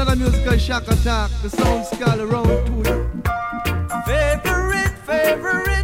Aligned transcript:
another 0.00 0.16
musical 0.16 0.56
shock 0.56 0.88
attack. 0.88 1.30
The 1.42 1.50
sound 1.50 1.84
scale 1.84 2.22
around 2.22 2.46
to 2.46 2.80
it. 2.80 3.10
Favorite, 4.06 4.96
favorite 5.04 5.79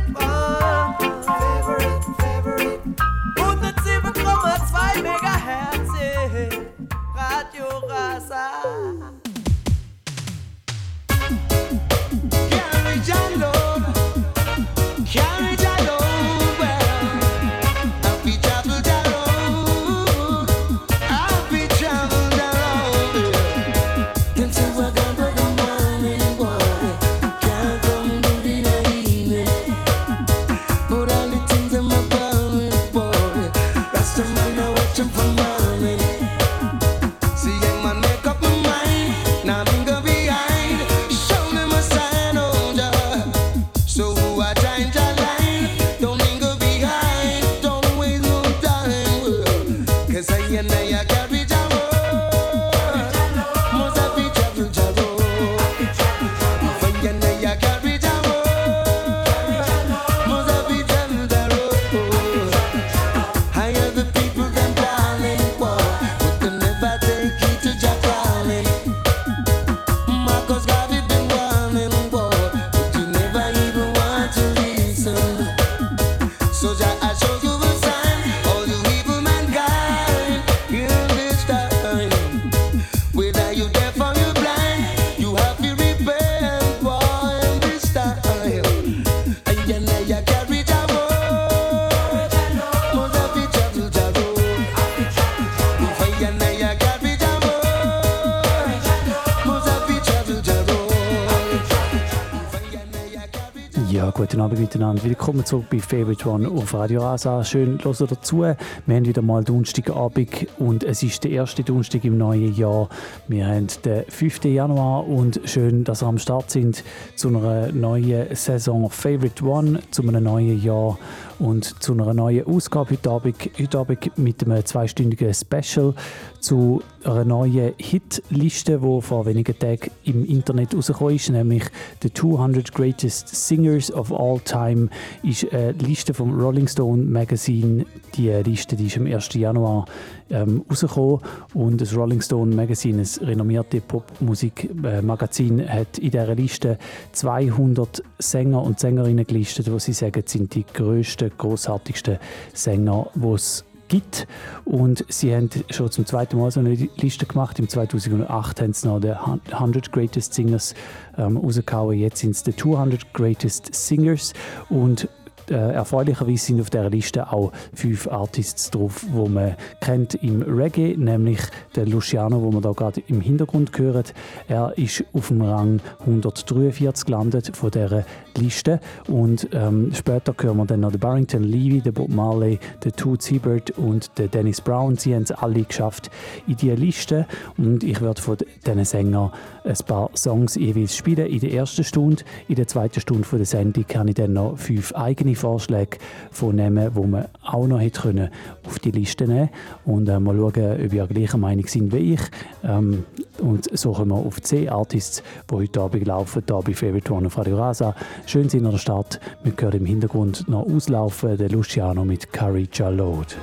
miteinander. 104.86 105.04
Willkommen 105.04 105.44
zurück 105.44 105.66
bei 105.70 105.78
Favorite 105.78 106.28
One 106.28 106.48
auf 106.48 106.72
Radio 106.74 107.00
Rasa. 107.00 107.42
Schön, 107.44 107.82
hören 107.82 107.94
Sie 107.94 108.06
dazu. 108.06 108.42
Wir 108.42 108.56
haben 108.88 109.06
wieder 109.06 109.22
mal 109.22 109.42
Donnerstagabend 109.42 110.46
und 110.58 110.84
es 110.84 111.02
ist 111.02 111.24
der 111.24 111.32
erste 111.32 111.64
Donnerstag 111.64 112.04
im 112.04 112.18
neuen 112.18 112.54
Jahr. 112.54 112.88
Wir 113.26 113.46
haben 113.46 113.66
den 113.84 114.04
5. 114.08 114.44
Januar 114.44 115.08
und 115.08 115.40
schön, 115.44 115.84
dass 115.84 116.00
Sie 116.00 116.06
am 116.06 116.18
Start 116.18 116.50
sind 116.50 116.84
zu 117.16 117.28
einer 117.28 117.72
neuen 117.72 118.34
Saison 118.34 118.88
Favorite 118.90 119.44
One, 119.44 119.80
zu 119.90 120.02
einem 120.02 120.22
neuen 120.22 120.62
Jahr 120.62 120.98
und 121.38 121.82
zu 121.82 121.92
einer 121.92 122.14
neuen 122.14 122.46
Ausgabe 122.46 122.90
heute 122.90 123.10
Abend, 123.10 123.36
heute 123.58 123.78
Abend 123.78 124.18
mit 124.18 124.44
einem 124.44 124.64
zweistündigen 124.64 125.34
Special 125.34 125.94
zu 126.40 126.82
einer 127.06 127.24
neuen 127.24 127.72
Hitliste, 127.78 128.78
die 128.78 129.02
vor 129.02 129.26
wenigen 129.26 129.58
Tagen 129.58 129.90
im 130.04 130.24
Internet 130.24 130.74
rausgekommen 130.74 131.16
ist, 131.16 131.30
nämlich 131.30 131.64
The 132.02 132.12
200 132.12 132.72
Greatest 132.72 133.28
Singers 133.28 133.92
of 133.92 134.12
All 134.12 134.40
Time 134.40 134.88
ist 135.22 135.52
eine 135.52 135.72
Liste 135.72 136.14
vom 136.14 136.38
Rolling 136.38 136.68
Stone 136.68 137.04
Magazine. 137.04 137.86
Die 138.14 138.30
Liste 138.30 138.76
die 138.76 138.86
ist 138.86 138.96
am 138.96 139.06
1. 139.06 139.34
Januar 139.34 139.86
ähm, 140.30 140.64
rausgekommen 140.68 141.20
und 141.54 141.80
das 141.80 141.96
Rolling 141.96 142.20
Stone 142.20 142.54
Magazine, 142.54 143.02
ein 143.02 143.26
renommiertes 143.26 143.82
Popmusikmagazin, 143.82 145.68
hat 145.68 145.98
in 145.98 146.10
dieser 146.10 146.34
Liste 146.34 146.78
200 147.12 148.02
Sänger 148.18 148.62
und 148.62 148.80
Sängerinnen 148.80 149.26
gelistet, 149.26 149.66
die 149.66 149.78
sie 149.78 149.92
sagen, 149.92 150.22
sind 150.26 150.54
die 150.54 150.64
grössten, 150.64 151.30
großartigsten 151.36 152.18
Sänger, 152.52 153.10
die 153.14 153.28
es 153.28 153.64
gibt. 153.88 154.26
Und 154.64 155.04
sie 155.08 155.34
haben 155.34 155.50
schon 155.70 155.90
zum 155.90 156.06
zweiten 156.06 156.38
Mal 156.38 156.50
so 156.50 156.60
eine 156.60 156.74
Liste 156.74 157.26
gemacht. 157.26 157.58
Im 157.58 157.68
2008 157.68 158.60
haben 158.60 158.72
sie 158.72 158.88
noch 158.88 159.00
die 159.00 159.12
100 159.52 159.92
Greatest 159.92 160.34
Singers 160.34 160.74
ähm, 161.16 161.36
rausgehauen. 161.36 161.98
Jetzt 161.98 162.20
sind 162.20 162.32
es 162.32 162.42
die 162.42 162.54
200 162.54 163.12
Greatest 163.12 163.74
Singers. 163.74 164.32
Und 164.68 165.08
äh, 165.50 165.72
erfreulicherweise 165.72 166.44
sind 166.44 166.60
auf 166.60 166.70
dieser 166.70 166.90
Liste 166.90 167.32
auch 167.32 167.52
fünf 167.74 168.06
Artists 168.08 168.70
drauf, 168.70 169.04
die 169.06 169.28
man 169.28 169.56
kennt 169.80 170.14
im 170.14 170.42
Reggae, 170.42 170.96
nämlich 170.96 171.40
der 171.74 171.86
Luciano, 171.86 172.42
wo 172.42 172.50
man 172.50 172.62
da 172.62 172.72
gerade 172.72 173.02
im 173.08 173.20
Hintergrund 173.20 173.76
hört. 173.78 174.14
Er 174.48 174.72
ist 174.76 175.04
auf 175.12 175.28
dem 175.28 175.42
Rang 175.42 175.80
143 176.00 177.06
gelandet 177.06 177.56
von 177.56 177.70
dieser 177.70 178.04
Liste 178.36 178.80
und 179.08 179.48
ähm, 179.52 179.92
später 179.94 180.34
hören 180.38 180.58
wir 180.58 180.66
dann 180.66 180.80
noch 180.80 180.90
den 180.90 181.00
Barrington 181.00 181.42
Levy, 181.42 181.80
den 181.80 181.94
Bob 181.94 182.08
Marley, 182.08 182.58
den 182.84 182.92
Toots 182.92 183.26
Hibbert 183.26 183.70
und 183.72 184.16
den 184.18 184.30
Dennis 184.30 184.60
Brown. 184.60 184.96
Sie 184.96 185.14
haben 185.14 185.22
es 185.22 185.32
alle 185.32 185.62
geschafft 185.62 186.10
in 186.46 186.56
diese 186.56 186.74
Liste 186.74 187.26
und 187.56 187.82
ich 187.84 188.00
werde 188.00 188.20
von 188.20 188.36
diesen 188.36 188.84
Sängern 188.84 189.30
ein 189.66 189.76
paar 189.86 190.10
Songs 190.16 190.54
jeweils 190.54 190.96
spielen 190.96 191.26
in 191.26 191.40
der 191.40 191.52
ersten 191.52 191.84
Stunde. 191.84 192.22
In 192.48 192.54
der 192.54 192.68
zweiten 192.68 193.00
Stunde 193.00 193.26
der 193.32 193.44
Sendung 193.44 193.86
kann 193.86 194.08
ich 194.08 194.14
dann 194.14 194.32
noch 194.32 194.56
fünf 194.56 194.94
eigene 194.94 195.34
Vorschläge 195.34 195.98
vornehmen, 196.30 196.92
die 196.94 197.06
man 197.06 197.26
auch 197.42 197.66
noch 197.66 197.80
hätte 197.80 198.00
können 198.02 198.30
auf 198.66 198.78
die 198.78 198.90
Liste 198.90 199.26
nehmen 199.26 199.50
und 199.84 200.08
äh, 200.08 200.20
mal 200.20 200.36
schauen, 200.36 200.84
ob 200.84 200.92
ihr 200.92 201.06
gleicher 201.06 201.38
Meinung 201.38 201.66
sind 201.66 201.92
wie 201.92 202.14
ich. 202.14 202.20
Ähm, 202.62 203.04
und 203.38 203.68
so 203.76 203.92
kommen 203.92 204.10
wir 204.10 204.16
auf 204.16 204.40
10 204.40 204.68
Artists, 204.68 205.22
die 205.50 205.54
heute 205.54 205.80
Abend 205.80 206.06
laufen, 206.06 206.42
hier 206.46 206.60
bei 206.62 206.74
Favorite 206.74 207.12
One 207.12 207.26
auf 207.26 207.38
Radio 207.38 207.56
Rasa. 207.56 207.94
Schön 208.26 208.48
sind 208.48 208.64
an 208.64 208.72
der 208.72 208.78
Start. 208.78 209.20
Wir 209.42 209.52
hören 209.58 209.80
im 209.80 209.86
Hintergrund 209.86 210.48
noch 210.48 210.66
auslaufen, 210.66 211.36
der 211.36 211.50
Luciano 211.50 212.04
mit 212.04 212.32
Curry 212.32 212.68
Jalode. 212.72 213.34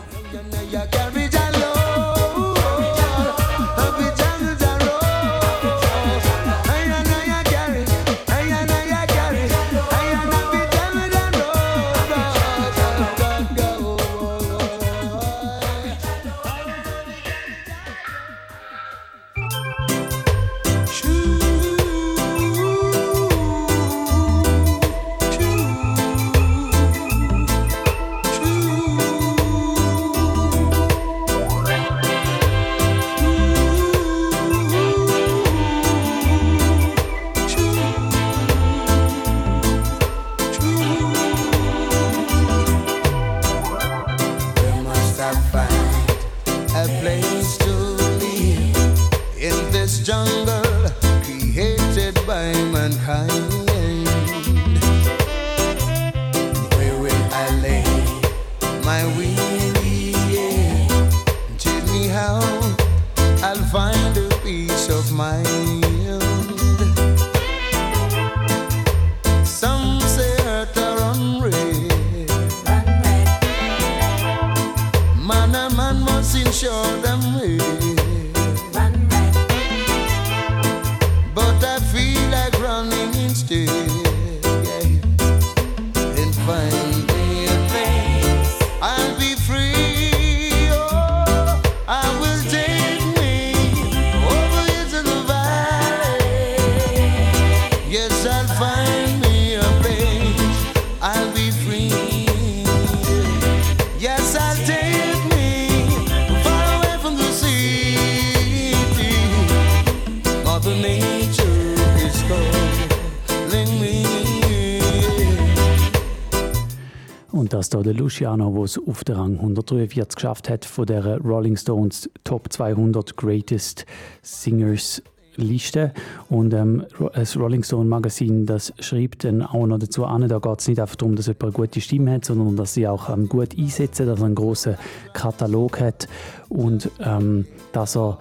Luciano, 118.13 118.53
der 118.53 118.63
es 118.63 118.77
auf 118.77 119.03
den 119.03 119.15
Rang 119.15 119.33
143 119.39 120.15
geschafft 120.15 120.47
hat 120.47 120.65
von 120.65 120.85
der 120.85 121.17
Rolling 121.21 121.57
Stones 121.57 122.07
Top 122.23 122.53
200 122.53 123.17
Greatest 123.17 123.87
Singers 124.21 125.01
Liste. 125.35 125.93
Und 126.29 126.53
ähm, 126.53 126.85
das 127.15 127.35
Rolling 127.35 127.63
Stone 127.63 127.89
Magazin, 127.89 128.45
das 128.45 128.71
schreibt 128.77 129.23
dann 129.23 129.41
auch 129.41 129.65
noch 129.65 129.79
dazu 129.79 130.05
an, 130.05 130.27
da 130.27 130.37
geht 130.37 130.59
es 130.59 130.67
nicht 130.67 130.79
einfach 130.79 130.95
darum, 130.95 131.15
dass 131.15 131.25
jemand 131.25 131.43
eine 131.43 131.51
gute 131.53 131.81
Stimme 131.81 132.11
hat, 132.11 132.25
sondern 132.25 132.55
dass 132.55 132.75
sie 132.75 132.87
auch 132.87 133.09
ähm, 133.09 133.27
gut 133.27 133.57
einsetzen, 133.57 134.05
dass 134.05 134.19
er 134.19 134.25
einen 134.25 134.35
grossen 134.35 134.75
Katalog 135.13 135.79
hat 135.79 136.07
und 136.49 136.91
ähm, 136.99 137.47
dass 137.71 137.97
er 137.97 138.19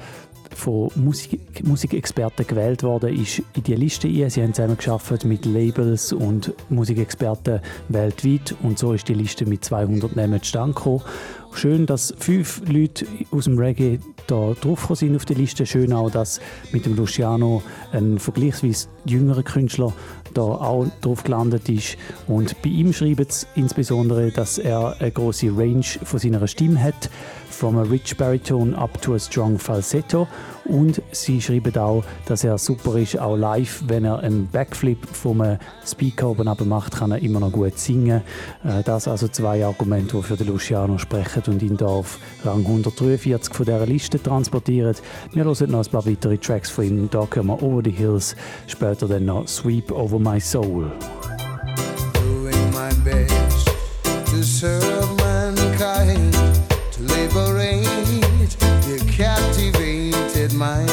von 0.54 0.90
Musik 0.96 1.66
Musikexperten 1.66 2.46
gewählt 2.46 2.82
worden 2.82 3.16
ist 3.16 3.42
in 3.54 3.62
die 3.62 3.74
Liste 3.74 4.08
ein. 4.08 4.30
Sie 4.30 4.42
haben 4.42 4.54
zusammengearbeitet 4.54 5.24
mit 5.24 5.44
Labels 5.44 6.12
und 6.12 6.52
Musikexperten 6.70 7.60
weltweit 7.88 8.54
und 8.62 8.78
so 8.78 8.92
ist 8.92 9.08
die 9.08 9.14
Liste 9.14 9.46
mit 9.46 9.64
200 9.64 10.16
Namen 10.16 10.42
zustande 10.42 10.74
gekommen. 10.74 11.02
Schön, 11.54 11.84
dass 11.84 12.14
fünf 12.18 12.62
Leute 12.66 13.06
aus 13.30 13.44
dem 13.44 13.58
Reggae 13.58 13.98
da 14.26 14.54
drauf 14.60 14.90
sind 14.94 15.14
auf 15.14 15.26
der 15.26 15.36
Liste. 15.36 15.66
Schön 15.66 15.92
auch, 15.92 16.10
dass 16.10 16.40
mit 16.72 16.86
dem 16.86 16.96
Luciano 16.96 17.62
ein 17.92 18.18
vergleichsweise 18.18 18.88
jüngerer 19.04 19.42
Künstler 19.42 19.92
da 20.32 20.42
auch 20.42 20.86
drauf 21.02 21.24
gelandet 21.24 21.68
ist. 21.68 21.96
Und 22.26 22.60
bei 22.62 22.70
ihm 22.70 22.92
schreibt 22.92 23.30
es 23.30 23.46
insbesondere, 23.54 24.30
dass 24.30 24.58
er 24.58 24.96
eine 24.98 25.10
große 25.10 25.48
Range 25.54 25.84
von 25.84 26.18
seiner 26.18 26.46
Stimme 26.46 26.82
hat, 26.82 27.10
from 27.52 27.78
a 27.78 27.82
rich 27.82 28.16
baritone 28.16 28.74
up 28.76 29.00
to 29.02 29.14
a 29.14 29.18
strong 29.18 29.58
falsetto. 29.58 30.26
Und 30.64 31.02
sie 31.10 31.40
schreiben 31.40 31.76
auch, 31.76 32.04
dass 32.26 32.44
er 32.44 32.56
super 32.58 32.96
ist, 32.96 33.18
auch 33.18 33.36
live, 33.36 33.82
wenn 33.86 34.04
er 34.04 34.20
einen 34.20 34.48
Backflip 34.48 34.98
vom 35.06 35.42
Speaker 35.84 36.30
oben 36.30 36.48
runter 36.48 36.64
macht, 36.64 36.96
kann 36.96 37.10
er 37.10 37.22
immer 37.22 37.40
noch 37.40 37.52
gut 37.52 37.78
singen. 37.78 38.22
Äh, 38.64 38.82
Das 38.84 39.08
also 39.08 39.28
zwei 39.28 39.64
Argumente, 39.64 40.16
die 40.16 40.22
für 40.22 40.36
den 40.36 40.48
Luciano 40.48 40.98
sprechen 40.98 41.42
und 41.46 41.62
ihn 41.62 41.76
da 41.76 41.86
auf 41.86 42.18
Rang 42.44 42.64
143 42.64 43.54
von 43.54 43.66
dieser 43.66 43.86
Liste 43.86 44.22
transportieren. 44.22 44.94
Wir 45.32 45.44
hören 45.44 45.70
noch 45.70 45.84
ein 45.84 45.90
paar 45.90 46.06
weitere 46.06 46.38
Tracks 46.38 46.70
von 46.70 46.84
ihm. 46.84 47.08
Da 47.10 47.26
kommen 47.26 47.48
wir 47.48 47.62
Over 47.62 47.82
the 47.84 47.90
Hills, 47.90 48.36
später 48.66 49.08
dann 49.08 49.24
noch 49.24 49.48
Sweep 49.48 49.90
Over 49.90 50.18
My 50.18 50.40
Soul. 50.40 50.90
doing 52.14 52.70
my 52.72 52.92
best 53.04 53.68
to 54.26 54.42
serve 54.42 55.21
my 60.62 60.91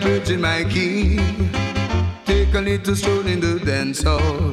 virgin 0.00 0.40
my 0.40 0.64
key, 0.64 1.18
take 2.24 2.54
a 2.54 2.60
little 2.60 2.96
stroll 2.96 3.26
in 3.26 3.40
the 3.40 3.60
dance 3.64 4.02
hall, 4.02 4.52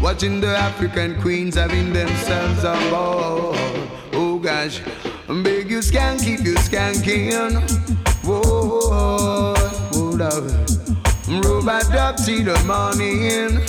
watching 0.00 0.40
the 0.40 0.56
African 0.56 1.20
queens 1.20 1.56
having 1.56 1.92
themselves 1.92 2.62
a 2.64 2.74
ball. 2.90 3.54
Oh 4.12 4.38
gosh, 4.38 4.80
beg 5.28 5.70
you 5.70 5.80
skank, 5.80 6.22
keep 6.24 6.40
you 6.40 6.54
skanking. 6.54 7.60
Whoa, 8.24 9.54
hold 9.92 10.22
up, 10.22 10.44
robot 11.44 11.94
up 11.94 12.16
till 12.16 12.44
the 12.44 12.58
morning. 12.64 13.60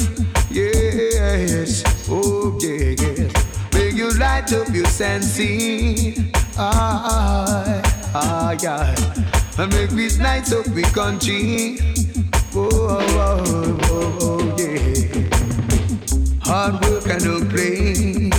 Yes, 0.49 1.83
oh 2.09 2.57
yeah, 2.61 2.95
yes. 2.97 3.33
Beg 3.71 3.97
you 3.97 4.11
light 4.17 4.53
up 4.53 4.69
your 4.69 4.85
sensing. 4.85 6.31
Ah, 6.57 7.81
ah, 8.13 8.55
yeah. 8.61 9.24
And 9.57 9.73
make 9.73 9.89
this 9.91 10.17
night 10.17 10.51
up 10.51 10.67
we 10.67 10.83
country. 10.83 11.77
Oh, 12.53 12.69
oh, 12.73 12.99
oh, 13.15 13.79
oh, 13.83 14.17
oh, 14.21 14.55
yeah. 14.57 15.29
Hard 16.43 16.81
work 16.85 17.07
and 17.07 17.23
no 17.23 17.39
play 17.49 18.29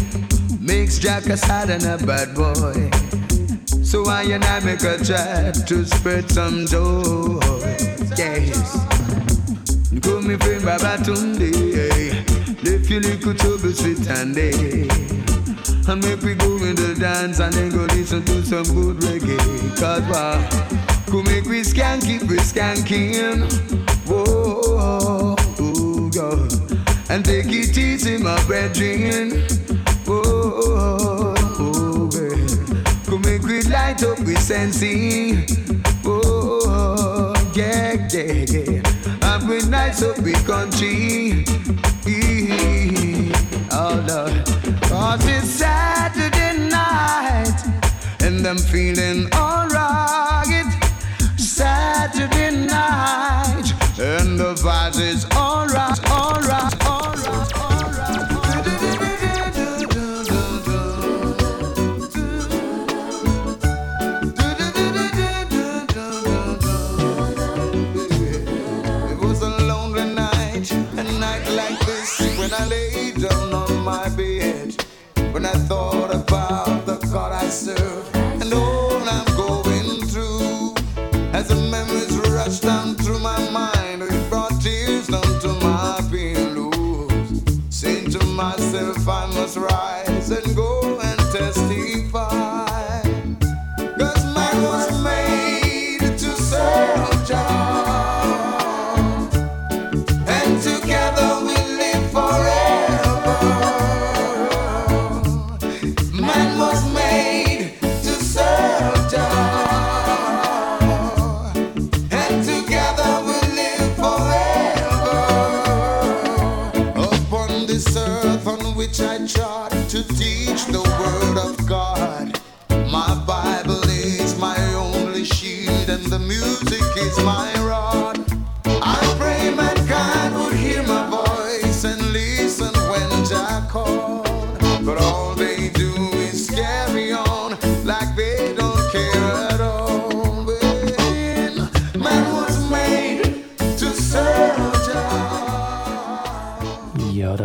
makes 0.60 0.98
Jack 0.98 1.24
a 1.26 1.36
sad 1.38 1.70
and 1.70 1.84
a 1.84 1.96
bad 2.04 2.34
boy. 2.34 2.90
So 3.82 4.04
I 4.06 4.24
and 4.24 4.44
I 4.44 4.60
make 4.60 4.82
a 4.82 4.98
try 5.02 5.52
to 5.52 5.84
spread 5.86 6.30
some 6.30 6.66
joy. 6.66 7.40
Yes. 8.16 8.76
Call 10.02 10.20
me 10.20 10.36
friend 10.36 10.64
Baba 10.66 10.98
Tunde. 11.02 11.50
Left 12.62 12.90
your 12.90 13.00
little 13.00 13.32
trouble 13.32 13.72
sweet 13.72 14.06
and 14.10 14.34
day. 14.34 14.88
And 15.88 16.04
make 16.04 16.20
we 16.20 16.34
go 16.34 16.56
in 16.56 16.74
the 16.74 16.94
dance 17.00 17.38
and 17.38 17.54
then 17.54 17.70
go 17.70 17.84
listen 17.94 18.22
to 18.26 18.42
some 18.44 18.64
good 18.64 18.96
reggae. 18.98 19.80
Cause 19.80 20.02
why? 20.10 20.85
Could 21.06 21.24
make 21.26 21.44
we 21.44 21.60
skank, 21.62 22.02
keep 22.02 22.22
we 22.22 22.36
skanking. 22.38 23.46
Whoa, 24.06 25.36
oh, 25.58 26.10
God. 26.12 26.52
And 27.10 27.24
take 27.24 27.46
it 27.46 27.78
easy, 27.78 28.18
my 28.18 28.42
brethren. 28.46 29.42
Whoa, 30.04 31.34
oh, 31.58 32.08
babe. 32.12 33.06
Could 33.06 33.24
make 33.24 33.42
we 33.42 33.62
light 33.62 34.02
up 34.02 34.18
with 34.20 34.40
sensing. 34.40 35.46
Oh, 36.04 37.34
yeah, 37.54 38.08
yeah, 38.10 38.44
yeah. 38.48 38.82
And 39.22 39.48
we 39.48 39.62
nice 39.68 40.02
up 40.02 40.18
with 40.18 40.44
country. 40.46 41.44
Oh, 43.70 44.04
Lord. 44.08 44.44
Cause 44.82 45.26
it's 45.26 45.50
Saturday 45.50 46.68
night. 46.68 47.62
And 48.20 48.44
I'm 48.46 48.58
feeling 48.58 49.32
alright. 49.34 49.65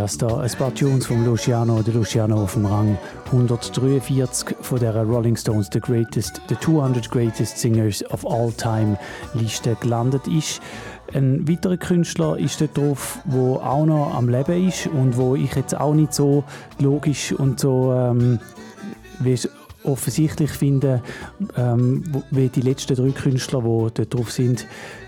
Das 0.02 0.18
da. 0.18 0.40
Ein 0.40 0.52
paar 0.58 0.74
Tunes 0.74 1.06
von 1.06 1.24
Luciano, 1.24 1.84
der 1.84 1.94
Luciano 1.94 2.42
auf 2.42 2.54
dem 2.54 2.66
Rang. 2.66 2.98
143 3.28 4.58
von 4.60 4.80
der 4.80 4.96
Rolling 4.96 5.36
Stones 5.36 5.70
The 5.72 5.80
Greatest, 5.80 6.42
The 6.50 6.56
200 6.60 7.12
Greatest 7.12 7.60
Singers 7.60 8.04
of 8.10 8.26
All 8.26 8.52
Time 8.52 8.98
Liste 9.36 9.78
gelandet 9.80 10.28
ist. 10.28 10.60
Ein 11.14 11.48
weiterer 11.48 11.78
Künstler 11.78 12.40
ist 12.40 12.62
dort 12.62 12.76
drauf, 12.76 13.20
wo 13.26 13.58
auch 13.58 13.86
noch 13.86 14.16
am 14.16 14.28
Leben 14.28 14.68
ist 14.68 14.88
und 14.88 15.18
wo 15.18 15.36
ich 15.36 15.54
jetzt 15.54 15.80
auch 15.80 15.94
nicht 15.94 16.16
so 16.16 16.44
logisch 16.80 17.32
und 17.32 17.60
so 17.60 17.94
ähm, 17.94 18.40
wie 19.20 19.38
offensichtlich 19.84 20.50
finde, 20.50 21.04
ähm, 21.58 22.04
wie 22.32 22.50
die 22.50 22.62
letzten 22.62 22.96
drei 22.96 23.12
Künstler, 23.12 23.60
die 23.60 23.94
dort 23.94 24.14
drauf 24.14 24.32
sind, 24.32 24.66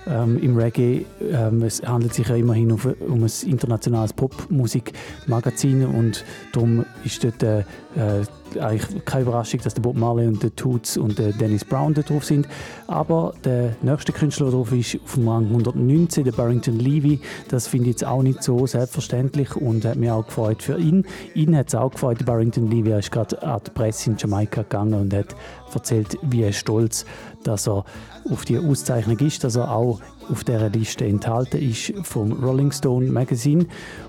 ähm, 0.08 0.38
im 0.40 0.58
Reggae. 0.58 1.06
Ähm, 1.22 1.64
es 1.64 1.82
handelt 1.84 2.14
sich 2.14 2.28
ja 2.28 2.36
immerhin 2.36 2.72
um, 2.72 2.80
um 3.08 3.24
ein 3.24 3.32
internationales 3.46 4.14
Popmusikmagazin 4.14 5.86
und 5.86 6.24
darum 6.52 6.86
ist 7.04 7.24
dort 7.24 7.44
äh, 7.44 7.60
äh, 7.96 8.24
eigentlich 8.60 9.06
keine 9.06 9.24
Überraschung, 9.24 9.62
dass 9.64 9.74
der 9.74 9.82
Bob 9.82 9.96
Marley 9.96 10.28
und 10.28 10.42
der 10.44 10.56
Toots 10.56 10.98
und 10.98 11.18
der 11.18 11.32
Dennis 11.32 11.66
Brown 11.66 11.94
da 11.94 12.02
drauf 12.02 12.24
sind. 12.24 12.48
Aber 12.88 13.34
der 13.44 13.76
nächste 13.82 14.12
Künstler, 14.12 14.52
drauf 14.52 14.72
ist, 14.72 15.00
auf 15.04 15.16
dem 15.16 15.28
Rang 15.28 15.46
119, 15.46 16.24
der 16.24 16.32
Barrington 16.32 16.80
Levy, 16.80 17.20
das 17.50 17.68
finde 17.68 17.90
ich 17.90 17.96
jetzt 17.96 18.06
auch 18.06 18.22
nicht 18.22 18.44
so 18.44 18.66
selbstverständlich 18.68 19.56
und 19.56 19.86
hat 19.86 19.98
mich 19.98 20.12
auch 20.12 20.26
gefreut 20.26 20.62
für 20.62 20.78
ihn. 20.78 21.06
Ihn 21.34 21.56
hat 21.56 21.70
es 21.70 21.76
auch 21.76 21.92
gefreut, 21.92 22.20
der 22.20 22.26
Barrington 22.26 22.70
Levy, 22.70 22.92
er 22.92 23.00
ist 23.00 23.12
gerade 23.12 23.42
an 23.42 23.62
die 23.66 23.72
Presse 23.72 24.12
in 24.12 24.18
Jamaika 24.18 24.62
gegangen 24.62 24.94
und 24.94 25.14
hat 25.14 25.36
erzählt, 25.74 26.18
wie 26.22 26.44
er 26.44 26.54
stolz, 26.54 27.06
dass 27.44 27.68
er 27.68 27.86
auf 28.30 28.46
die 28.46 28.58
Auszeichnung 28.58 29.20
ist, 29.20 29.44
dass 29.44 29.56
er 29.56 29.72
auch 29.72 30.00
auf 30.30 30.44
dieser 30.44 30.70
Liste 30.70 31.06
enthalten 31.06 31.62
ist 31.62 31.94
vom 32.04 32.32
Rolling 32.32 32.72
Stone 32.72 33.12
Magazine. 33.12 33.66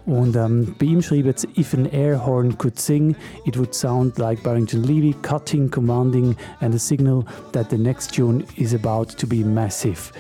Und 0.07 0.37
ähm, 0.37 0.75
bei 0.79 0.87
ihm 0.87 1.03
schreibt 1.03 1.39
es, 1.39 1.49
if 1.57 1.75
an 1.75 1.87
air 1.87 2.25
horn 2.25 2.57
could 2.57 2.79
sing, 2.79 3.17
it 3.45 3.59
would 3.59 3.75
sound 3.75 4.19
like 4.19 4.43
Barrington 4.43 4.83
Levy 4.83 5.15
cutting, 5.23 5.71
commanding 5.71 6.37
and 6.61 6.75
a 6.75 6.79
signal 6.79 7.25
that 7.53 7.71
the 7.71 7.79
next 7.79 8.15
tune 8.15 8.45
is 8.57 8.75
about 8.75 9.17
to 9.17 9.27
be 9.27 9.45
massive. 9.45 10.13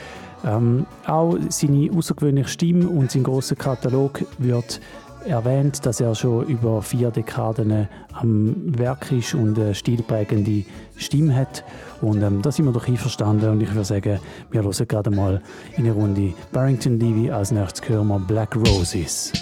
Ähm, 0.45 0.87
auch 1.07 1.37
seine 1.49 1.91
außergewöhnliche 1.91 2.49
Stimme 2.49 2.89
und 2.89 3.11
sein 3.11 3.23
großer 3.23 3.57
Katalog 3.57 4.25
wird 4.39 4.81
erwähnt, 5.25 5.87
dass 5.87 6.01
er 6.01 6.15
schon 6.15 6.47
über 6.47 6.83
vier 6.83 7.11
Dekaden 7.11 7.89
am 8.13 8.79
Werk 8.79 9.11
ist 9.11 9.35
und 9.35 9.59
eine 9.59 9.75
stilprägende 9.75 10.65
Stimme 10.97 11.35
hat. 11.35 11.65
Und 12.01 12.23
ähm, 12.23 12.43
da 12.43 12.53
sind 12.53 12.67
wir 12.67 12.73
doch 12.73 12.89
einverstanden 12.89 13.51
und 13.51 13.61
ich 13.61 13.69
würde 13.69 13.85
sagen, 13.85 14.21
wir 14.51 14.63
hören 14.63 14.87
gerade 14.89 15.11
mal 15.11 15.43
in 15.77 15.85
eine 15.85 15.93
Runde 15.93 16.35
Barrington 16.53 16.99
Levy 16.99 17.31
als 17.31 17.51
nächstes 17.51 17.89
hören 17.89 18.09
wir 18.09 18.19
Black 18.19 18.55
Roses. 18.57 19.33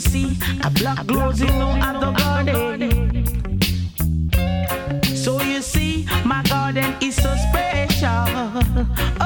See 0.00 0.36
a 0.62 0.70
black 0.70 1.10
rose 1.10 1.40
in 1.40 1.50
other 1.82 2.12
garden. 2.12 3.24
So 5.02 5.40
you 5.42 5.62
see, 5.62 6.06
my 6.24 6.42
garden 6.42 6.94
is 7.00 7.16
so 7.16 7.34
special. 7.48 8.26
Oh, 9.20 9.25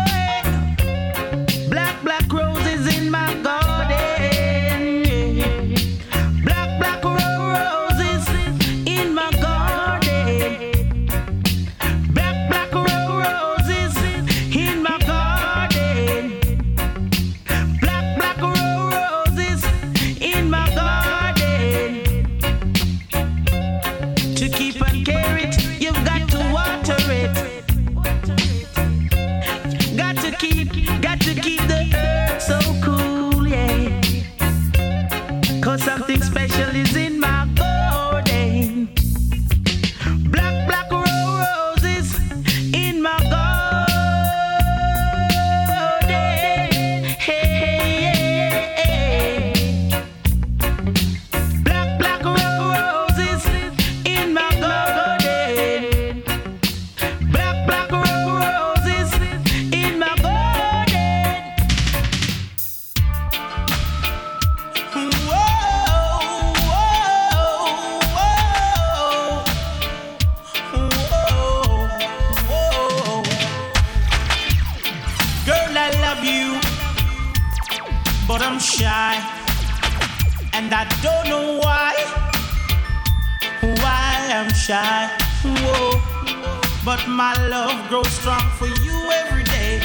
My 87.08 87.34
love 87.48 87.88
grows 87.88 88.08
strong 88.08 88.40
for 88.58 88.66
you 88.66 89.10
every 89.12 89.44
day. 89.44 89.80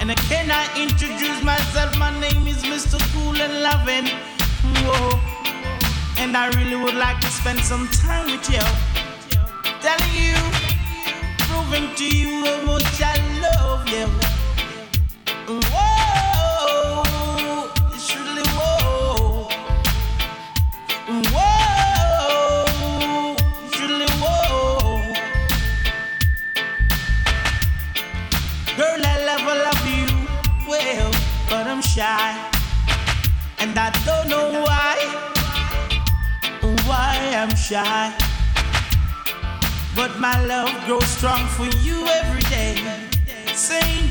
And 0.00 0.16
can 0.28 0.50
I 0.50 0.64
introduce 0.80 1.42
myself? 1.42 1.96
My 1.98 2.10
name 2.18 2.46
is 2.46 2.62
Mr. 2.62 2.98
Cool 3.12 3.36
and 3.36 3.62
Loving, 3.62 4.06
whoa. 4.84 5.20
And 6.18 6.36
I 6.36 6.48
really 6.56 6.76
would 6.76 6.94
like 6.94 7.20
to 7.20 7.26
spend 7.26 7.60
some 7.60 7.88
time 7.88 8.30
with 8.30 8.48
you, 8.48 8.64
telling 9.80 10.14
you, 10.14 10.36
proving 11.46 11.94
to 11.96 12.16
you 12.16 12.46
how 12.46 12.62
much 12.62 13.02
I 13.02 13.14
love 13.40 13.86
you. 13.88 14.27
Shy, 37.68 38.14
but 39.94 40.18
my 40.18 40.32
love 40.46 40.72
grows 40.86 41.06
strong 41.06 41.44
for 41.48 41.68
you 41.84 42.06
every 42.20 42.40
day. 42.48 42.74
Sing. 43.52 44.08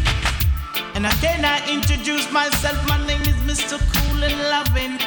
And 0.94 1.08
I 1.08 1.14
cannot 1.26 1.68
introduce 1.68 2.32
myself. 2.32 2.78
My 2.88 3.00
name 3.08 3.22
is 3.22 3.38
Mr. 3.50 3.82
Cool 3.94 4.24
and 4.24 4.38
Loving. 4.54 5.00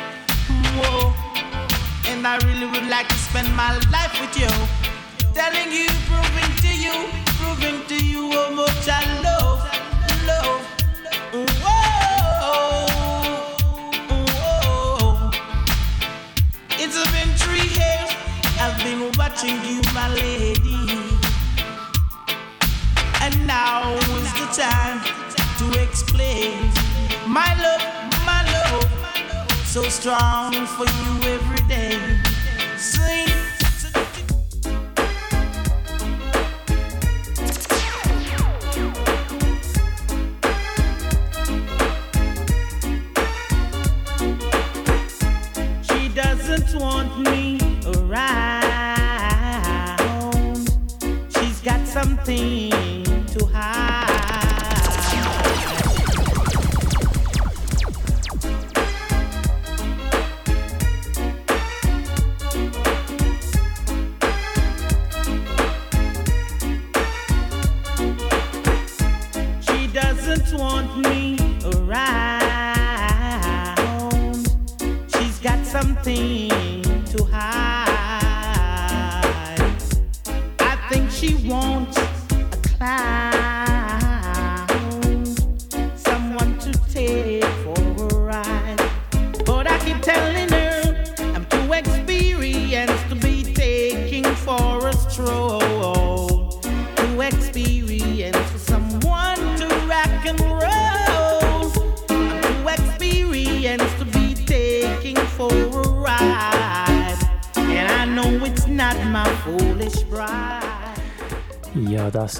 Whoa. 0.74 1.14
And 2.10 2.26
I 2.26 2.38
really 2.48 2.66
would 2.66 2.88
like 2.90 3.06
to 3.08 3.14
spend 3.14 3.46
my 3.54 3.70
life 3.94 4.14
with 4.20 4.34
you. 4.42 4.50
Telling 5.32 5.70
you, 5.70 5.86
proving 6.10 6.52
to 6.64 6.72
you, 6.74 6.96
proving 7.38 7.86
to 7.86 8.04
you 8.04 8.30
oh, 8.32 8.46
how 8.46 8.50
much 8.50 8.88
I 8.88 9.19
watching 19.40 19.64
you, 19.64 19.81
my 19.94 20.09
lady. 20.14 20.76
And 23.22 23.46
now 23.46 23.94
is 23.94 24.33
the 24.35 24.48
time 24.53 25.00
to 25.59 25.83
explain 25.83 26.70
my 27.26 27.48
love, 27.62 27.83
my 28.26 28.42
love 28.53 28.90
so 29.64 29.83
strong 29.83 30.53
for 30.66 30.85
you 30.85 31.49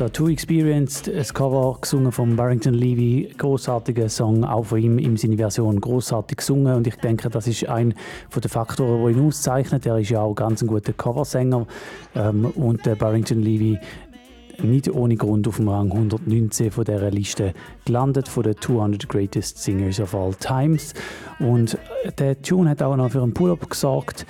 War 0.01 0.11
Too 0.11 0.31
Experienced, 0.31 1.11
ein 1.11 1.25
Cover 1.35 1.77
gesungen 1.79 2.11
von 2.11 2.35
Barrington 2.35 2.73
Levy, 2.73 3.35
großartiger 3.37 4.09
Song, 4.09 4.45
auch 4.45 4.65
von 4.65 4.79
ihm 4.79 4.99
in 4.99 5.19
seiner 5.19 5.37
Version 5.37 5.79
großartig 5.79 6.39
gesungen 6.39 6.75
und 6.75 6.87
ich 6.87 6.97
denke, 6.97 7.29
das 7.29 7.47
ist 7.47 7.69
ein 7.69 7.93
von 8.31 8.41
den 8.41 8.49
Faktoren, 8.49 9.03
der 9.03 9.11
ihn 9.11 9.27
auszeichnet. 9.29 9.85
Er 9.85 9.99
ist 9.99 10.09
ja 10.09 10.23
auch 10.23 10.35
ganz 10.35 10.63
ein 10.63 10.69
guter 10.69 10.95
Coversänger 10.95 11.67
ähm, 12.15 12.47
und 12.47 12.87
der 12.87 12.95
Barrington 12.95 13.43
Levy 13.43 13.79
nicht 14.63 14.91
ohne 14.91 15.17
Grund 15.17 15.47
auf 15.49 15.57
dem 15.57 15.69
Rang 15.69 15.91
119 15.91 16.71
von 16.71 16.85
dieser 16.85 17.11
Liste 17.11 17.53
gelandet, 17.91 18.29
von 18.29 18.45
den 18.45 18.57
200 18.57 19.09
Greatest 19.09 19.59
Singers 19.59 20.01
of 20.01 20.15
All 20.15 20.33
Times. 20.35 20.95
Und 21.41 21.77
der 22.19 22.41
Tune 22.41 22.71
hat 22.71 22.83
auch 22.83 22.97
noch 22.97 23.11
für 23.11 23.23
einen 23.23 23.35
Pull-Up 23.35 23.69
gesorgt. 23.69 24.27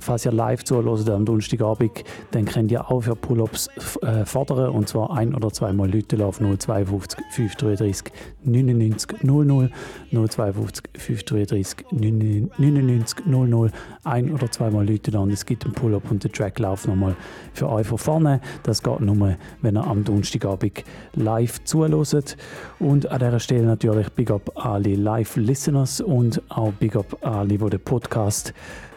Falls 0.00 0.24
ihr 0.24 0.32
live 0.32 0.64
zuhört 0.64 1.08
am 1.10 1.24
Donnerstagabend, 1.24 2.04
dann 2.30 2.46
könnt 2.46 2.72
ihr 2.72 2.90
auch 2.90 3.02
für 3.02 3.14
Pull-Ups 3.14 3.68
äh, 4.02 4.24
fordern, 4.24 4.70
und 4.70 4.88
zwar 4.88 5.12
ein- 5.16 5.34
oder 5.34 5.50
zweimal 5.50 5.92
Leute 5.92 6.24
auf 6.24 6.38
052 6.38 7.20
533 7.30 8.12
99 8.44 9.22
00 9.22 9.70
052 10.10 10.84
533 10.96 11.86
99 11.90 13.26
00 13.26 13.70
ein- 14.04 14.32
oder 14.32 14.50
zweimal 14.50 14.88
Leute 14.88 15.18
und 15.18 15.30
es 15.30 15.46
gibt 15.46 15.64
einen 15.64 15.74
Pull-Up 15.74 16.10
und 16.10 16.24
der 16.24 16.32
Track 16.32 16.58
läuft 16.58 16.88
nochmal 16.88 17.14
für 17.52 17.68
euch 17.68 17.86
von 17.86 17.98
vorne. 17.98 18.40
Das 18.62 18.82
geht 18.82 19.00
nur, 19.00 19.36
wenn 19.60 19.76
ihr 19.76 19.86
am 19.86 20.04
Donnerstagabend 20.04 20.84
live 21.14 21.62
zuhört. 21.64 22.36
Und 22.78 23.01
an 23.06 23.18
dieser 23.18 23.40
Stelle 23.40 23.66
natürlich 23.66 24.08
Big 24.10 24.30
Up 24.30 24.52
alle 24.54 24.94
Live-Listeners 24.94 26.00
und 26.00 26.42
auch 26.48 26.72
Big 26.72 26.96
Up 26.96 27.18
alle, 27.20 27.48
die 27.48 27.58
den 27.58 27.80
Podcast 27.80 28.54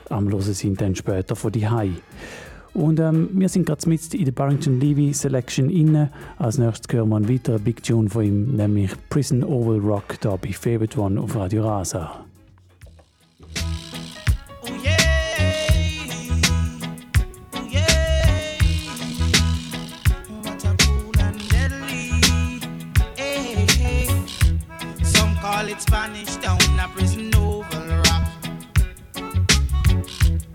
am 0.10 0.30
Hören 0.30 0.41
sind, 0.41 0.82
dann 0.82 0.96
später 0.96 1.36
von 1.36 1.52
die 1.52 1.68
und 2.76 3.00
ähm, 3.00 3.30
wir 3.32 3.48
sind 3.48 3.65
gerade 3.65 3.88
mit 3.88 4.13
in 4.13 4.26
der 4.26 4.34
Barrington 4.34 4.82
Levy 4.82 5.13
Selection 5.13 5.70
inne. 5.70 6.12
Als 6.38 6.58
nächstes 6.58 6.94
hören 6.94 7.08
wir 7.08 7.15
einen 7.15 7.30
weiteren 7.30 7.63
Big 7.63 7.82
Tune 7.82 8.10
von 8.10 8.24
ihm, 8.26 8.56
nämlich 8.58 8.91
Prison 9.10 9.46
Oval 9.46 9.80
Rock, 9.80 10.20
da 10.20 10.36
bei 10.36 10.52
Favorite 10.52 11.00
One 11.00 11.20
auf 11.22 11.38
Radio 11.38 11.65
Rasa. 11.65 12.25
Spanish 25.88 26.36
Town, 26.38 26.80
a 26.80 26.88
prison 26.88 27.34
oval 27.36 27.88
rock. 28.08 28.26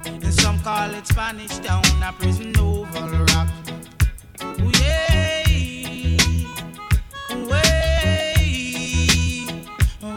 And 0.04 0.34
some 0.34 0.58
call 0.60 0.92
it 0.94 1.06
Spanish 1.06 1.58
Town, 1.58 1.84
a 2.02 2.12
prison 2.12 2.52
oval 2.58 3.08
rock. 3.30 3.48
Oh 4.40 4.72
yeah, 4.80 5.44
oh 7.30 7.46
yeah, 8.82 9.52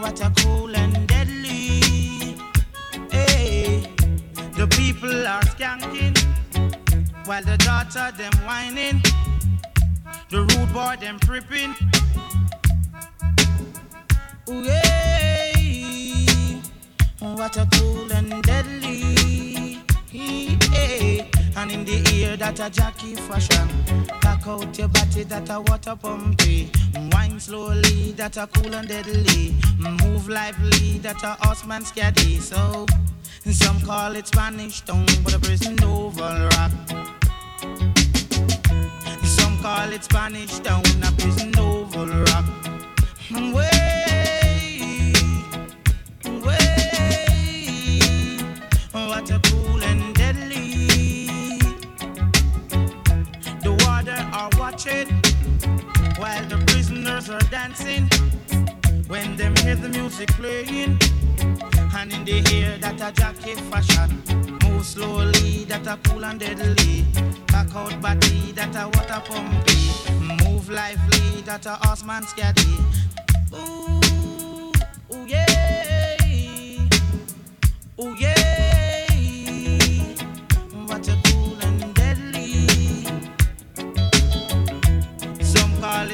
what 0.00 0.20
a 0.20 0.32
cool 0.38 0.74
and 0.74 1.06
deadly. 1.06 1.80
Hey, 3.10 3.86
the 4.56 4.66
people 4.76 5.26
are 5.26 5.42
skanking 5.42 6.16
while 7.26 7.44
the 7.44 7.56
daughter 7.58 8.10
them 8.16 8.32
whining. 8.44 9.00
The 10.30 10.40
rude 10.40 10.72
boy 10.72 10.96
them 11.00 11.18
tripping. 11.20 11.74
Ooh, 14.46 14.62
yeah, 14.62 14.84
cool 17.72 18.12
and 18.12 18.42
deadly. 18.42 19.78
Yeah. 20.12 20.58
Eh. 20.74 21.24
And 21.56 21.70
in 21.72 21.84
the 21.84 22.02
ear 22.12 22.36
that 22.36 22.60
a 22.60 22.68
jockey 22.68 23.14
fashion. 23.14 23.68
Back 24.20 24.46
out 24.46 24.76
your 24.78 24.88
body 24.88 25.24
that 25.24 25.48
a 25.48 25.60
water 25.60 25.96
pumpy. 25.96 26.68
Eh. 26.94 27.10
Wine 27.12 27.40
slowly 27.40 28.12
that 28.12 28.36
a 28.36 28.46
cool 28.46 28.74
and 28.74 28.86
deadly. 28.86 29.54
Move 29.78 30.28
lively 30.28 30.98
that 30.98 31.22
a 31.22 31.36
horseman 31.40 31.84
scary. 31.84 32.36
Eh. 32.36 32.40
So 32.40 32.86
some 33.50 33.80
call 33.80 34.14
it 34.16 34.26
Spanish 34.26 34.82
town, 34.82 35.06
but 35.22 35.34
a 35.34 35.38
prison 35.38 35.82
oval 35.84 36.48
rock. 36.56 36.72
Some 39.24 39.58
call 39.62 39.92
it 39.92 40.04
Spanish 40.04 40.58
town, 40.58 40.84
a 41.02 41.12
prison 41.12 41.52
oval 41.58 42.08
rock. 42.24 42.44
Way, 43.54 43.83
are 54.86 55.06
while 56.18 56.44
the 56.48 56.62
prisoners 56.66 57.30
are 57.30 57.40
dancing. 57.50 58.08
When 59.08 59.36
them 59.36 59.56
hear 59.56 59.76
the 59.76 59.88
music 59.88 60.28
playing, 60.32 60.98
and 61.96 62.12
in 62.12 62.24
the 62.24 62.42
ear 62.52 62.76
that 62.80 63.00
a 63.00 63.12
jockey 63.12 63.54
fashion. 63.70 64.22
Move 64.64 64.84
slowly, 64.84 65.64
that 65.64 65.86
a 65.86 65.98
cool 66.04 66.24
and 66.24 66.40
deadly. 66.40 67.04
Back 67.48 67.74
out 67.74 68.00
body, 68.00 68.52
that 68.52 68.74
a 68.76 68.86
water 68.86 69.22
pumpy. 69.26 70.44
Move 70.44 70.68
lively, 70.68 71.42
that 71.42 71.66
a 71.66 71.78
horseman 71.82 72.22
scary. 72.24 72.76
Ooh, 73.54 74.72
ooh 75.12 75.26
yeah, 75.26 76.16
ooh 78.00 78.16
yeah. 78.18 78.43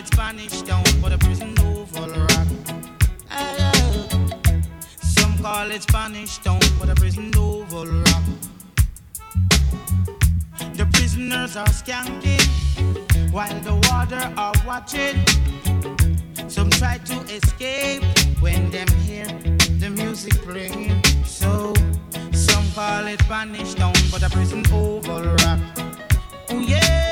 It 0.00 0.06
Spanish 0.06 0.62
town, 0.62 0.82
but 1.02 1.12
a 1.12 1.18
prison 1.18 1.54
oval 1.60 2.08
rock. 2.08 2.48
Some 5.02 5.36
call 5.42 5.70
it 5.70 5.82
Spanish 5.82 6.38
town, 6.38 6.60
but 6.78 6.88
a 6.88 6.94
prison 6.94 7.30
oval 7.36 7.84
rock. 7.84 8.24
The 10.72 10.88
prisoners 10.94 11.54
are 11.54 11.68
skanking 11.68 12.40
while 13.30 13.60
the 13.60 13.74
water 13.90 14.32
are 14.38 14.54
watching. 14.66 15.20
Some 16.48 16.70
try 16.70 16.96
to 16.96 17.20
escape 17.34 18.02
when 18.40 18.70
them 18.70 18.88
hear 19.04 19.26
the 19.80 19.90
music 19.90 20.32
playing. 20.48 21.04
So 21.26 21.74
some 22.32 22.64
call 22.72 23.06
it 23.06 23.20
Spanish 23.20 23.74
town, 23.74 23.92
but 24.10 24.22
a 24.22 24.30
prison 24.30 24.64
oval 24.72 25.24
rock. 25.44 25.60
Oh 26.48 26.58
yeah, 26.58 27.09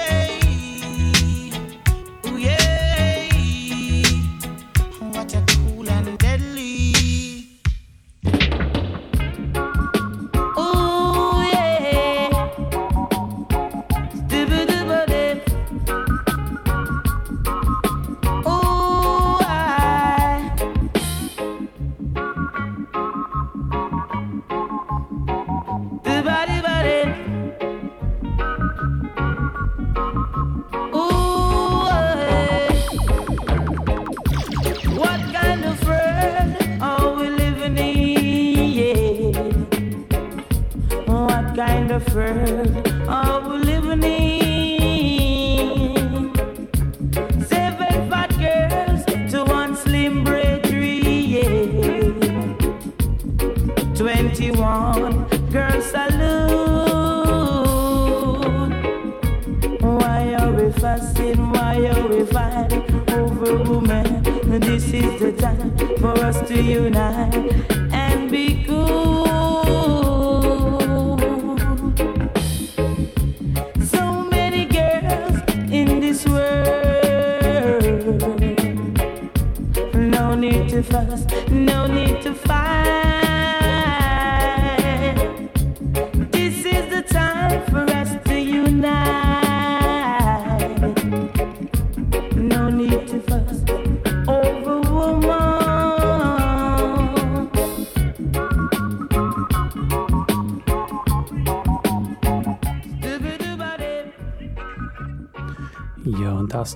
sacrifice. 80.83 81.51
No 81.51 81.87
need 81.87 82.23
to. 82.23 82.48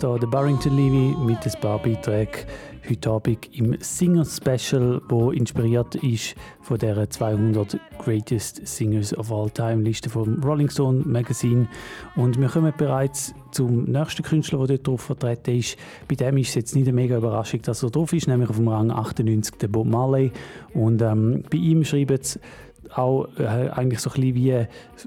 Hier, 0.03 0.19
der 0.19 0.27
Barrington 0.27 0.77
Levy 0.77 1.15
mit 1.17 1.47
ein 1.47 1.61
paar 1.61 1.79
Beiträgen 1.79 2.45
heute 2.91 3.09
Abend 3.09 3.57
im 3.57 3.77
Singer 3.79 4.25
Special, 4.25 5.01
wo 5.09 5.31
inspiriert 5.31 5.95
ist 5.95 6.35
von 6.61 6.77
der 6.79 7.09
200 7.09 7.79
Greatest 7.99 8.67
Singers 8.67 9.17
of 9.17 9.31
All 9.31 9.49
Time 9.49 9.83
Liste 9.83 10.11
vom 10.11 10.43
Rolling 10.43 10.69
Stone 10.69 11.05
Magazine. 11.07 11.69
Und 12.17 12.41
wir 12.41 12.49
kommen 12.49 12.73
bereits 12.77 13.33
zum 13.53 13.85
nächsten 13.85 14.25
Künstler, 14.25 14.67
der 14.67 14.79
dort 14.79 14.89
drauf 14.89 15.03
vertreten 15.03 15.57
ist. 15.57 15.77
Bei 16.09 16.17
dem 16.17 16.37
ist 16.39 16.49
es 16.49 16.55
jetzt 16.57 16.75
nicht 16.75 16.89
eine 16.89 16.97
mega 16.97 17.17
Überraschung, 17.17 17.63
dass 17.63 17.85
er 17.85 17.91
drauf 17.91 18.13
ist, 18.13 18.27
nämlich 18.27 18.51
auf 18.51 18.57
dem 18.57 18.67
Rang 18.67 18.91
98 18.91 19.55
der 19.59 19.69
Bob 19.69 19.87
Marley. 19.87 20.33
Und 20.75 21.01
ähm, 21.01 21.45
bei 21.49 21.59
ihm 21.59 21.85
schreiben 21.85 22.19
sie 22.21 22.41
auch 22.93 23.29
äh, 23.39 23.45
eigentlich 23.45 24.01
so 24.01 24.11
ein 24.11 24.21
bisschen 24.21 24.35
wie 24.35 24.51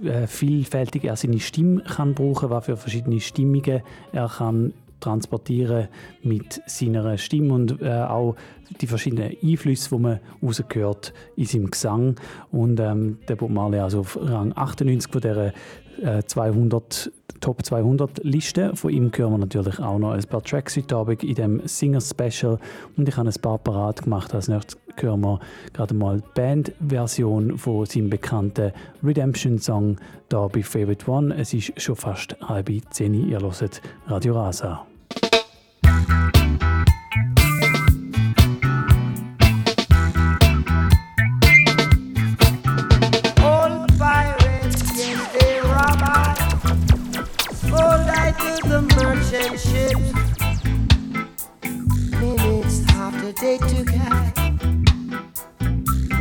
äh, 0.07 0.27
vielfältig 0.27 1.03
er 1.03 1.17
seine 1.17 1.41
Stimme 1.41 1.83
kann 1.83 2.13
brauchen, 2.13 2.49
was 2.49 2.65
für 2.65 2.77
verschiedene 2.77 3.19
Stimmungen 3.19 3.81
er 4.13 4.29
kann 4.29 4.73
transportieren 4.99 5.87
mit 6.23 6.61
seiner 6.65 7.17
Stimme 7.17 7.53
und 7.53 7.81
äh, 7.81 7.91
auch 7.91 8.35
die 8.81 8.87
verschiedenen 8.87 9.35
Einflüsse, 9.43 9.89
die 9.89 10.01
man 10.01 10.19
rausgehört 10.41 11.13
in 11.35 11.45
seinem 11.45 11.71
Gesang. 11.71 12.15
Und 12.51 12.79
ähm, 12.79 13.19
der 13.27 13.35
Bob 13.35 13.51
Marley 13.51 13.79
also 13.79 13.99
auf 13.99 14.17
Rang 14.19 14.53
98 14.55 15.11
von 15.11 15.21
der 15.21 15.53
äh, 16.01 16.23
200 16.25 17.11
Top 17.39 17.63
200 17.63 18.23
Liste. 18.23 18.75
Von 18.75 18.91
ihm 18.91 19.11
hören 19.15 19.33
wir 19.33 19.37
natürlich 19.37 19.79
auch 19.79 19.99
noch 19.99 20.11
ein 20.11 20.23
paar 20.23 20.43
Tracks 20.43 20.77
heute 20.77 20.95
Abend 20.95 21.23
in 21.23 21.35
dem 21.35 21.61
Singer 21.65 22.01
Special 22.01 22.59
und 22.97 23.07
ich 23.07 23.17
habe 23.17 23.29
ein 23.29 23.41
paar 23.41 23.57
parat 23.57 24.03
gemacht. 24.03 24.33
Als 24.33 24.47
nächstes 24.47 24.77
hören 24.97 25.21
wir 25.21 25.39
gerade 25.73 25.93
mal 25.93 26.21
die 26.21 26.27
Band-Version 26.35 27.57
von 27.57 27.85
seinem 27.85 28.09
bekannten 28.09 28.71
Redemption-Song 29.03 29.97
da 30.29 30.47
bei 30.47 30.63
Favorite 30.63 31.09
One. 31.09 31.35
Es 31.35 31.53
ist 31.53 31.79
schon 31.81 31.95
fast 31.95 32.35
halb 32.41 32.71
zehn. 32.91 33.13
Ihr 33.13 33.39
hört 33.39 33.81
Radio 34.07 34.33
Rasa. 34.35 34.85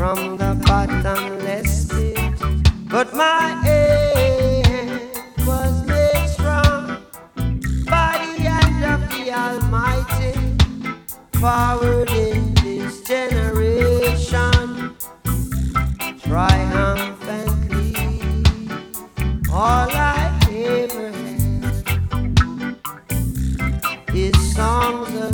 From 0.05 0.37
the 0.37 0.53
bottomless 0.67 1.87
pit. 1.89 2.35
But 2.91 3.15
my 3.15 3.47
hand 3.65 5.01
was 5.47 5.75
made 5.87 6.29
strong 6.29 6.99
by 7.87 8.13
the 8.37 8.43
hand 8.51 8.81
of 8.93 9.01
the 9.13 9.33
Almighty. 9.33 10.35
Forward 11.41 12.11
in 12.11 12.53
this 12.65 12.95
generation 13.13 14.95
triumphantly. 16.23 17.95
All 19.51 19.89
I 19.91 20.39
ever 20.53 21.13
had 21.13 21.75
is 24.15 24.37
songs 24.55 25.15
of 25.27 25.34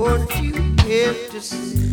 What 0.00 0.42
you 0.42 0.54
have 0.54 1.30
to 1.30 1.40
say. 1.42 1.89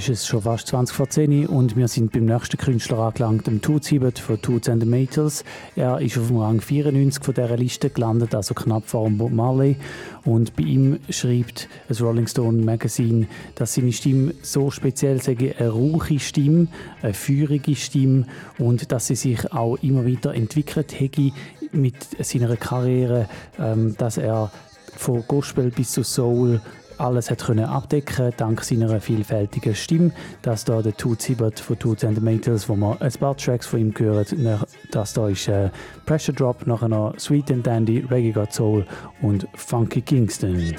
Ist 0.00 0.08
es 0.08 0.26
schon 0.26 0.40
fast 0.40 0.68
20 0.68 0.96
vor 0.96 1.10
10 1.10 1.46
und 1.46 1.76
wir 1.76 1.86
sind 1.86 2.10
beim 2.10 2.24
nächsten 2.24 2.56
Künstler 2.56 3.00
angelangt, 3.00 3.46
dem 3.46 3.60
Toots 3.60 3.88
Hibbert 3.88 4.18
von 4.18 4.40
Toots 4.40 4.70
and 4.70 4.82
the 4.82 4.88
Maytals. 4.88 5.44
Er 5.76 6.00
ist 6.00 6.16
auf 6.16 6.28
dem 6.28 6.38
Rang 6.38 6.62
94 6.62 7.22
von 7.22 7.34
dieser 7.34 7.56
Liste 7.58 7.90
gelandet, 7.90 8.34
also 8.34 8.54
knapp 8.54 8.88
vor 8.88 9.10
Bob 9.10 9.30
Marley. 9.30 9.76
Und 10.24 10.56
bei 10.56 10.62
ihm 10.62 11.00
schreibt 11.10 11.68
das 11.88 12.00
Rolling 12.00 12.26
Stone 12.26 12.62
Magazine, 12.64 13.26
dass 13.56 13.74
seine 13.74 13.92
Stimme 13.92 14.32
so 14.40 14.70
speziell 14.70 15.20
sei, 15.20 15.36
eine 15.58 15.68
rauche 15.68 16.18
Stimme, 16.18 16.68
eine 17.02 17.12
feurige 17.12 17.76
Stimme 17.76 18.24
und 18.56 18.92
dass 18.92 19.08
sie 19.08 19.16
sich 19.16 19.52
auch 19.52 19.76
immer 19.82 20.06
weiter 20.06 20.32
entwickelt 20.32 20.98
hätte 20.98 21.30
mit 21.72 21.96
seiner 22.24 22.56
Karriere, 22.56 23.28
ähm, 23.58 23.94
dass 23.98 24.16
er 24.16 24.50
von 24.96 25.24
Gospel 25.28 25.70
bis 25.70 25.92
zu 25.92 26.04
Soul 26.04 26.62
alles 27.00 27.30
hat 27.30 27.44
können 27.44 27.64
abdecken 27.64 28.32
dank 28.36 28.62
seiner 28.62 29.00
vielfältigen 29.00 29.74
Stimme. 29.74 30.12
Das 30.42 30.64
da 30.64 30.82
der 30.82 30.96
Toots 30.96 31.24
Hibbert 31.24 31.58
von 31.58 31.78
Toots 31.78 32.04
and 32.04 32.16
the 32.16 32.22
Maytals, 32.22 32.68
wo 32.68 32.76
man 32.76 33.00
ein 33.00 33.12
paar 33.12 33.36
Tracks 33.36 33.66
von 33.66 33.80
ihm 33.80 33.94
gehört. 33.94 34.34
Das 34.90 35.12
da 35.14 35.28
ist 35.28 35.48
äh, 35.48 35.70
Pressure 36.06 36.34
Drop, 36.34 36.66
nachher 36.66 36.88
noch 36.88 37.18
Sweet 37.18 37.50
and 37.50 37.66
Dandy, 37.66 38.04
Reggae 38.10 38.32
Got 38.32 38.52
Soul 38.52 38.86
und 39.22 39.46
Funky 39.54 40.02
Kingston. 40.02 40.74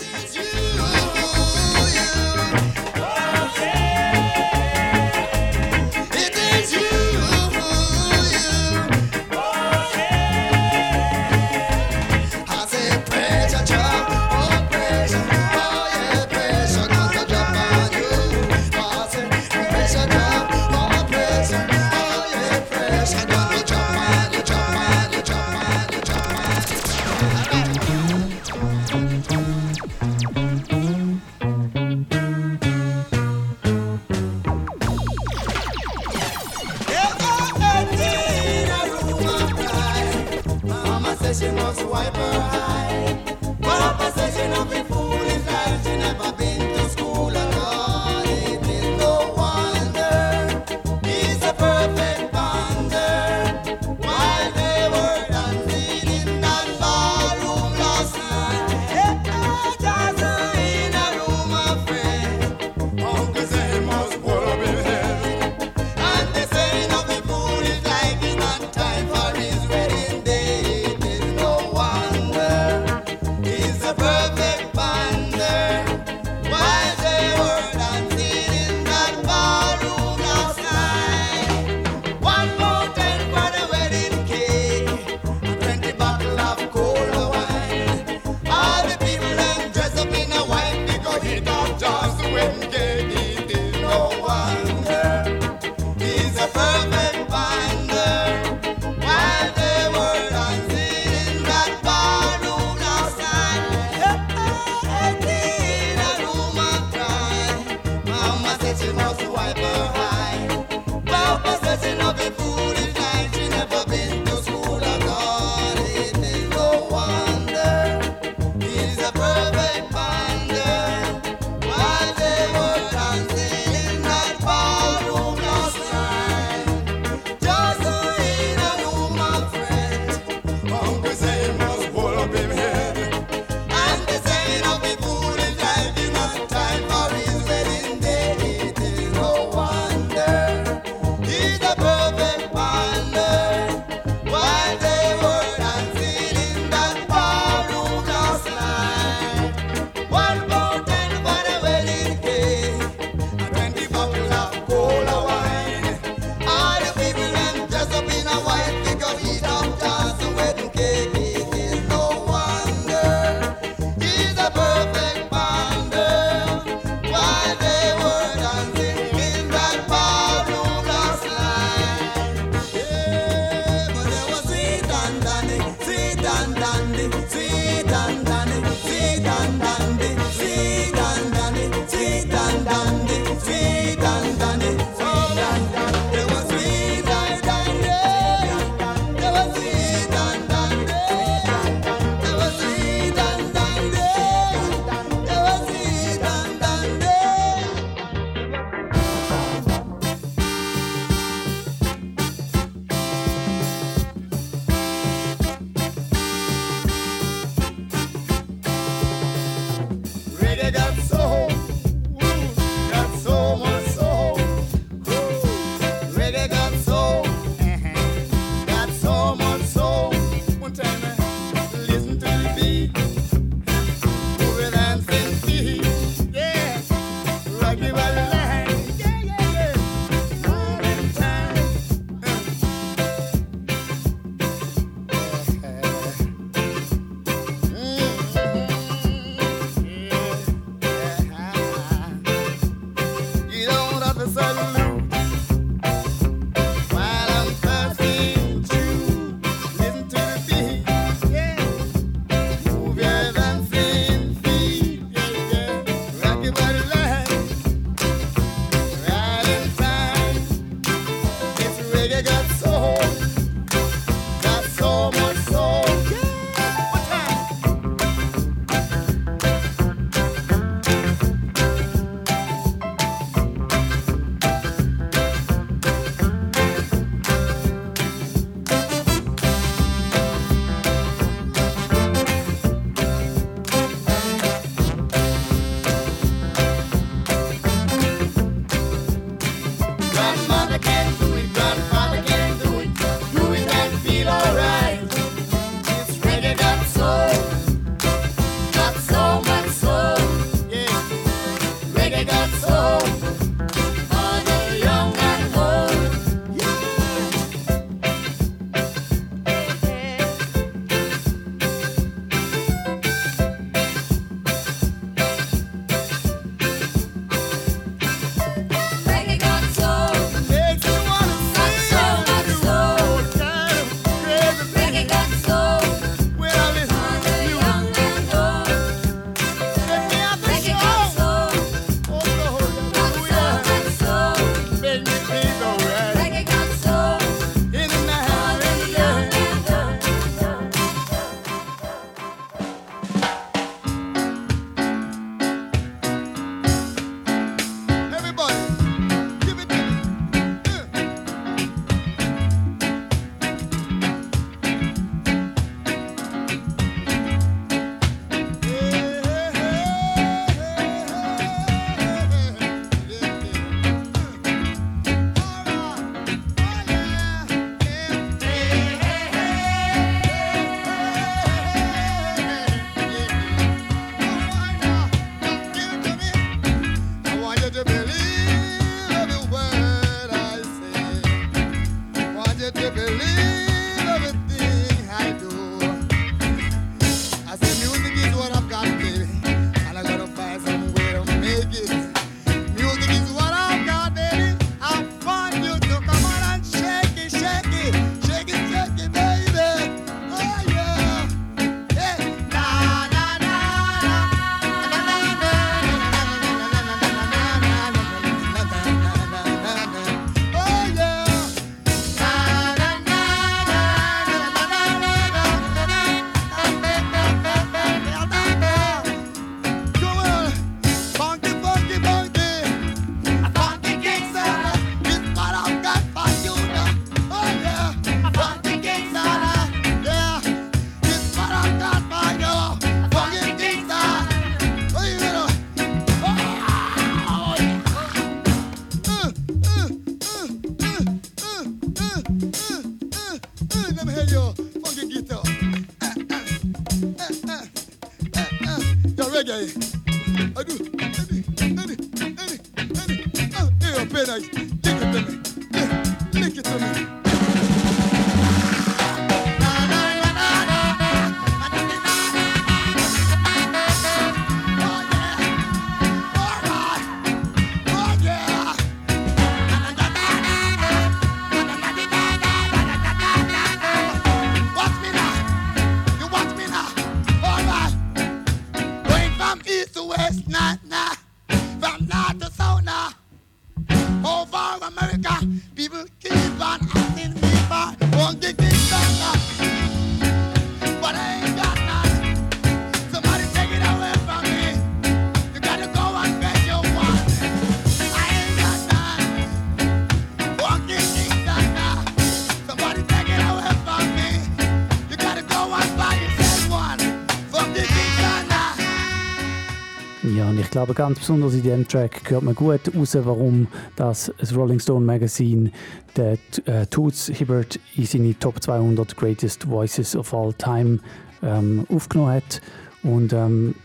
Glaube, 510.82 510.96
ganz 510.96 511.20
besonders 511.20 511.54
in 511.54 511.62
diesem 511.62 511.88
Track 511.88 512.32
hört 512.32 512.42
man 512.42 512.56
gut 512.56 512.82
raus, 512.98 513.16
warum 513.22 513.68
das, 513.96 514.34
Rolling 514.56 514.80
Stone 514.80 515.06
Magazine 515.06 515.70
den 516.18 516.40
äh, 516.66 516.88
Toots 516.88 517.28
Hibbert 517.28 517.80
in 517.96 518.08
seine 518.08 518.40
Top 518.40 518.64
200 518.64 519.16
Greatest 519.16 519.68
Voices 519.68 520.16
of 520.16 520.34
All 520.34 520.52
Time 520.56 520.98
ähm, 521.44 521.86
aufgenommen 521.88 522.34
hat. 522.34 522.62
Und 523.04 523.32
ähm, 523.32 523.76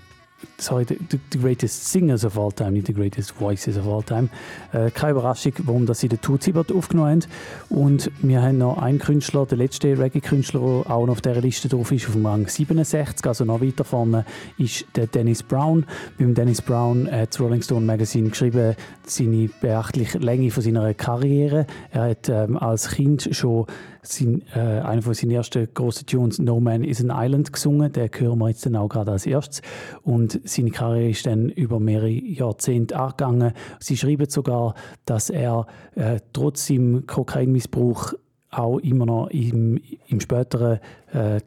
sorry, 0.66 0.84
the, 0.84 0.98
the, 1.30 1.38
Greatest 1.38 1.86
Singers 1.86 2.24
of 2.24 2.38
All 2.38 2.52
Time, 2.52 2.72
nicht 2.72 2.86
the 2.86 2.92
Greatest 2.92 3.32
Voices 3.38 3.78
of 3.78 3.86
All 3.86 4.02
Time. 4.02 4.28
Äh, 4.72 4.90
keine 4.90 5.12
Überraschung, 5.12 5.52
warum 5.64 5.86
das 5.86 6.00
sie 6.00 6.08
den 6.08 6.20
Toots 6.20 6.46
Hibbert 6.46 6.72
aufgenommen 6.72 7.22
haben. 7.22 7.78
Und 7.78 8.10
wir 8.20 8.42
haben 8.42 8.58
noch 8.58 8.78
einen 8.78 8.98
Künstler, 8.98 9.46
der 9.46 9.58
letzte 9.58 9.96
Reggae-Künstler, 9.98 10.60
der 10.60 10.90
auch 10.90 11.06
noch 11.06 11.12
auf 11.12 11.20
dieser 11.20 11.40
Liste 11.40 11.68
drauf 11.68 11.92
ist, 11.92 12.06
auf 12.06 12.14
dem 12.14 12.26
Rang 12.26 12.48
67, 12.48 13.26
also 13.26 13.44
noch 13.44 13.60
weiter 13.60 13.84
vorne, 13.84 14.24
ist 14.58 14.84
der 14.96 15.06
Dennis 15.06 15.42
Brown. 15.42 15.86
Beim 16.18 16.34
Dennis 16.34 16.60
Brown 16.60 17.10
hat 17.10 17.30
das 17.30 17.40
Rolling 17.40 17.62
Stone 17.62 17.86
Magazine 17.86 18.30
geschrieben, 18.30 18.74
seine 19.04 19.48
beachtliche 19.60 20.18
Länge 20.18 20.50
von 20.50 20.62
seiner 20.62 20.92
Karriere. 20.94 21.66
Er 21.90 22.10
hat 22.10 22.28
ähm, 22.28 22.56
als 22.56 22.90
Kind 22.90 23.28
schon 23.32 23.66
sein, 24.06 24.42
äh, 24.54 24.58
einer 24.58 25.02
von 25.02 25.14
seinen 25.14 25.30
ersten 25.30 25.68
grossen 25.74 26.06
Tunes, 26.06 26.38
No 26.38 26.60
Man 26.60 26.84
is 26.84 27.02
an 27.02 27.12
Island, 27.12 27.52
gesungen. 27.52 27.92
Den 27.92 28.10
hören 28.16 28.38
wir 28.38 28.48
jetzt 28.48 28.64
dann 28.66 28.76
auch 28.76 28.88
gerade 28.88 29.12
als 29.12 29.26
erstes. 29.26 29.62
Und 30.02 30.40
seine 30.44 30.70
Karriere 30.70 31.10
ist 31.10 31.26
dann 31.26 31.48
über 31.48 31.80
mehrere 31.80 32.10
Jahrzehnte 32.10 32.98
angegangen. 32.98 33.52
Sie 33.80 33.96
schreiben 33.96 34.28
sogar, 34.28 34.74
dass 35.04 35.30
er 35.30 35.66
äh, 35.94 36.20
trotz 36.32 36.66
seinem 36.66 37.06
Kokainmissbrauch 37.06 38.14
auch 38.50 38.78
immer 38.78 39.06
noch 39.06 39.28
im, 39.28 39.80
im 40.06 40.20
späteren 40.20 40.80
äh, 41.12 41.40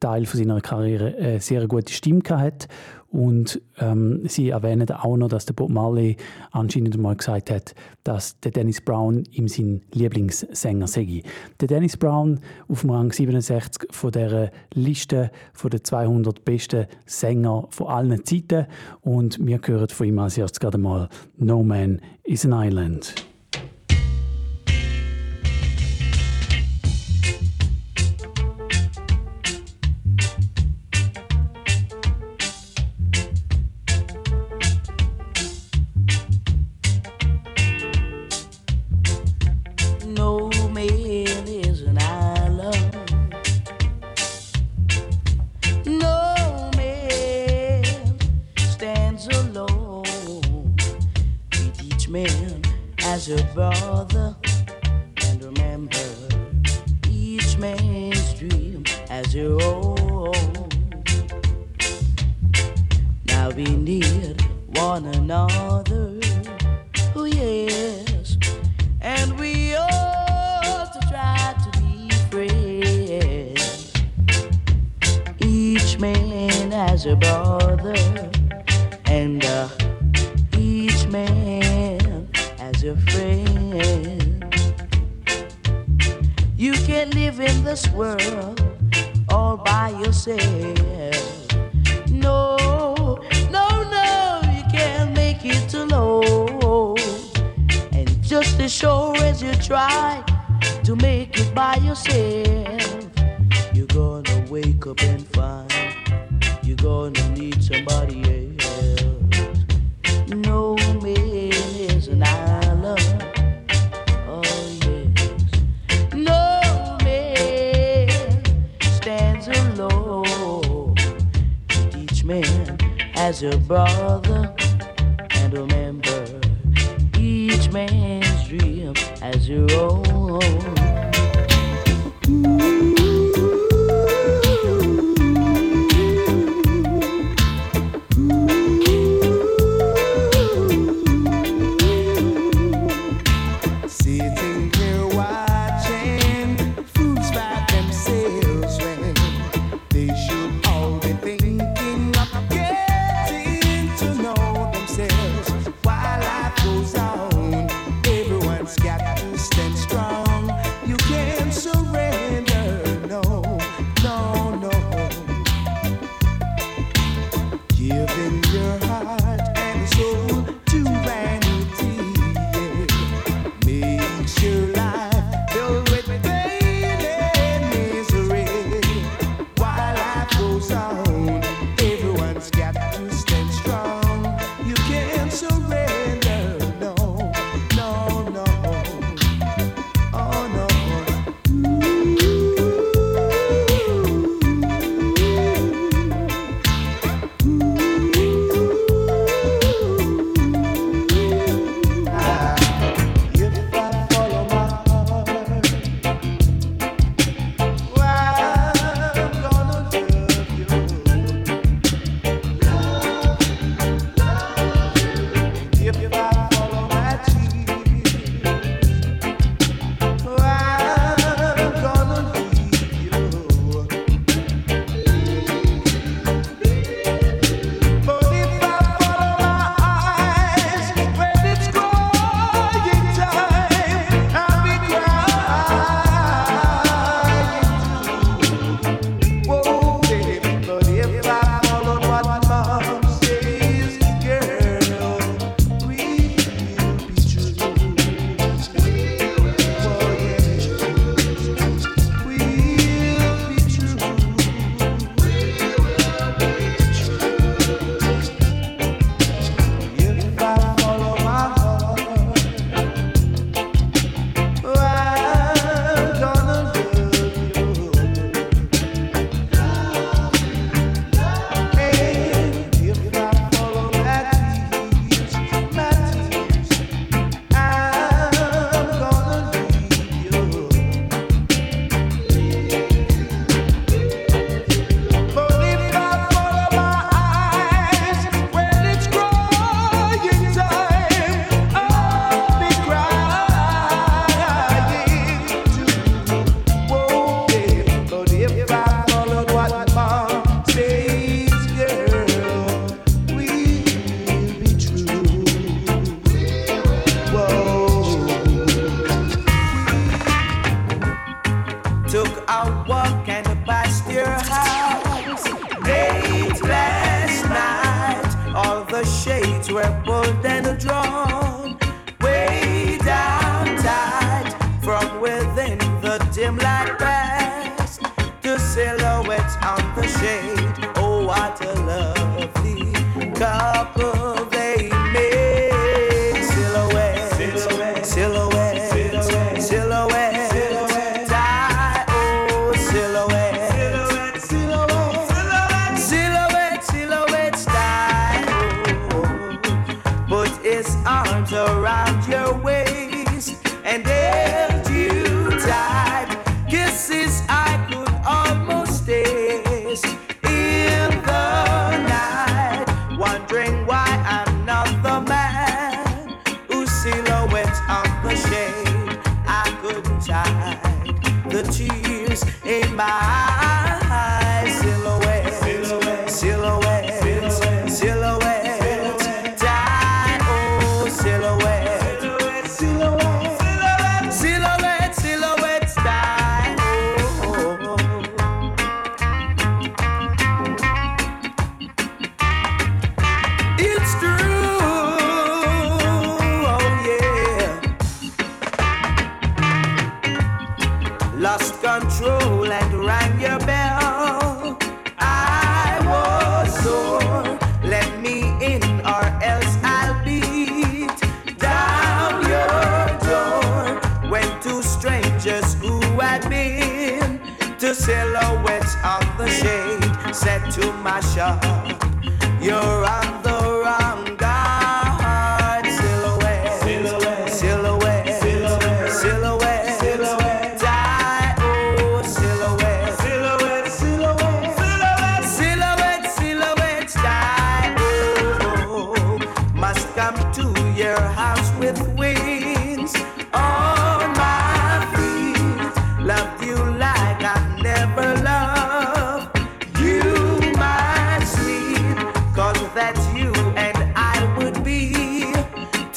Teil 0.00 0.26
von 0.26 0.38
seiner 0.38 0.60
Karriere 0.60 1.14
eine 1.16 1.40
sehr 1.40 1.68
gute 1.68 1.92
Stimme 1.92 2.20
gehabt 2.20 2.42
hat. 2.42 2.68
Und 3.12 3.60
ähm, 3.78 4.22
sie 4.26 4.48
erwähnen 4.48 4.90
auch 4.90 5.18
noch, 5.18 5.28
dass 5.28 5.44
der 5.44 5.52
Bob 5.52 5.68
Marley 5.68 6.16
anscheinend 6.50 6.96
mal 6.96 7.14
gesagt 7.14 7.50
hat, 7.50 7.74
dass 8.04 8.40
der 8.40 8.52
Dennis 8.52 8.80
Brown 8.80 9.24
ihm 9.32 9.48
sein 9.48 9.82
Lieblingssänger 9.92 10.86
sei. 10.86 11.22
Der 11.60 11.68
Dennis 11.68 11.98
Brown 11.98 12.40
auf 12.68 12.80
dem 12.80 12.90
Rang 12.90 13.12
67 13.12 13.92
von 13.92 14.12
der 14.12 14.50
Liste 14.72 15.30
von 15.52 15.70
den 15.70 15.84
200 15.84 16.42
besten 16.42 16.86
Sänger 17.04 17.66
von 17.68 17.88
allen 17.88 18.24
Zeiten. 18.24 18.66
Und 19.02 19.44
wir 19.44 19.60
hören 19.62 19.88
von 19.88 20.06
ihm 20.06 20.18
als 20.18 20.38
erstes 20.38 20.58
gerade 20.58 20.78
mal 20.78 21.10
No 21.36 21.62
Man 21.62 22.00
is 22.24 22.46
an 22.46 22.52
Island. 22.54 23.31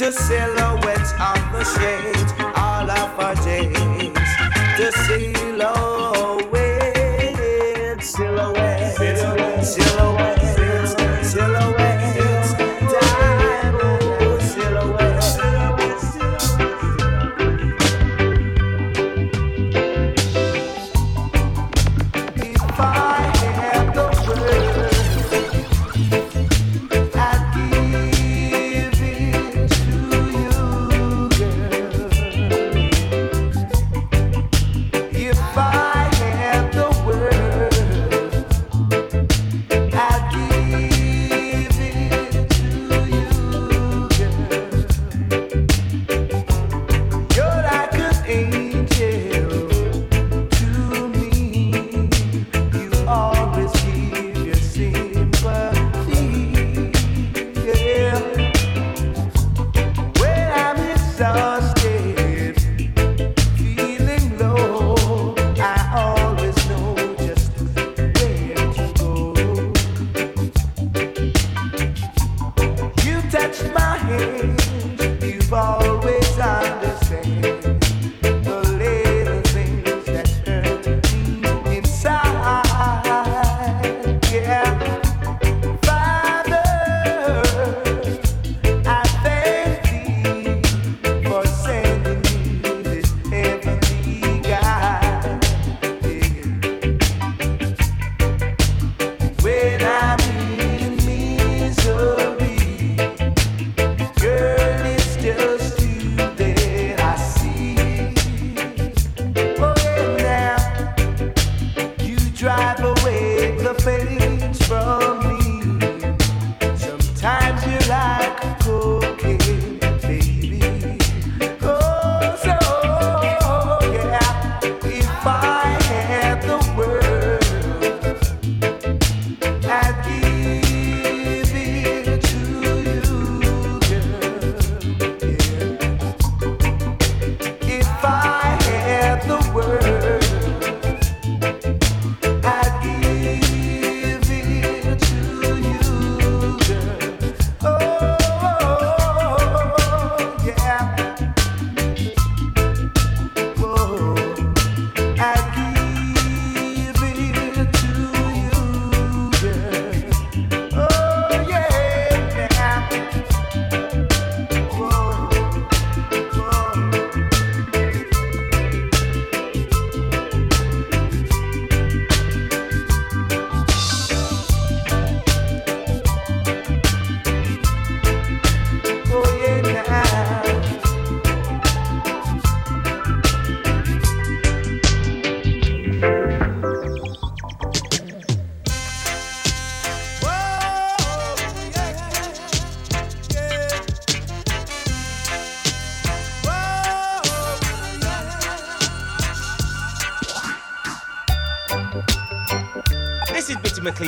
to 0.06 0.12
silhouettes 0.12 1.14
of 1.14 1.51
the 1.51 1.64
shades, 1.64 2.32
all 2.56 2.91
of 2.91 3.20
our 3.20 3.34
days 3.43 4.14
to 4.78 4.91
see. 4.91 5.34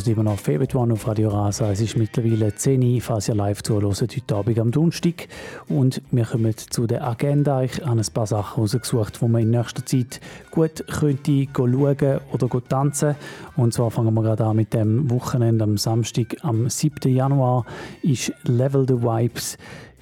Hört 0.00 0.08
immer 0.08 0.22
noch 0.22 0.74
One 0.74 0.94
auf 0.94 1.06
Radio 1.06 1.28
Rasa. 1.28 1.70
Es 1.72 1.82
ist 1.82 1.94
mittlerweile 1.94 2.54
10 2.54 2.82
Uhr, 2.82 3.02
falls 3.02 3.28
ihr 3.28 3.34
live 3.34 3.62
zuhört, 3.62 4.00
heute 4.00 4.34
Abend 4.34 4.58
am 4.58 4.70
Donnerstag. 4.70 5.28
Und 5.68 6.00
wir 6.10 6.24
kommen 6.24 6.56
zu 6.56 6.86
der 6.86 7.06
Agenda. 7.06 7.62
Ich 7.62 7.84
habe 7.84 8.00
ein 8.00 8.06
paar 8.14 8.26
Sachen 8.26 8.62
rausgesucht, 8.62 9.20
wo 9.20 9.28
man 9.28 9.42
in 9.42 9.50
nächster 9.50 9.84
Zeit 9.84 10.22
gut 10.52 10.86
könnte 10.86 11.46
schauen 11.54 12.20
oder 12.32 12.48
tanzen. 12.66 13.14
Und 13.56 13.74
zwar 13.74 13.90
fangen 13.90 14.14
wir 14.14 14.22
gerade 14.22 14.46
an 14.46 14.56
mit 14.56 14.72
dem 14.72 15.10
Wochenende 15.10 15.64
am 15.64 15.76
Samstag, 15.76 16.34
am 16.40 16.70
7. 16.70 17.14
Januar, 17.14 17.66
ist 18.00 18.32
Level 18.44 18.86
the 18.88 19.02
Vibes 19.02 19.58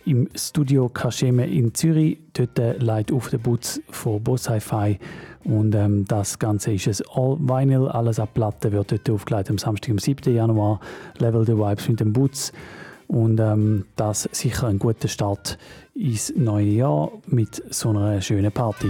im 0.08 0.28
Studio 0.34 0.88
Kascheme 0.88 1.46
in 1.46 1.74
Zürich. 1.74 2.18
Dort 2.32 2.58
äh, 2.58 2.72
leitet 2.78 3.14
auf 3.14 3.28
den 3.28 3.40
Butz 3.40 3.80
von 3.90 4.22
Boss 4.22 4.48
Hi-Fi. 4.48 4.98
Und 5.44 5.74
ähm, 5.74 6.06
das 6.06 6.38
Ganze 6.38 6.72
ist 6.72 6.88
ein 6.88 7.06
All-Vinyl, 7.14 7.88
alles 7.88 8.18
ab 8.18 8.30
Platte 8.34 8.72
wird 8.72 8.90
dort 8.90 9.10
aufgelegt 9.10 9.50
am 9.50 9.58
Samstag, 9.58 9.90
am 9.90 9.98
7. 9.98 10.34
Januar. 10.34 10.80
Level 11.18 11.44
the 11.44 11.56
Vibes 11.56 11.88
mit 11.88 12.00
dem 12.00 12.12
Butz. 12.12 12.52
Und 13.06 13.38
ähm, 13.40 13.84
das 13.96 14.28
sicher 14.32 14.66
ein 14.66 14.78
guter 14.78 15.08
Start 15.08 15.58
ins 15.94 16.32
neue 16.36 16.66
Jahr 16.66 17.10
mit 17.26 17.62
so 17.70 17.90
einer 17.90 18.20
schönen 18.20 18.52
Party. 18.52 18.88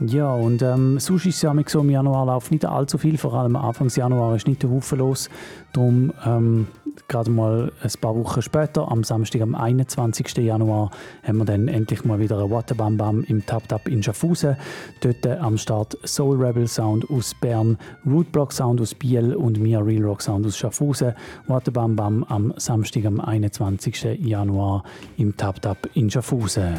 Ja, 0.00 0.32
und 0.32 0.62
ähm, 0.62 1.00
sonst 1.00 1.26
ist 1.26 1.36
es 1.36 1.42
ja 1.42 1.52
so, 1.66 1.80
im 1.80 1.90
Januar 1.90 2.26
läuft 2.26 2.52
nicht 2.52 2.64
allzu 2.64 2.98
viel, 2.98 3.18
vor 3.18 3.34
allem 3.34 3.56
Anfang 3.56 3.88
Januar 3.88 4.36
ist 4.36 4.46
nicht 4.46 4.62
der 4.62 4.70
Haufen 4.70 4.98
los. 4.98 5.28
Darum 5.72 6.12
ähm, 6.24 6.68
gerade 7.08 7.30
mal 7.30 7.72
ein 7.82 7.90
paar 8.00 8.14
Wochen 8.14 8.40
später, 8.40 8.90
am 8.90 9.02
Samstag, 9.02 9.42
am 9.42 9.56
21. 9.56 10.36
Januar, 10.36 10.92
haben 11.24 11.38
wir 11.38 11.44
dann 11.44 11.66
endlich 11.66 12.04
mal 12.04 12.20
wieder 12.20 12.38
ein 12.38 12.50
Waterbam 12.50 12.96
Bam 12.96 13.24
im 13.24 13.44
Tap 13.44 13.68
Tap 13.68 13.88
in 13.88 14.00
Schaffhausen. 14.00 14.56
Dort 15.00 15.26
äh, 15.26 15.36
am 15.36 15.58
Start 15.58 15.98
Soul 16.04 16.36
Rebel 16.44 16.68
Sound 16.68 17.10
aus 17.10 17.34
Bern, 17.34 17.76
Rootblock 18.06 18.52
Sound 18.52 18.80
aus 18.80 18.94
Biel 18.94 19.34
und 19.34 19.58
Mia 19.58 19.80
Real 19.80 20.04
Rock 20.04 20.22
Sound 20.22 20.46
aus 20.46 20.56
Schaffhausen. 20.56 21.14
Waterbam 21.48 21.96
Bam 21.96 22.22
am 22.24 22.54
Samstag, 22.56 23.04
am 23.04 23.20
21. 23.20 24.16
Januar 24.20 24.84
im 25.16 25.36
Tap 25.36 25.60
Tap 25.60 25.88
in 25.94 26.08
Schaffhausen. 26.08 26.78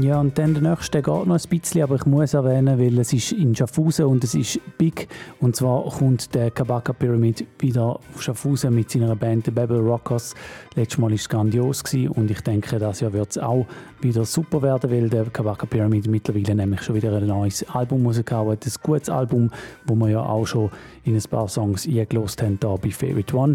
Ja, 0.00 0.18
und 0.18 0.36
dann 0.38 0.54
der 0.54 0.62
nächste 0.62 1.02
geht 1.02 1.06
noch 1.06 1.38
ein 1.38 1.48
bisschen, 1.48 1.82
aber 1.82 1.94
ich 1.94 2.04
muss 2.04 2.34
erwähnen, 2.34 2.80
weil 2.80 2.98
es 2.98 3.12
ist 3.12 3.30
in 3.30 3.54
Schaffhausen 3.54 4.06
und 4.06 4.24
es 4.24 4.34
ist 4.34 4.58
big. 4.76 5.06
Und 5.40 5.54
zwar 5.54 5.84
kommt 5.84 6.34
der 6.34 6.50
Kabaka 6.50 6.92
Pyramid 6.92 7.46
wieder 7.60 8.00
auf 8.12 8.20
Schaffhausen 8.20 8.74
mit 8.74 8.90
seiner 8.90 9.14
Band 9.14 9.44
The 9.44 9.52
Babel 9.52 9.78
Rockers. 9.78 10.34
Letztes 10.76 10.98
Mal 10.98 11.10
war 11.10 11.14
es 11.14 11.28
grandios 11.28 11.84
und 11.94 12.30
ich 12.32 12.40
denke, 12.40 12.80
das 12.80 12.98
Jahr 12.98 13.12
wird 13.12 13.30
es 13.30 13.38
auch 13.38 13.64
wieder 14.00 14.24
super 14.24 14.60
werden, 14.60 14.90
weil 14.90 15.08
der 15.08 15.26
Kabaka 15.26 15.66
Pyramid 15.66 16.08
mittlerweile 16.08 16.52
nämlich 16.56 16.82
schon 16.82 16.96
wieder 16.96 17.16
ein 17.16 17.28
neues 17.28 17.64
Album 17.70 18.04
rausgehauen 18.04 18.52
hat. 18.52 18.66
Ein 18.66 18.72
gutes 18.82 19.08
Album, 19.08 19.52
wo 19.86 19.94
wir 19.94 20.08
ja 20.08 20.20
auch 20.24 20.46
schon 20.46 20.70
in 21.04 21.14
ein 21.14 21.22
paar 21.30 21.46
Songs 21.46 21.86
eingelost 21.86 22.42
haben, 22.42 22.58
hier 22.60 22.78
bei 22.82 22.90
Favorite 22.90 23.36
One. 23.36 23.54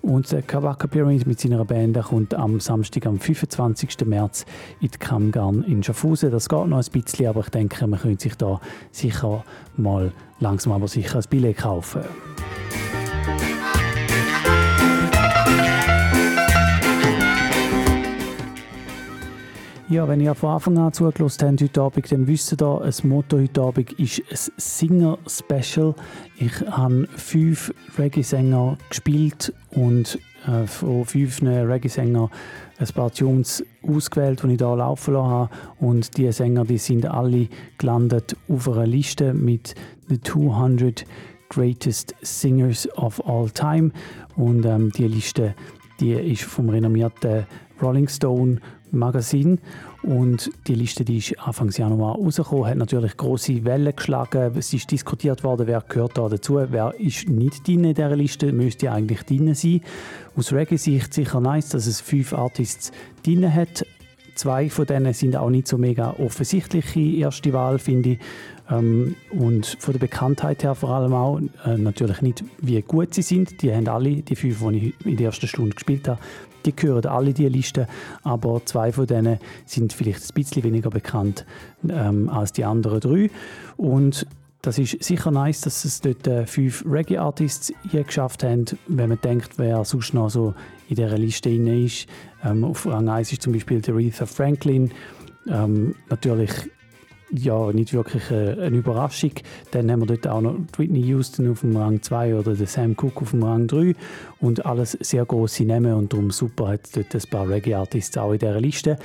Und 0.00 0.30
der 0.30 0.42
Kabaka 0.42 0.86
Pyramid 0.86 1.26
mit 1.26 1.40
seiner 1.40 1.64
Band 1.64 2.00
kommt 2.02 2.34
am 2.34 2.60
Samstag, 2.60 3.04
am 3.06 3.18
25. 3.18 4.06
März 4.06 4.46
in 4.80 4.90
die 4.90 4.98
Kammgarn 4.98 5.64
in 5.64 5.82
Schaffhausen. 5.82 6.30
Das 6.30 6.48
geht 6.48 6.66
noch 6.66 6.78
ein 6.78 6.92
bisschen, 6.92 7.26
aber 7.26 7.40
ich 7.40 7.48
denke, 7.48 7.84
man 7.88 7.98
könnte 7.98 8.22
sich 8.22 8.36
da 8.36 8.60
sicher 8.92 9.44
mal 9.76 10.12
langsam 10.38 10.72
aber 10.72 10.86
sicher 10.86 11.18
ein 11.18 11.24
Billett 11.28 11.58
kaufen. 11.58 12.02
Ja, 19.90 20.06
wenn 20.06 20.20
ihr 20.20 20.36
von 20.36 20.50
Anfang 20.50 20.78
an 20.78 20.92
zugelassen 20.92 21.48
habt 21.48 21.62
heute 21.62 21.82
Abend, 21.82 22.12
dann 22.12 22.28
wisst 22.28 22.52
ihr, 22.52 22.56
das 22.56 23.02
Motto 23.02 23.38
heute 23.38 23.60
Abend 23.60 23.92
ist 23.94 24.22
ein 24.30 24.52
Singer-Special. 24.56 25.96
Ich 26.36 26.60
habe 26.70 27.08
fünf 27.16 27.74
Reggae-Sänger 27.98 28.78
gespielt 28.88 29.52
und 29.72 30.16
äh, 30.46 30.64
von 30.68 31.04
fünf 31.04 31.42
Reggae-Sängern 31.42 32.30
ein 32.78 32.86
paar 32.94 33.10
Tunes 33.10 33.64
ausgewählt, 33.82 34.44
die 34.44 34.52
ich 34.52 34.58
hier 34.58 34.76
laufen 34.76 35.14
lassen 35.14 35.28
habe. 35.28 35.50
Und 35.80 36.16
diese 36.16 36.34
Sänger 36.34 36.64
die 36.64 36.78
sind 36.78 37.06
alle 37.06 37.48
gelandet 37.78 38.36
auf 38.48 38.68
einer 38.68 38.86
Liste 38.86 39.34
mit 39.34 39.74
den 40.08 40.22
200 40.22 41.04
Greatest 41.48 42.14
Singers 42.22 42.88
of 42.96 43.26
All 43.26 43.50
Time. 43.50 43.90
Und 44.36 44.64
ähm, 44.66 44.92
die 44.92 45.08
Liste 45.08 45.56
die 45.98 46.12
ist 46.12 46.44
vom 46.44 46.70
renommierten 46.70 47.44
Rolling 47.82 48.08
Stone 48.08 48.60
Magazin 48.92 49.58
und 50.02 50.50
die 50.66 50.74
Liste 50.74 51.04
die 51.04 51.18
ist 51.18 51.38
Anfang 51.38 51.70
Januar 51.70 52.16
rausgekommen, 52.16 52.66
hat 52.66 52.76
natürlich 52.76 53.16
große 53.16 53.64
Wellen 53.64 53.94
geschlagen. 53.94 54.52
Es 54.56 54.72
ist 54.72 54.90
diskutiert 54.90 55.44
worden, 55.44 55.66
wer 55.66 55.84
gehört 55.88 56.16
da 56.16 56.28
dazu, 56.28 56.60
wer 56.70 56.94
ist 56.98 57.28
nicht 57.28 57.66
drin 57.66 57.84
in 57.84 57.94
dieser 57.94 58.16
Liste, 58.16 58.52
müsste 58.52 58.90
eigentlich 58.92 59.22
drin 59.22 59.54
sein. 59.54 59.82
Aus 60.36 60.52
Reggae-Sicht 60.52 61.12
sicher 61.12 61.40
nice, 61.40 61.70
dass 61.70 61.86
es 61.86 62.00
fünf 62.00 62.32
Artists 62.32 62.92
drin 63.24 63.52
hat. 63.52 63.84
Zwei 64.34 64.70
von 64.70 64.86
denen 64.86 65.12
sind 65.12 65.36
auch 65.36 65.50
nicht 65.50 65.68
so 65.68 65.76
mega 65.76 66.14
offensichtliche 66.18 67.00
erste 67.00 67.52
Wahl, 67.52 67.78
finde 67.78 68.10
ich. 68.10 68.18
Ähm, 68.70 69.16
und 69.30 69.66
von 69.66 69.92
der 69.92 69.98
Bekanntheit 69.98 70.62
her 70.62 70.74
vor 70.74 70.90
allem 70.90 71.12
auch, 71.12 71.40
äh, 71.66 71.76
natürlich 71.76 72.22
nicht, 72.22 72.44
wie 72.60 72.80
gut 72.82 73.12
sie 73.14 73.22
sind. 73.22 73.60
Die 73.62 73.74
haben 73.74 73.88
alle, 73.88 74.22
die 74.22 74.36
fünf, 74.36 74.60
die 74.60 74.76
ich 74.76 75.06
in 75.06 75.16
der 75.16 75.26
ersten 75.26 75.48
Stunde 75.48 75.74
gespielt 75.74 76.08
habe, 76.08 76.20
die 76.66 76.74
gehören 76.74 77.06
alle 77.06 77.32
die 77.32 77.48
Liste, 77.48 77.86
aber 78.22 78.62
zwei 78.64 78.92
von 78.92 79.06
denen 79.06 79.38
sind 79.66 79.92
vielleicht 79.92 80.22
ein 80.22 80.34
bisschen 80.34 80.62
weniger 80.62 80.90
bekannt 80.90 81.46
ähm, 81.88 82.28
als 82.28 82.52
die 82.52 82.64
anderen 82.64 83.00
drei. 83.00 83.30
Und 83.76 84.26
das 84.62 84.78
ist 84.78 85.02
sicher 85.02 85.30
nice, 85.30 85.62
dass 85.62 85.84
es 85.86 86.02
dort 86.02 86.26
äh, 86.26 86.46
fünf 86.46 86.84
Reggae-Artists 86.86 87.72
hier 87.90 88.04
geschafft 88.04 88.44
haben. 88.44 88.66
Wenn 88.88 89.08
man 89.08 89.20
denkt, 89.20 89.52
wer 89.56 89.84
sonst 89.84 90.12
noch 90.12 90.28
so 90.28 90.54
in 90.88 90.96
dieser 90.96 91.16
Liste 91.16 91.48
ist. 91.48 92.06
Ähm, 92.44 92.64
auf 92.64 92.84
Rang 92.86 93.08
1 93.08 93.32
ist 93.32 93.42
zum 93.42 93.54
Beispiel 93.54 93.80
Aretha 93.88 94.26
Franklin. 94.26 94.90
Ähm, 95.48 95.94
natürlich 96.10 96.50
ja, 97.32 97.72
nicht 97.72 97.92
wirklich 97.92 98.30
eine, 98.30 98.58
eine, 98.60 98.76
Überraschung. 98.76 99.32
Dann 99.70 99.90
haben 99.90 100.00
wir 100.00 100.06
dort 100.06 100.26
auch 100.26 100.40
noch 100.40 100.56
Whitney 100.76 101.00
Houston 101.02 101.50
auf 101.50 101.60
dem 101.60 101.76
Rang 101.76 102.02
2 102.02 102.36
oder 102.36 102.54
den 102.54 102.66
Sam 102.66 102.96
Cooke 102.96 103.22
auf 103.22 103.30
dem 103.30 103.42
Rang 103.42 103.66
3 103.66 103.94
und 104.40 104.66
alles 104.66 104.92
sehr 105.00 105.24
große 105.24 105.64
Namen 105.64 105.94
und 105.94 106.12
darum 106.12 106.30
super 106.30 106.68
hat 106.68 106.96
dort 106.96 107.14
ein 107.14 107.30
paar 107.30 107.48
Reggae-Artists 107.48 108.18
auch 108.18 108.32
in 108.32 108.38
dieser 108.38 108.60
Liste. 108.60 108.96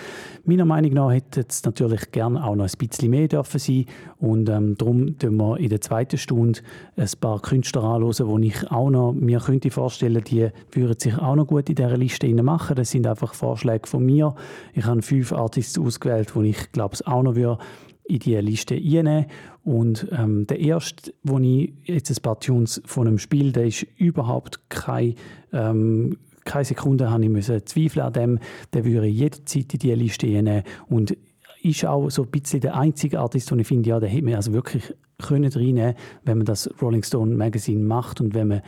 Meiner 0.43 0.65
Meinung 0.65 0.93
nach 0.93 1.11
hätte 1.11 1.45
es 1.47 1.63
natürlich 1.63 2.11
gerne 2.11 2.43
auch 2.43 2.55
noch 2.55 2.65
ein 2.65 2.77
bisschen 2.77 3.09
mehr 3.09 3.27
dürfen 3.27 3.59
sein 3.59 3.85
und 4.17 4.49
ähm, 4.49 4.75
darum 4.77 5.17
tun 5.19 5.37
wir 5.37 5.57
in 5.57 5.69
der 5.69 5.81
zweiten 5.81 6.17
Stunde 6.17 6.61
ein 6.97 7.09
paar 7.19 7.41
Künstler 7.41 7.83
anhören, 7.83 8.27
wo 8.27 8.39
ich 8.39 8.71
auch 8.71 8.89
noch 8.89 9.13
mir 9.13 9.39
könnte 9.39 9.69
vorstellen, 9.69 10.23
die 10.23 10.49
würden 10.71 10.99
sich 10.99 11.17
auch 11.17 11.35
noch 11.35 11.47
gut 11.47 11.69
in 11.69 11.75
dieser 11.75 11.97
Liste 11.97 12.25
machen. 12.41 12.75
Das 12.75 12.91
sind 12.91 13.05
einfach 13.05 13.33
Vorschläge 13.33 13.87
von 13.87 14.05
mir. 14.05 14.35
Ich 14.73 14.85
habe 14.85 15.01
fünf 15.01 15.31
Artists 15.31 15.77
ausgewählt, 15.77 16.35
wo 16.35 16.41
ich 16.41 16.71
glaube 16.71 16.93
es 16.93 17.05
auch 17.05 17.21
noch 17.21 17.35
würde 17.35 17.59
in 18.07 18.19
diese 18.19 18.39
Liste 18.39 18.75
reinnehmen. 18.75 19.25
Und 19.63 20.07
ähm, 20.11 20.45
der 20.47 20.59
erste, 20.59 21.13
wo 21.23 21.39
ich 21.39 21.73
jetzt 21.83 22.09
ein 22.09 22.21
paar 22.21 22.39
Tunes 22.39 22.81
von 22.85 23.07
einem 23.07 23.19
Spiel, 23.19 23.51
der 23.51 23.65
ist 23.65 23.85
überhaupt 23.97 24.69
kein, 24.69 25.15
ähm, 25.51 26.17
keine 26.43 26.65
Sekunde 26.65 27.09
habe 27.09 27.23
ich 27.23 27.29
müssen 27.29 27.65
zweifeln 27.65 28.05
an 28.05 28.13
dem, 28.13 28.39
der 28.73 28.85
würde 28.85 29.07
jederzeit 29.07 29.73
in 29.73 29.79
diese 29.79 29.95
Liste 29.95 30.27
reinnehmen. 30.27 30.63
Und 30.87 31.17
ist 31.63 31.85
auch 31.85 32.09
so 32.09 32.23
ein 32.23 32.29
bisschen 32.29 32.61
der 32.61 32.75
einzige 32.75 33.19
Artist, 33.19 33.49
den 33.49 33.59
ich 33.59 33.67
finde, 33.67 33.89
ja, 33.89 33.99
der 33.99 34.09
hätte 34.09 34.23
man 34.23 34.35
also 34.35 34.53
wirklich 34.53 34.93
können 35.17 35.51
reinnehmen, 35.51 35.95
wenn 36.23 36.37
man 36.37 36.45
das 36.45 36.69
Rolling 36.81 37.03
Stone 37.03 37.35
Magazine 37.35 37.83
macht 37.83 38.21
und 38.21 38.35
wenn 38.35 38.49
man 38.49 38.61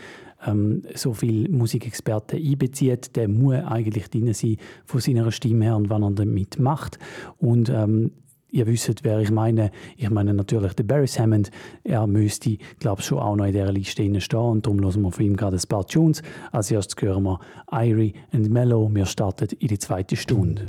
ähm, 0.46 0.84
so 0.96 1.14
viele 1.14 1.50
Musikexperten 1.50 2.40
einbezieht, 2.40 3.16
der 3.16 3.28
muss 3.28 3.56
eigentlich 3.56 4.10
drin 4.10 4.34
sein 4.34 4.58
von 4.86 5.00
seiner 5.00 5.32
Stimme 5.32 5.66
her 5.66 5.76
und 5.76 5.90
wann 5.90 6.04
er 6.04 6.12
damit 6.12 6.60
macht. 6.60 7.00
Und 7.38 7.70
ähm, 7.70 8.12
ihr 8.50 8.68
wisst, 8.68 9.04
wer 9.04 9.20
ich 9.20 9.32
meine. 9.32 9.72
Ich 9.98 10.10
meine 10.10 10.34
natürlich 10.34 10.74
den 10.74 10.88
Barry 10.88 11.08
Hammond. 11.08 11.52
Er 11.84 12.08
müsste, 12.08 12.58
glaube 12.80 13.02
ich, 13.02 13.08
schon 13.08 13.20
auch 13.20 13.36
noch 13.36 13.46
in 13.46 13.54
dieser 13.54 13.72
Liste 13.72 14.22
stehen. 14.22 14.40
Und 14.40 14.66
darum 14.66 14.82
hören 14.82 15.02
wir 15.02 15.12
von 15.12 15.26
ihm 15.26 15.36
gerade 15.36 15.58
ein 15.58 15.70
paar 15.70 15.86
Tunes. 15.86 16.22
Als 16.52 16.72
erstes 16.72 17.02
hören 17.02 17.24
wir 17.24 17.40
Irie 17.72 18.14
and 18.32 18.50
Mellow. 18.50 18.90
Wir 18.94 19.06
starten 19.06 19.50
in 19.60 19.68
die 19.68 19.80
zweite 19.80 20.16
Stunde. 20.16 20.66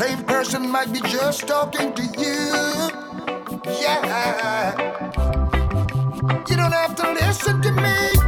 same 0.00 0.24
person 0.24 0.66
might 0.66 0.90
be 0.90 1.00
just 1.00 1.46
talking 1.46 1.92
to 1.92 2.02
you. 2.02 2.38
Yeah. 3.82 4.72
You 6.48 6.56
don't 6.56 6.72
have 6.72 6.94
to 6.96 7.12
listen 7.12 7.60
to 7.60 7.70
me. 7.70 8.19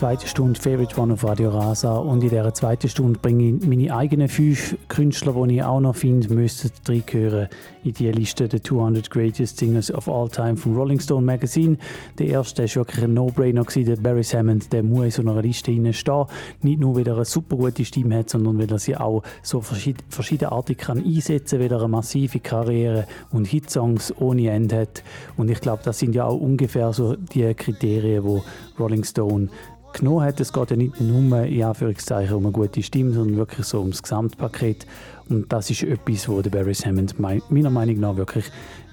Zweiten 0.00 0.26
Stunde 0.26 0.58
Favorite 0.58 0.98
One 0.98 1.12
auf 1.12 1.24
Radio 1.24 1.50
Rasa 1.50 1.98
und 1.98 2.22
in 2.22 2.30
dieser 2.30 2.54
zweiten 2.54 2.88
Stunde 2.88 3.18
bringe 3.18 3.50
ich 3.50 3.66
meine 3.66 3.94
eigenen 3.94 4.30
fünf 4.30 4.74
Künstler, 4.88 5.34
die 5.46 5.56
ich 5.56 5.62
auch 5.62 5.78
noch 5.78 5.94
finde, 5.94 6.32
müssten 6.32 6.70
reingehören 6.88 7.48
in 7.84 7.92
die 7.92 8.10
Liste 8.10 8.48
der 8.48 8.62
200 8.62 9.10
Greatest 9.10 9.58
Singers 9.58 9.92
of 9.92 10.08
All 10.08 10.30
Time 10.30 10.56
vom 10.56 10.74
Rolling 10.74 11.00
Stone 11.00 11.26
Magazine. 11.26 11.76
Der 12.18 12.28
erste 12.28 12.62
war 12.62 12.76
wirklich 12.76 13.04
ein 13.04 13.12
No-Brainer, 13.12 13.64
der 13.64 13.96
Barry 13.96 14.22
Hammond, 14.22 14.72
der 14.72 14.82
muss 14.82 15.04
in 15.04 15.10
so 15.10 15.20
einer 15.22 15.42
Liste 15.42 15.92
stehen. 15.92 16.26
Nicht 16.62 16.80
nur, 16.80 16.96
weil 16.96 17.06
er 17.06 17.16
eine 17.16 17.26
super 17.26 17.56
gute 17.56 17.84
Stimme 17.84 18.16
hat, 18.16 18.30
sondern 18.30 18.58
weil 18.58 18.70
er 18.70 18.78
sie 18.78 18.96
auch 18.96 19.22
so 19.42 19.60
verschied 19.60 19.98
verschiedenartig 20.08 20.78
einsetzen 20.88 21.58
kann, 21.58 21.60
weil 21.60 21.72
er 21.72 21.78
eine 21.78 21.88
massive 21.88 22.40
Karriere 22.40 23.06
und 23.32 23.46
Hitsongs 23.46 24.14
ohne 24.18 24.48
Ende 24.48 24.80
hat. 24.80 25.02
Und 25.36 25.50
ich 25.50 25.60
glaube, 25.60 25.82
das 25.84 25.98
sind 25.98 26.14
ja 26.14 26.24
auch 26.24 26.40
ungefähr 26.40 26.90
so 26.94 27.16
die 27.16 27.52
Kriterien, 27.52 28.24
wo 28.24 28.42
Rolling 28.78 29.04
Stone 29.04 29.48
genommen 29.92 30.22
hat. 30.22 30.40
Es 30.40 30.52
geht 30.52 30.70
ja 30.70 30.76
nicht 30.76 31.00
nur 31.00 31.42
in 31.42 31.62
Anführungszeichen 31.62 32.34
um 32.36 32.44
eine 32.44 32.52
gute 32.52 32.82
Stimme, 32.82 33.12
sondern 33.12 33.36
wirklich 33.36 33.66
so 33.66 33.80
ums 33.80 34.02
Gesamtpaket. 34.02 34.86
Und 35.28 35.52
das 35.52 35.70
ist 35.70 35.82
etwas, 35.84 36.28
wo 36.28 36.42
der 36.42 36.50
Barry 36.50 36.74
Hammond 36.74 37.18
mei- 37.20 37.42
meiner 37.50 37.70
Meinung 37.70 38.00
nach 38.00 38.16
wirklich 38.16 38.44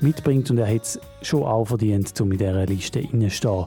mitbringt 0.01 0.49
und 0.51 0.57
er 0.57 0.73
hat 0.73 0.83
es 0.83 0.99
schon 1.21 1.43
auch 1.43 1.65
verdient, 1.65 2.13
um 2.21 2.31
in 2.31 2.37
dieser 2.37 2.65
Liste 2.65 2.99
reinzustehen. 2.99 3.65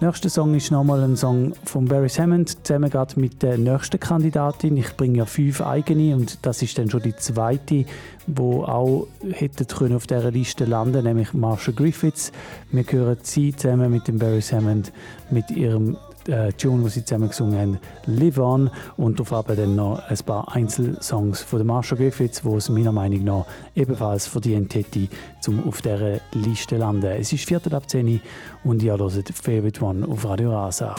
Der 0.00 0.08
nächste 0.08 0.30
Song 0.30 0.54
ist 0.54 0.70
nochmal 0.70 1.02
ein 1.02 1.14
Song 1.14 1.52
von 1.64 1.84
Barry 1.84 2.08
Hammond, 2.08 2.64
zusammen 2.66 2.90
mit 3.16 3.42
der 3.42 3.58
nächsten 3.58 4.00
Kandidatin. 4.00 4.78
Ich 4.78 4.96
bringe 4.96 5.18
ja 5.18 5.26
fünf 5.26 5.60
eigene 5.60 6.16
und 6.16 6.38
das 6.46 6.62
ist 6.62 6.78
dann 6.78 6.88
schon 6.88 7.02
die 7.02 7.14
zweite, 7.16 7.84
wo 8.26 8.62
auch 8.64 9.08
hätte 9.30 9.66
können 9.66 9.94
auf 9.96 10.06
dieser 10.06 10.30
Liste 10.30 10.64
landen, 10.64 11.04
nämlich 11.04 11.34
Marsha 11.34 11.72
Griffiths. 11.72 12.32
Wir 12.72 12.84
hören 12.88 13.18
sie 13.22 13.54
zusammen 13.54 13.90
mit 13.90 14.08
dem 14.08 14.18
Barry 14.18 14.40
Hammond 14.40 14.90
mit 15.30 15.50
ihrem 15.50 15.98
äh, 16.28 16.52
Tune, 16.52 16.84
die 16.84 16.90
sie 16.90 17.04
zusammen 17.04 17.28
gesungen 17.28 17.58
haben, 17.58 17.78
Live 18.06 18.38
On 18.38 18.70
und 18.96 19.20
auf 19.20 19.32
aber 19.32 19.56
dann 19.56 19.76
noch 19.76 19.98
ein 20.08 20.18
paar 20.18 20.54
Einzelsongs 20.54 21.42
von 21.42 21.58
der 21.58 21.66
Marsha 21.66 21.96
Griffiths, 21.96 22.44
wo 22.44 22.56
es 22.56 22.68
meiner 22.68 22.92
Meinung 22.92 23.24
nach 23.24 23.46
ebenfalls 23.74 24.26
verdient 24.26 24.74
hätte, 24.74 25.08
um 25.46 25.66
auf 25.68 25.82
dieser 25.82 26.20
Liste 26.32 26.74
zu 26.74 26.80
landen. 26.80 27.06
Es 27.06 27.32
ist 27.32 27.46
Viertel 27.46 27.74
ab 27.74 27.88
10 27.88 28.08
Uhr 28.08 28.20
und 28.64 28.82
ihr 28.82 28.96
hört 28.96 29.28
Favorite 29.30 29.84
One 29.84 30.06
auf 30.06 30.24
Radio 30.24 30.52
Rasa. 30.52 30.94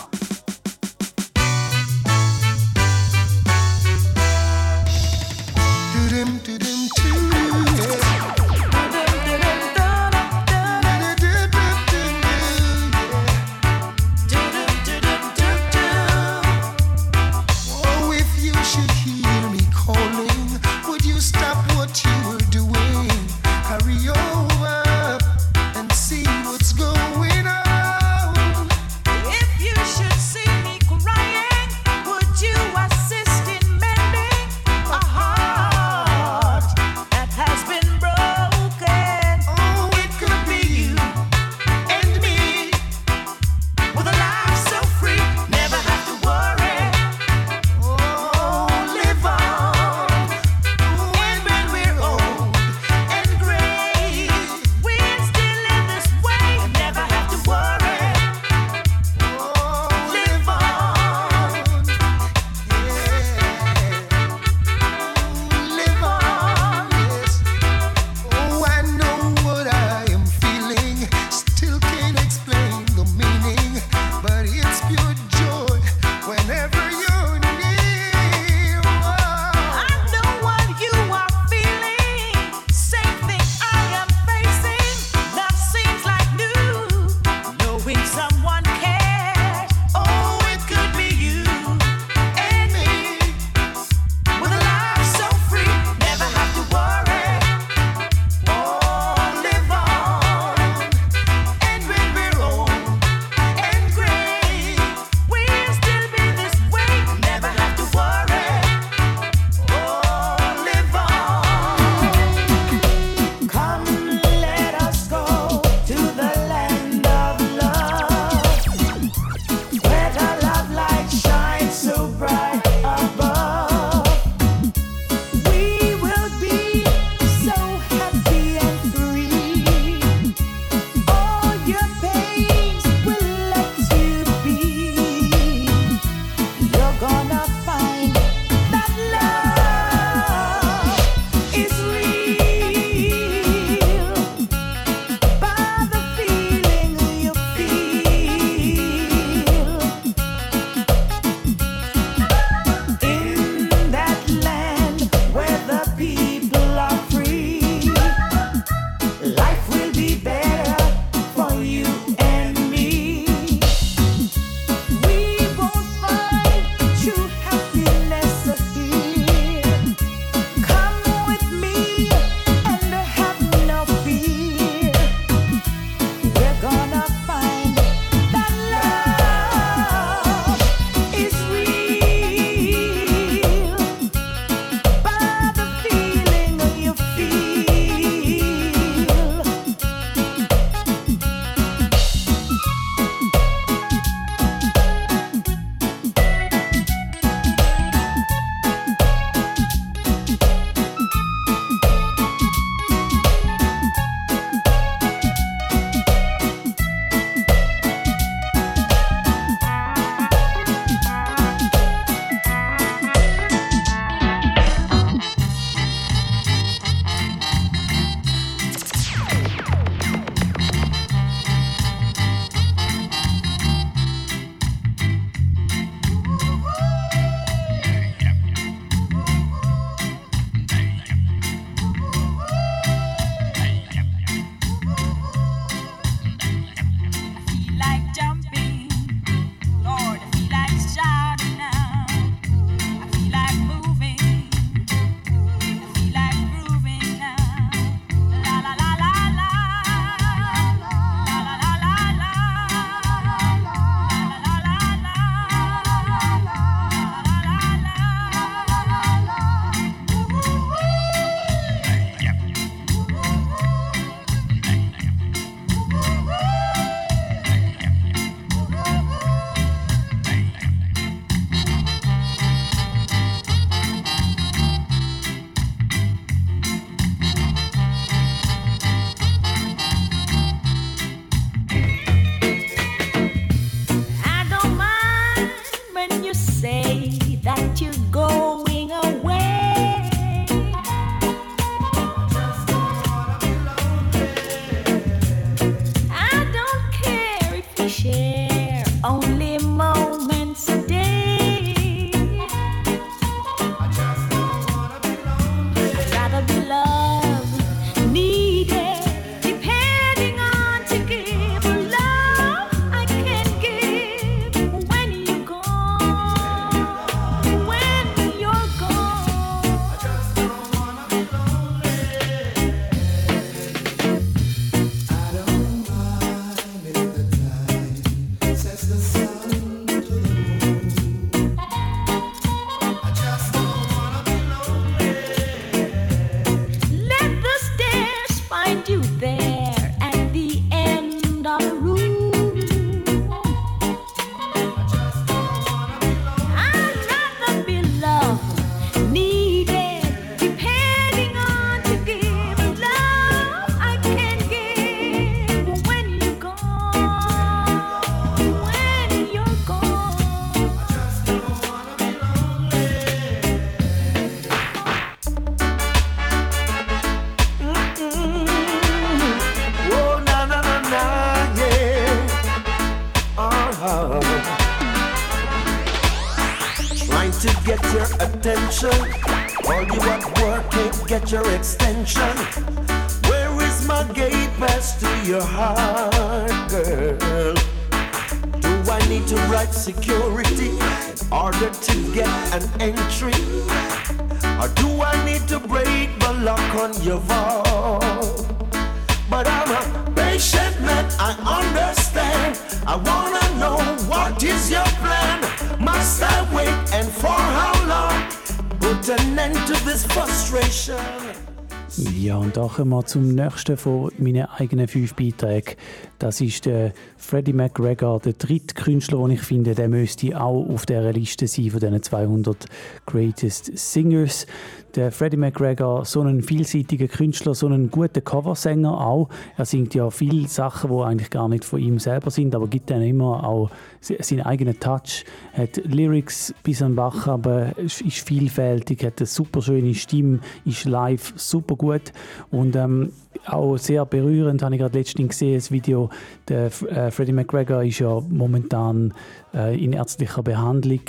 Kommen 412.81 412.93
wir 412.93 413.05
zum 413.05 413.35
nächsten 413.35 413.77
von 413.77 414.09
meinen 414.17 414.47
eigenen 414.57 414.87
fünf 414.87 415.13
Beiträgen. 415.13 415.75
Das 416.17 416.41
ist 416.41 416.65
der 416.65 416.93
Freddie 417.15 417.53
McGregor, 417.53 418.19
der 418.19 418.33
dritte 418.33 418.73
Künstler, 418.73 419.19
den 419.19 419.35
ich 419.35 419.41
finde, 419.41 419.75
der 419.75 419.87
müsste 419.87 420.41
auch 420.41 420.67
auf 420.67 420.87
dieser 420.87 421.13
Liste 421.13 421.45
sein 421.45 421.69
von 421.69 421.79
diesen 421.79 422.01
200 422.01 422.65
Greatest 423.05 423.77
Singers. 423.77 424.47
Der 424.95 425.11
Freddie 425.11 425.37
McGregor, 425.37 426.03
so 426.03 426.21
ein 426.21 426.41
vielseitiger 426.41 427.07
Künstler, 427.07 427.55
so 427.55 427.67
ein 427.67 427.89
guter 427.89 428.19
Coversänger 428.19 428.99
auch. 428.99 429.29
Er 429.55 429.65
singt 429.65 429.95
ja 429.95 430.09
viele 430.09 430.49
Sachen, 430.49 430.91
die 430.91 431.03
eigentlich 431.03 431.29
gar 431.29 431.47
nicht 431.47 431.63
von 431.63 431.79
ihm 431.79 431.97
selber 431.97 432.29
sind, 432.29 432.53
aber 432.55 432.67
gibt 432.67 432.89
dann 432.89 433.01
immer 433.01 433.47
auch 433.47 433.69
seinen 434.01 434.41
eigenen 434.41 434.79
Touch. 434.79 435.23
Hat 435.53 435.77
Lyrics 435.85 436.53
bis 436.63 436.81
an 436.81 436.95
Bach, 436.95 437.27
aber 437.27 437.77
ist 437.77 438.03
vielfältig, 438.03 439.05
hat 439.05 439.19
eine 439.19 439.27
super 439.27 439.61
schöne 439.61 439.93
Stimme, 439.93 440.39
ist 440.65 440.83
live 440.83 441.33
super 441.37 441.75
gut 441.75 442.11
und 442.49 442.75
ähm, 442.75 443.13
auch 443.45 443.77
sehr 443.77 444.05
berührend, 444.05 444.61
habe 444.61 444.75
ich 444.75 444.81
gerade 444.81 444.97
letztens 444.97 445.29
gesehen, 445.29 445.55
das 445.55 445.71
Video. 445.71 446.09
Der 446.47 446.65
äh, 446.65 447.11
Freddie 447.11 447.31
McGregor 447.31 447.83
ist 447.83 447.99
ja 447.99 448.21
momentan 448.29 449.13
äh, 449.53 449.81
in 449.81 449.93
ärztlicher 449.93 450.43
Behandlung, 450.43 451.01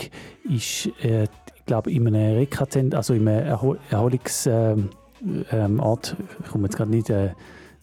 ist 0.48 0.88
äh, 1.02 1.26
glaube, 1.72 1.90
in 1.90 2.06
einem 2.06 2.36
Reha-Zentrum, 2.36 2.98
also 2.98 3.14
in 3.14 3.26
einem 3.26 3.46
Erhol 3.46 3.78
Erholungsort, 3.88 4.46
ähm, 4.46 4.90
ähm, 5.50 5.80
ich 6.44 6.50
komme 6.50 6.64
jetzt 6.64 6.76
gerade 6.76 6.90
nicht 6.90 7.08
äh, 7.08 7.30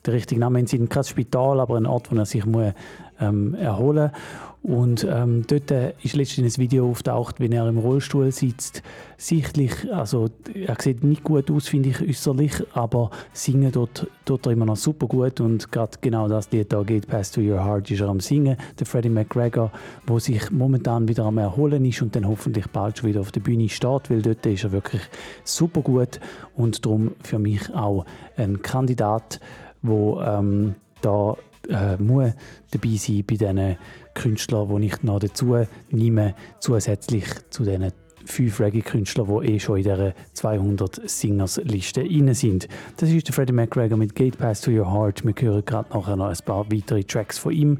den 0.05 0.13
richtigen 0.13 0.41
Namen, 0.41 0.67
in 0.67 0.89
kein 0.89 1.03
Spital, 1.03 1.59
aber 1.59 1.75
ein 1.75 1.87
Ort, 1.87 2.11
wo 2.11 2.15
er 2.15 2.25
sich 2.27 2.45
muss, 2.45 2.73
ähm, 3.19 3.55
erholen 3.55 4.11
muss. 4.11 4.48
Und 4.61 5.07
ähm, 5.09 5.45
dort 5.47 5.71
äh, 5.71 5.93
ist 6.03 6.15
letztens 6.15 6.57
ein 6.57 6.61
Video 6.61 6.89
auftaucht, 6.89 7.39
wenn 7.39 7.53
er 7.53 7.67
im 7.69 7.77
Rollstuhl 7.77 8.31
sitzt. 8.31 8.83
Sichtlich, 9.17 9.91
also 9.93 10.29
er 10.53 10.75
sieht 10.79 11.01
nicht 11.03 11.23
gut 11.23 11.49
aus, 11.49 11.69
finde 11.69 11.89
ich, 11.89 12.01
äußerlich, 12.01 12.63
aber 12.73 13.09
singen 13.31 13.71
dort, 13.71 14.07
dort 14.25 14.45
er 14.45 14.51
immer 14.51 14.65
noch 14.65 14.75
super 14.75 15.07
gut. 15.07 15.39
Und 15.39 15.71
gerade 15.71 15.97
genau 16.01 16.27
das 16.27 16.51
Lied 16.51 16.73
da 16.73 16.83
geht, 16.83 17.07
Pass 17.07 17.31
to 17.31 17.39
Your 17.39 17.63
Heart, 17.63 17.89
ist 17.89 18.01
er 18.01 18.09
am 18.09 18.19
Singen. 18.19 18.57
Der 18.77 18.85
Freddie 18.85 19.09
McGregor, 19.09 19.71
wo 20.05 20.19
sich 20.19 20.51
momentan 20.51 21.07
wieder 21.07 21.23
am 21.23 21.37
Erholen 21.37 21.85
ist 21.85 22.01
und 22.01 22.15
dann 22.15 22.27
hoffentlich 22.27 22.67
bald 22.67 22.97
schon 22.97 23.09
wieder 23.09 23.21
auf 23.21 23.31
der 23.31 23.41
Bühne 23.41 23.69
steht, 23.69 24.09
weil 24.09 24.21
dort 24.21 24.45
ist 24.45 24.65
er 24.65 24.73
wirklich 24.73 25.01
super 25.45 25.81
gut 25.81 26.19
und 26.55 26.85
darum 26.85 27.11
für 27.23 27.39
mich 27.39 27.73
auch 27.73 28.05
ein 28.35 28.61
Kandidat, 28.61 29.39
wo 29.81 30.19
ähm, 30.21 30.75
da 31.01 31.37
äh, 31.69 31.97
muss 31.97 32.31
dabei 32.71 32.95
sein 32.95 33.23
bei 33.27 33.35
diesen 33.35 33.77
Künstlern, 34.13 34.81
die 34.81 34.87
ich 34.87 35.03
noch 35.03 35.19
dazu 35.19 35.57
nehme, 35.89 36.35
zusätzlich 36.59 37.25
zu 37.49 37.63
diesen 37.63 37.91
fünf 38.31 38.59
Reggae-Künstler, 38.59 39.25
die 39.25 39.53
eh 39.53 39.59
schon 39.59 39.77
in 39.77 39.83
dieser 39.83 40.13
200 40.33 41.09
Singers-Liste 41.09 42.01
inne 42.01 42.35
sind. 42.35 42.67
Das 42.97 43.09
ist 43.09 43.27
der 43.27 43.33
Freddie 43.33 43.53
McGregor 43.53 43.97
mit 43.97 44.15
Gate 44.15 44.37
Pass 44.37 44.61
to 44.61 44.71
Your 44.71 44.91
Heart. 44.91 45.25
Wir 45.25 45.33
hören 45.39 45.65
gerade 45.65 45.89
nachher 45.93 46.15
noch 46.15 46.27
ein 46.27 46.37
paar 46.45 46.71
weitere 46.71 47.03
Tracks 47.03 47.37
von 47.37 47.51
ihm. 47.51 47.77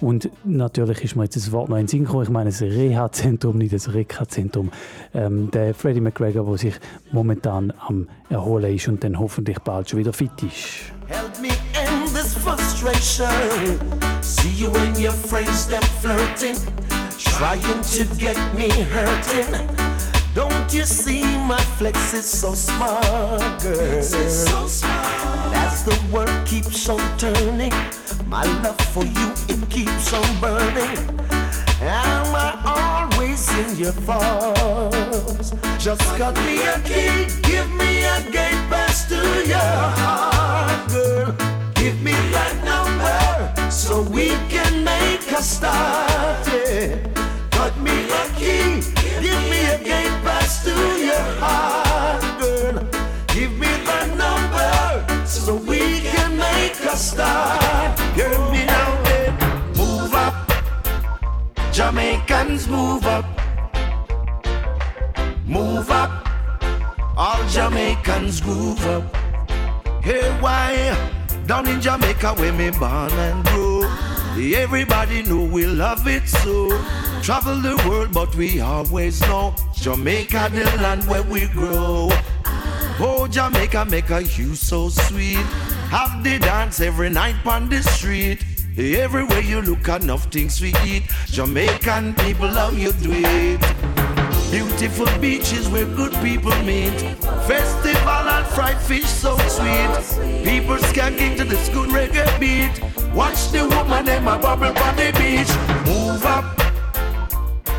Und 0.00 0.30
natürlich 0.44 1.04
ist 1.04 1.16
mir 1.16 1.24
jetzt 1.24 1.36
das 1.36 1.52
Wort 1.52 1.68
noch 1.68 1.76
in 1.76 1.84
den 1.84 1.88
Sinn 1.88 2.04
gekommen. 2.04 2.24
Ich 2.24 2.30
meine, 2.30 2.50
das 2.50 2.62
Reha-Zentrum, 2.62 3.58
nicht 3.58 3.72
das 3.72 3.92
Reha-Zentrum. 3.92 4.70
Ähm, 5.14 5.50
der 5.50 5.74
Freddie 5.74 6.00
McGregor, 6.00 6.46
der 6.46 6.58
sich 6.58 6.74
momentan 7.12 7.72
am 7.86 8.08
Erholen 8.28 8.74
ist 8.74 8.88
und 8.88 9.04
dann 9.04 9.18
hoffentlich 9.18 9.58
bald 9.60 9.90
schon 9.90 9.98
wieder 9.98 10.12
fit 10.12 10.30
ist. 10.42 10.92
Help 11.08 11.40
me 11.40 11.48
end 11.74 12.14
this 12.14 12.34
frustration. 12.34 13.28
See 14.22 14.50
you 14.50 14.70
and 14.76 14.96
your 14.98 15.12
friends, 15.12 15.66
them 15.66 15.82
flirting, 16.00 16.56
trying 17.18 17.82
to 17.82 18.04
get 18.16 18.36
me 18.54 18.70
hurting. 18.70 19.89
Don't 20.32 20.72
you 20.72 20.84
see 20.84 21.22
my 21.22 21.60
flex 21.76 22.14
is 22.14 22.24
so 22.24 22.54
smart, 22.54 23.62
girl? 23.62 24.02
so 24.02 24.66
smart. 24.68 25.56
As 25.56 25.84
the 25.84 25.98
world 26.12 26.46
keeps 26.46 26.88
on 26.88 27.00
turning, 27.18 27.72
my 28.28 28.44
love 28.62 28.80
for 28.92 29.04
you 29.04 29.32
it 29.48 29.68
keeps 29.68 30.12
on 30.12 30.40
burning. 30.40 30.98
Am 31.82 32.32
I 32.32 33.10
always 33.12 33.42
in 33.58 33.76
your 33.76 33.92
thoughts? 33.92 35.50
Just 35.82 36.02
cut 36.16 36.36
me 36.46 36.62
a 36.62 36.78
key, 36.84 37.26
give 37.42 37.68
me 37.72 38.04
a 38.04 38.22
gate 38.30 38.62
pass 38.70 39.08
to 39.08 39.16
your 39.48 39.58
heart, 39.58 40.90
girl. 40.90 41.32
Give 41.74 42.00
me 42.02 42.12
that 42.30 42.54
number 42.64 43.70
so 43.70 44.02
we 44.02 44.28
can 44.48 44.84
make 44.84 45.26
a 45.32 45.42
start. 45.42 46.46
Yeah. 46.46 47.19
Cut 47.60 47.76
me 47.76 47.92
a 47.92 48.24
key, 48.40 48.80
give 49.20 49.42
me 49.52 49.60
a 49.74 49.76
gate 49.84 50.16
pass 50.24 50.64
to 50.64 50.74
your 51.08 51.26
heart, 51.42 52.22
girl. 52.40 52.76
Give 53.34 53.52
me 53.62 53.68
the 53.88 54.00
number 54.16 55.26
so 55.26 55.56
we 55.56 56.00
can 56.00 56.38
make 56.38 56.80
a 56.80 56.96
start. 56.96 57.98
Girl, 58.16 58.50
me 58.50 58.64
now, 58.64 59.02
there, 59.04 59.32
move 59.76 60.14
up. 60.14 60.34
Jamaicans 61.70 62.66
move 62.66 63.04
up, 63.04 63.26
move 65.44 65.90
up. 65.90 66.12
All 67.14 67.46
Jamaicans 67.48 68.40
groove 68.40 68.82
up. 68.86 69.04
Hey, 70.02 70.30
why? 70.40 70.96
Down 71.44 71.68
in 71.68 71.78
Jamaica 71.78 72.32
where 72.36 72.54
me 72.54 72.70
born 72.70 73.12
and 73.12 73.44
grow. 73.44 73.69
Everybody 74.40 75.22
know 75.22 75.44
we 75.44 75.66
love 75.66 76.08
it 76.08 76.26
so. 76.26 76.68
Travel 77.20 77.60
the 77.60 77.76
world, 77.86 78.12
but 78.12 78.34
we 78.34 78.60
always 78.60 79.20
know 79.20 79.54
Jamaica 79.74 80.48
the 80.52 80.64
land 80.80 81.04
where 81.04 81.22
we 81.22 81.46
grow. 81.48 82.08
Oh, 82.98 83.28
Jamaica 83.30 83.84
make 83.84 84.08
a 84.08 84.22
you 84.22 84.54
so 84.54 84.88
sweet. 84.88 85.44
Have 85.90 86.24
the 86.24 86.38
dance 86.38 86.80
every 86.80 87.10
night 87.10 87.36
on 87.44 87.68
the 87.68 87.82
street. 87.82 88.42
Everywhere 88.78 89.42
you 89.42 89.60
look, 89.60 89.86
enough 89.88 90.24
things 90.32 90.58
we 90.58 90.72
eat. 90.86 91.02
Jamaican 91.26 92.14
people 92.14 92.48
love 92.48 92.78
you 92.78 92.92
do 92.92 93.10
it. 93.12 93.99
Beautiful 94.50 95.06
beaches 95.20 95.68
where 95.68 95.84
good 95.84 96.12
people 96.14 96.54
meet. 96.64 96.98
Festival 97.46 98.26
and 98.34 98.46
fried 98.48 98.80
fish 98.80 99.06
so 99.06 99.38
sweet. 99.46 100.42
People 100.42 100.76
skanking 100.90 101.36
to 101.36 101.44
this 101.44 101.68
good 101.68 101.88
reggae 101.90 102.26
beat. 102.40 102.82
Watch 103.14 103.52
the 103.52 103.68
woman 103.68 104.04
them 104.04 104.26
a 104.26 104.36
bubble 104.40 104.76
on 104.76 104.96
the 104.96 105.12
beach. 105.20 105.52
Move 105.86 106.26
up, 106.26 106.44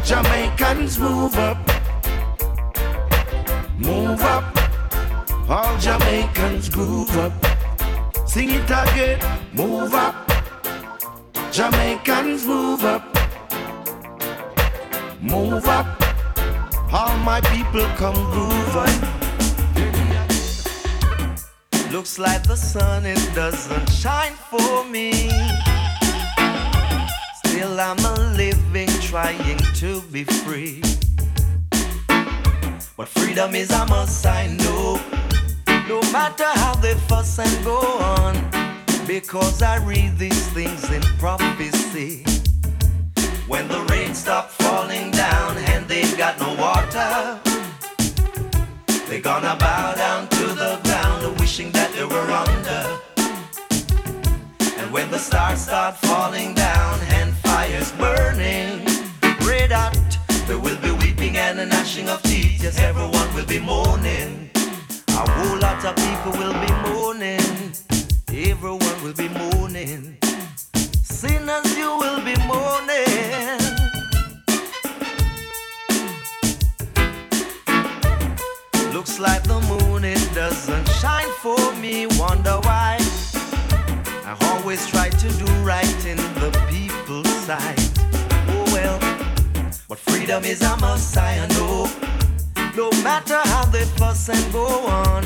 Jamaicans 0.06 0.98
move 0.98 1.36
up. 1.36 1.58
Move 3.78 4.22
up, 4.22 5.50
all 5.50 5.78
Jamaicans 5.78 6.70
groove 6.70 7.18
up. 7.18 7.34
Sing 8.26 8.50
it 8.50 8.64
again, 8.64 9.20
move 9.52 9.94
up. 9.94 10.16
Jamaicans 11.52 12.46
move 12.46 12.86
up. 12.86 13.04
Move 15.22 15.68
up. 15.68 16.01
All 16.94 17.18
my 17.20 17.40
people 17.40 17.86
come 17.96 18.16
groove 18.32 18.76
up. 18.76 18.90
Looks 21.90 22.20
like 22.20 22.44
the 22.44 22.58
sun, 22.58 23.06
it 23.06 23.34
doesn't 23.34 23.90
shine 23.90 24.34
for 24.34 24.84
me. 24.84 25.30
Still, 27.46 27.80
I'm 27.80 27.98
a 28.00 28.34
living, 28.36 28.90
trying 29.00 29.58
to 29.76 30.02
be 30.12 30.26
free. 30.26 30.82
But 32.98 33.08
freedom 33.08 33.56
is 33.56 33.72
a 33.72 33.86
must, 33.86 34.26
I 34.26 34.48
know. 34.48 35.00
No 35.88 36.02
matter 36.12 36.50
how 36.60 36.76
they 36.76 36.96
fuss 37.08 37.40
and 37.40 37.64
go 37.64 37.80
on. 37.80 38.36
Because 39.08 39.62
I 39.62 39.78
read 39.78 40.18
these 40.18 40.48
things 40.50 40.92
in 40.92 41.02
prophecy. 41.20 42.26
When 43.48 43.70
the 43.70 43.82
rain 43.92 44.14
stops 44.14 44.56
falling 44.56 45.12
down 45.12 45.58
they've 45.92 46.18
got 46.18 46.40
no 46.40 46.50
water. 46.56 47.40
They're 49.08 49.28
gonna 49.32 49.56
bow 49.60 49.94
down 49.96 50.30
to 50.38 50.46
the 50.62 50.80
ground, 50.86 51.40
wishing 51.40 51.70
that 51.72 51.92
they 51.96 52.06
were 52.06 52.30
under. 52.46 52.84
And 54.80 54.88
when 54.94 55.12
the 55.12 55.20
stars 55.20 55.60
start 55.68 55.98
falling 55.98 56.54
down 56.54 56.96
and 57.18 57.34
fires 57.46 57.92
burning, 58.04 58.86
red 59.50 59.72
hot, 59.74 59.98
there 60.48 60.60
will 60.66 60.80
be 60.88 60.92
weeping 61.04 61.36
and 61.36 61.60
a 61.60 61.66
gnashing 61.66 62.08
of 62.08 62.22
teeth. 62.24 62.64
Yes, 62.64 62.80
everyone 62.80 63.30
will 63.36 63.50
be 63.56 63.60
mourning. 63.60 64.50
A 65.10 65.24
whole 65.36 65.60
lot 65.60 65.84
of 65.84 65.94
people 66.06 66.32
will 66.42 66.58
be 66.66 66.72
mourning. 66.88 67.52
Everyone 68.52 68.98
will 69.04 69.18
be 69.24 69.28
mourning. 69.28 70.18
Sinners, 71.04 71.78
you 71.78 71.90
will 72.02 72.22
be 72.24 72.36
mourning. 72.48 73.71
Looks 78.94 79.20
like 79.20 79.44
the 79.44 79.62
moon, 79.62 80.04
it 80.04 80.34
doesn't 80.36 80.88
shine 81.00 81.32
for 81.40 81.74
me. 81.76 82.08
Wonder 82.20 82.60
why? 82.68 82.98
I 84.26 84.36
always 84.52 84.86
try 84.86 85.08
to 85.08 85.30
do 85.30 85.46
right 85.64 86.06
in 86.06 86.18
the 86.18 86.52
people's 86.70 87.30
sight. 87.46 87.90
Oh 88.50 88.66
well, 88.74 89.00
but 89.88 89.98
freedom 89.98 90.44
is 90.44 90.62
a 90.62 90.76
must, 90.78 91.18
I 91.18 91.48
know. 91.56 91.90
No 92.76 92.90
matter 93.02 93.40
how 93.46 93.64
they 93.66 93.86
fuss 93.86 94.28
and 94.28 94.54
go 94.54 94.68
on. 94.88 95.24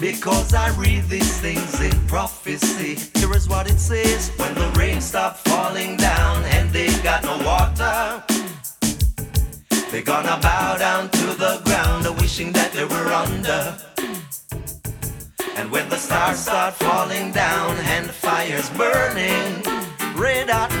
Because 0.00 0.54
I 0.54 0.68
read 0.76 1.04
these 1.08 1.40
things 1.40 1.80
in 1.80 1.98
prophecy. 2.06 2.98
Here 3.18 3.32
is 3.34 3.48
what 3.48 3.70
it 3.70 3.78
says 3.78 4.30
When 4.36 4.54
the 4.54 4.68
rain 4.78 5.00
stops 5.00 5.40
falling 5.42 5.96
down 5.96 6.44
and 6.44 6.70
they 6.70 6.92
got 7.02 7.22
no 7.24 7.38
water. 7.44 8.33
They're 9.94 10.02
gonna 10.02 10.40
bow 10.42 10.76
down 10.76 11.08
to 11.08 11.26
the 11.38 11.62
ground, 11.64 12.04
wishing 12.20 12.50
that 12.54 12.72
they 12.72 12.84
were 12.84 13.12
under. 13.12 13.78
And 15.54 15.70
when 15.70 15.88
the 15.88 15.98
stars 15.98 16.40
start 16.40 16.74
falling 16.74 17.30
down 17.30 17.76
and 17.94 18.06
the 18.06 18.12
fire's 18.12 18.68
burning, 18.70 19.62
red 20.16 20.50
hot, 20.50 20.72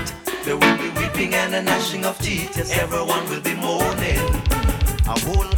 there 0.44 0.56
will 0.56 0.78
be 0.78 0.90
weeping 0.98 1.32
and 1.32 1.54
a 1.54 1.62
gnashing 1.62 2.04
of 2.04 2.18
teeth. 2.18 2.56
Yes, 2.56 2.76
everyone 2.76 3.24
will 3.30 3.40
be 3.40 3.54
mourning. 3.54 4.18
A 5.06 5.16
whole 5.20 5.53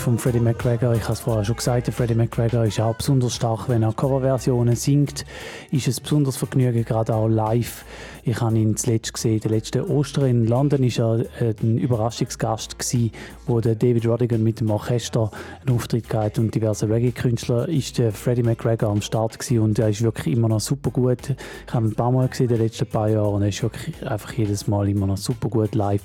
von 0.00 0.18
Freddie 0.18 0.40
McGregor. 0.40 0.94
Ich 0.94 1.02
habe 1.02 1.12
es 1.12 1.20
vorher 1.20 1.44
schon 1.44 1.56
gesagt, 1.56 1.92
Freddie 1.92 2.14
McGregor 2.14 2.64
ist 2.64 2.80
auch 2.80 2.94
besonders 2.94 3.34
stark, 3.34 3.68
wenn 3.68 3.82
er 3.82 3.92
Coverversionen 3.92 4.74
singt. 4.74 5.26
Ist 5.70 5.88
es 5.88 6.00
besonders 6.00 6.38
Vergnügen, 6.38 6.84
gerade 6.84 7.14
auch 7.14 7.28
live 7.28 7.84
ich 8.24 8.40
habe 8.40 8.58
ihn 8.58 8.76
zuletzt 8.76 9.14
gesehen, 9.14 9.40
der 9.40 9.50
letzte 9.50 9.88
Ostern 9.88 10.26
in 10.26 10.46
London 10.46 10.82
ist 10.82 10.98
er 10.98 11.20
äh, 11.40 11.54
ein 11.62 11.78
Überraschungsgast 11.78 12.78
gewesen, 12.78 13.12
wo 13.46 13.60
der 13.60 13.74
David 13.74 14.06
Rodigan 14.06 14.42
mit 14.42 14.60
dem 14.60 14.70
Orchester 14.70 15.30
einen 15.64 15.74
Auftritt 15.74 16.08
gehabt 16.08 16.38
und 16.38 16.54
diverse 16.54 16.88
Reggae-Künstler 16.88 17.68
ist 17.68 17.98
der 17.98 18.12
Freddie 18.12 18.42
McGregor 18.42 18.90
am 18.90 19.00
Start 19.00 19.38
gewesen 19.38 19.60
und 19.60 19.78
er 19.78 19.88
ist 19.88 20.02
wirklich 20.02 20.36
immer 20.36 20.48
noch 20.48 20.60
super 20.60 20.90
gut. 20.90 21.34
Ich 21.66 21.74
habe 21.74 21.86
ihn 21.86 21.92
ein 21.92 21.94
paar 21.94 22.12
Mal 22.12 22.28
gesehen 22.28 22.50
in 22.50 22.56
den 22.56 22.62
letzten 22.62 22.86
paar 22.86 23.08
Jahren 23.08 23.34
und 23.34 23.42
er 23.42 23.48
ist 23.48 23.62
wirklich 23.62 24.06
einfach 24.06 24.32
jedes 24.32 24.66
Mal 24.66 24.88
immer 24.88 25.06
noch 25.06 25.16
super 25.16 25.48
gut 25.48 25.74
live. 25.74 26.02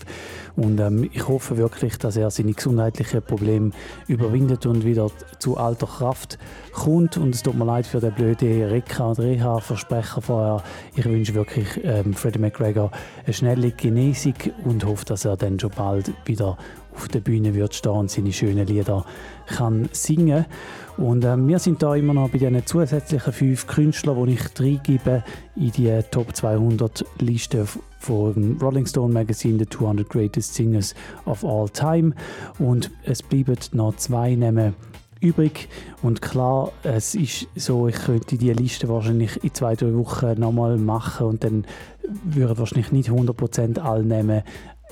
Und 0.56 0.80
ähm, 0.80 1.10
ich 1.12 1.28
hoffe 1.28 1.58
wirklich, 1.58 1.98
dass 1.98 2.16
er 2.16 2.32
seine 2.32 2.54
gesundheitlichen 2.54 3.22
Probleme 3.22 3.72
überwindet 4.08 4.66
und 4.66 4.86
wieder 4.86 5.12
zu 5.40 5.58
alter 5.58 5.88
Kraft 5.88 6.38
kommt. 6.72 7.18
Und 7.18 7.36
es 7.36 7.44
tut 7.44 7.56
mir 7.56 7.66
leid 7.66 7.86
für 7.86 8.00
den 8.00 8.14
blöden 8.14 8.64
Reka- 8.64 9.10
und 9.10 9.20
Reha-Versprecher 9.20 10.22
vorher. 10.22 10.64
Ich 10.96 11.06
wünsche 11.06 11.34
wirklich 11.34 11.68
ähm, 11.84 12.15
Freddie 12.16 12.40
McGregor 12.40 12.92
eine 13.26 13.34
schnelle 13.34 13.72
Genesung 13.72 14.36
und 14.64 14.86
hoffe, 14.86 15.06
dass 15.06 15.26
er 15.26 15.38
dann 15.38 15.60
schon 15.60 15.72
bald 15.76 16.12
wieder 16.26 16.58
auf 16.96 17.08
der 17.10 17.20
Bühne 17.20 17.54
wird 17.54 17.76
stehen 17.76 17.92
und 17.92 18.12
seine 18.12 18.32
schönen 18.32 18.66
Lieder 18.66 19.06
kann 19.48 19.90
singen 19.92 20.46
und 20.98 21.26
ähm, 21.26 21.48
wir 21.48 21.60
sind 21.60 21.84
da 21.84 21.94
immer 21.96 22.14
noch 22.14 22.30
bei 22.30 22.38
diesen 22.38 22.66
zusätzlichen 22.66 23.34
fünf 23.34 23.68
Künstlern, 23.68 24.26
die 24.26 24.34
ich 24.34 24.60
reingebe 24.60 25.24
in 25.56 25.72
die 25.72 26.00
Top 26.10 26.34
200 26.34 27.06
Liste 27.20 27.66
vom 28.00 28.58
Rolling 28.62 28.86
Stone 28.86 29.14
Magazine, 29.14 29.60
The 29.60 29.68
200 29.68 30.08
Greatest 30.08 30.54
Singers 30.54 30.96
of 31.26 31.44
All 31.44 31.68
Time 31.70 32.14
und 32.60 32.92
es 33.04 33.22
bleiben 33.22 33.58
noch 33.74 33.96
zwei 33.98 34.36
nehmen 34.36 34.76
übrig. 35.22 35.70
Und 36.02 36.22
klar, 36.22 36.72
es 36.84 37.16
ist 37.16 37.48
so, 37.56 37.88
ich 37.88 37.96
könnte 37.96 38.38
die 38.38 38.54
Liste 38.54 38.88
wahrscheinlich 38.88 39.44
in 39.44 39.54
zwei, 39.54 39.76
drei 39.76 39.94
Wochen 39.96 40.40
nochmal 40.40 40.78
machen 40.78 41.28
und 41.28 41.44
dann 41.44 41.66
würde 42.24 42.58
wahrscheinlich 42.58 42.92
nicht 42.92 43.10
100% 43.10 43.80
alle 43.80 44.04
nehmen 44.04 44.44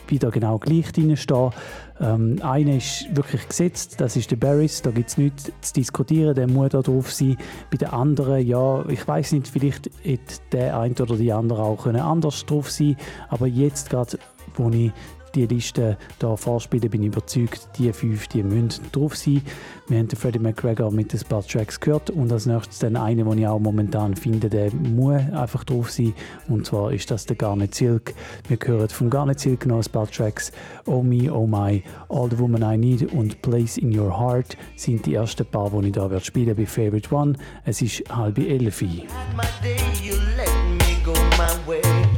wieder 0.07 0.31
genau 0.31 0.57
gleich 0.57 0.91
drinstehen. 0.91 1.52
Ähm, 1.99 2.40
einer 2.41 2.77
ist 2.77 3.15
wirklich 3.15 3.48
gesetzt, 3.48 4.02
das 4.02 4.15
ist 4.15 4.31
der 4.31 4.35
Barris, 4.35 4.81
da 4.81 4.91
gibt 4.91 5.10
es 5.10 5.18
nichts 5.18 5.52
zu 5.61 5.73
diskutieren, 5.73 6.35
der 6.35 6.48
muss 6.48 6.69
da 6.69 6.81
drauf 6.81 7.11
sein. 7.11 7.38
Bei 7.72 7.77
den 7.77 7.90
anderen, 7.90 8.45
ja, 8.45 8.84
ich 8.90 9.07
weiß 9.07 9.34
nicht, 9.34 9.48
vielleicht 9.48 9.90
hätte 10.03 10.35
der 10.52 10.80
eine 10.80 10.95
oder 10.95 11.15
die 11.15 11.31
andere 11.31 11.64
auch 11.64 11.85
anders 11.85 12.45
drauf 12.45 12.69
sein 12.69 12.98
aber 13.30 13.48
jetzt 13.48 13.90
gerade, 13.90 14.18
wo 14.56 14.69
ich 14.69 14.91
die 15.35 15.45
Liste 15.45 15.97
hier 16.19 16.38
vorspielen, 16.38 16.89
bin 16.89 17.01
ich 17.01 17.07
überzeugt, 17.07 17.69
die 17.77 17.91
fünf 17.93 18.27
die 18.27 18.43
müssen 18.43 18.85
drauf 18.91 19.15
sein. 19.15 19.41
Wir 19.88 19.99
haben 19.99 20.07
den 20.07 20.18
Freddie 20.18 20.39
McGregor 20.39 20.91
mit 20.91 21.14
ein 21.14 21.19
paar 21.27 21.45
Tracks 21.45 21.80
gehört 21.80 22.10
und 22.10 22.31
als 22.31 22.45
nächstes 22.45 22.80
dann 22.80 22.95
eine, 22.95 23.23
den 23.23 23.38
ich 23.38 23.47
auch 23.47 23.60
momentan 23.60 24.15
finde, 24.15 24.49
der 24.49 24.73
muss 24.73 25.22
einfach 25.31 25.64
drauf 25.64 25.91
sein 25.91 26.14
und 26.47 26.65
zwar 26.65 26.91
ist 26.91 27.10
das 27.11 27.26
der 27.26 27.35
Garnet 27.35 27.76
Silk. 27.76 28.14
Wir 28.47 28.57
hören 28.64 28.89
von 28.89 29.10
Garnet 29.10 29.39
Silk 29.39 29.65
noch 29.65 29.84
ein 29.84 29.91
paar 29.91 30.10
Tracks 30.10 30.51
Oh 30.85 31.01
Me, 31.01 31.31
Oh 31.31 31.47
My, 31.47 31.84
All 32.10 32.30
the 32.30 32.38
Woman 32.38 32.61
I 32.61 32.77
Need 32.77 33.14
und 33.14 33.41
Place 33.41 33.77
in 33.77 33.97
Your 33.97 34.18
Heart 34.18 34.57
sind 34.76 35.05
die 35.05 35.15
ersten 35.15 35.45
paar, 35.45 35.69
die 35.69 35.89
ich 35.89 35.93
hier 35.93 36.19
spielen 36.19 36.55
bei 36.55 36.65
Favorite 36.65 37.14
One. 37.14 37.34
Es 37.65 37.81
ist 37.81 38.03
halb 38.10 38.38
elf. 38.38 38.84
my 41.38 42.12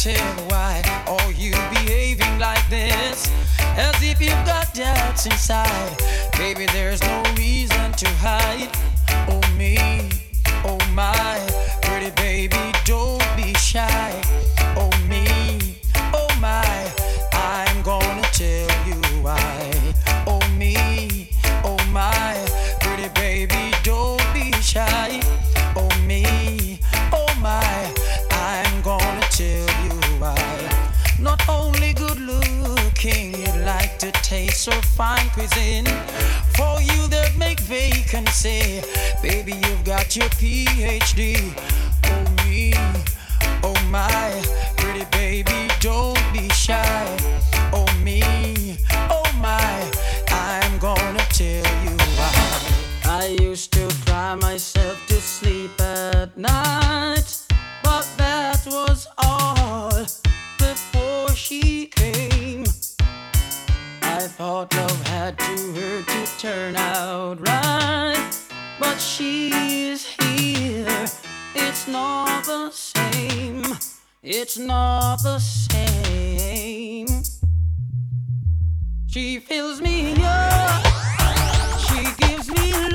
attractive, 0.00 0.50
why 0.50 0.82
are 1.06 1.32
you 1.32 1.52
behaving 1.70 2.38
like 2.38 2.66
this? 2.68 3.30
As 3.76 3.94
if 4.02 4.20
you've 4.20 4.32
got 4.46 4.72
doubts 4.74 5.26
inside. 5.26 5.96
Baby, 6.32 6.66
there's 6.72 7.02
no 7.02 7.22
reason 7.36 7.92
to 7.92 8.08
hide. 8.18 8.70
Oh 9.28 9.40
me, 9.56 9.76
oh 10.64 10.78
my, 10.94 11.38
pretty 11.82 12.10
baby, 12.12 12.69
so 34.60 34.72
fine 34.72 35.26
cuisine. 35.30 35.86
For 36.54 36.82
you 36.82 37.08
that 37.08 37.32
make 37.38 37.60
vacancy, 37.60 38.82
baby, 39.22 39.52
you've 39.52 39.84
got 39.84 40.14
your 40.14 40.28
PhD. 40.36 41.54
Oh 42.04 42.44
me, 42.44 42.74
oh 43.62 43.74
my, 43.88 44.42
pretty 44.76 45.06
baby, 45.12 45.70
don't 45.80 46.20
be 46.34 46.46
shy. 46.50 47.16
Oh 47.72 47.88
me, 48.04 48.76
oh 49.08 49.30
my, 49.40 49.90
I'm 50.28 50.78
gonna 50.78 51.24
tell 51.30 51.64
you 51.82 51.96
why. 52.18 52.60
I 53.06 53.38
used 53.40 53.72
to 53.72 53.88
cry 54.04 54.34
myself 54.34 54.79
thought 64.40 64.74
love 64.74 65.06
had 65.06 65.38
to 65.38 65.72
hurt 65.74 66.06
to 66.08 66.38
turn 66.38 66.74
out 66.74 67.38
right, 67.46 68.30
but 68.78 68.96
she's 68.96 70.06
here. 70.06 70.86
It's 71.54 71.86
not 71.86 72.46
the 72.46 72.70
same. 72.70 73.76
It's 74.22 74.56
not 74.56 75.16
the 75.22 75.38
same. 75.40 77.06
She 79.08 79.40
fills 79.40 79.82
me 79.82 80.14
up. 80.22 80.86
She 81.86 82.02
gives 82.16 82.48
me 82.48 82.89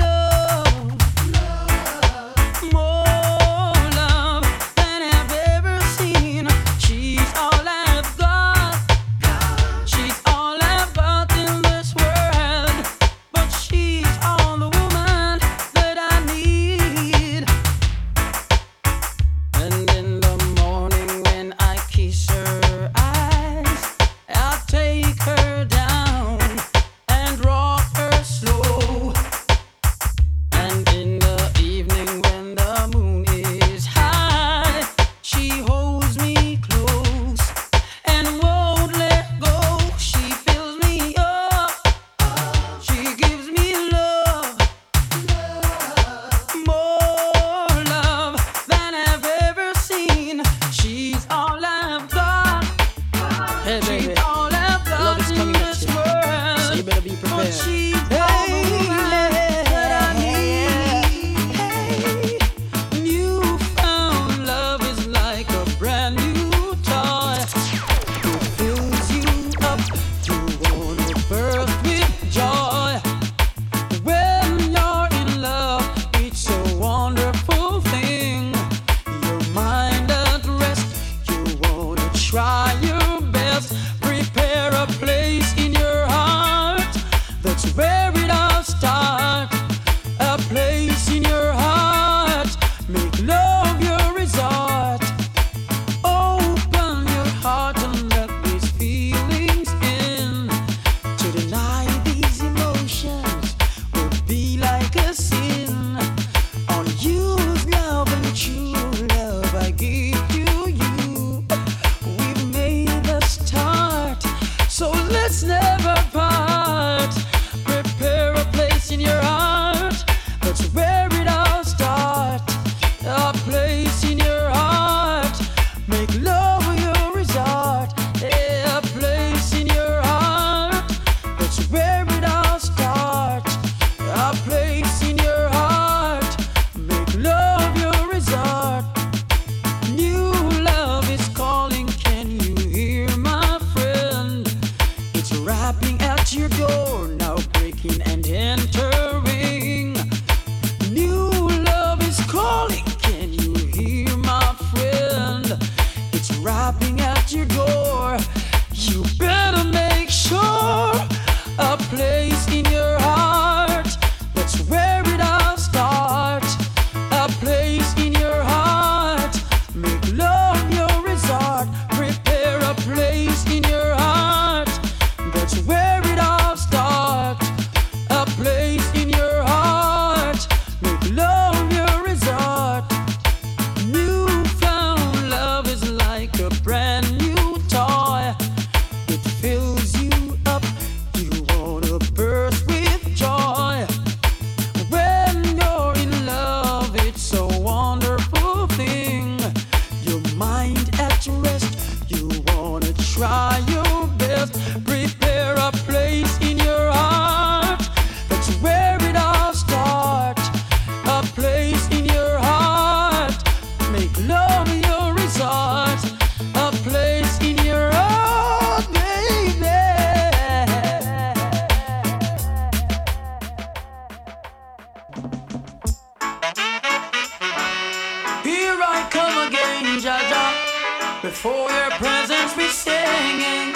Before 231.26 231.68
your 231.72 231.90
presence 231.98 232.54
be 232.54 232.68
singing. 232.68 233.74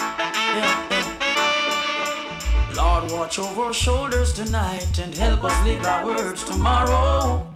Yeah. 0.00 0.74
Lord, 2.76 3.12
watch 3.12 3.38
over 3.38 3.66
our 3.66 3.72
shoulders 3.72 4.32
tonight 4.32 4.98
and 4.98 5.14
help 5.14 5.44
us 5.44 5.64
live 5.64 5.84
our 5.86 6.04
words 6.04 6.42
tomorrow. 6.42 7.46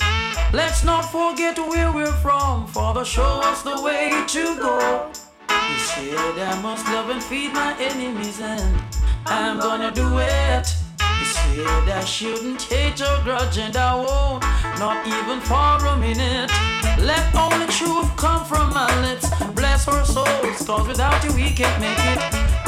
Let's 0.53 0.85
not 0.85 1.11
forget 1.11 1.59
where 1.59 1.91
we're 1.91 2.19
from, 2.23 2.69
Father, 2.69 3.05
show 3.05 3.41
us 3.43 3.63
the 3.63 3.83
way 3.83 4.13
to 4.29 4.57
go. 4.61 5.11
You 5.51 5.79
said 5.81 6.39
I 6.39 6.63
must 6.63 6.87
love 6.87 7.11
and 7.11 7.21
feed 7.21 7.53
my 7.53 7.75
enemies, 7.81 8.41
and 8.41 8.81
I'm 9.27 9.59
gonna 9.59 9.91
do 9.91 10.19
it. 10.19 10.73
You 11.01 11.27
said 11.27 11.89
I 11.89 12.05
shouldn't 12.05 12.63
hate 12.63 13.01
or 13.01 13.21
grudge, 13.25 13.59
and 13.59 13.77
I 13.77 13.97
won't, 13.97 14.45
not 14.79 15.05
even 15.05 15.41
for 15.41 15.85
a 15.85 15.97
minute. 15.97 16.66
Let 17.01 17.35
only 17.35 17.67
truth 17.67 18.17
come 18.17 18.45
from 18.45 18.71
my 18.71 18.89
lips. 19.03 19.29
Bless 19.55 19.87
our 19.89 20.05
souls, 20.05 20.67
cause 20.67 20.89
without 20.89 21.23
you 21.25 21.33
we 21.35 21.51
can't 21.53 21.81
make 21.81 21.99
it. 21.99 22.19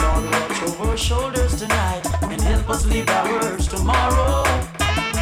Lord, 0.01 0.25
watch 0.31 0.63
over 0.63 0.91
our 0.91 0.97
shoulders 0.97 1.57
tonight 1.57 2.03
and 2.23 2.41
help 2.41 2.69
us 2.71 2.85
live 2.87 3.09
our 3.09 3.33
words 3.33 3.67
tomorrow. 3.69 4.45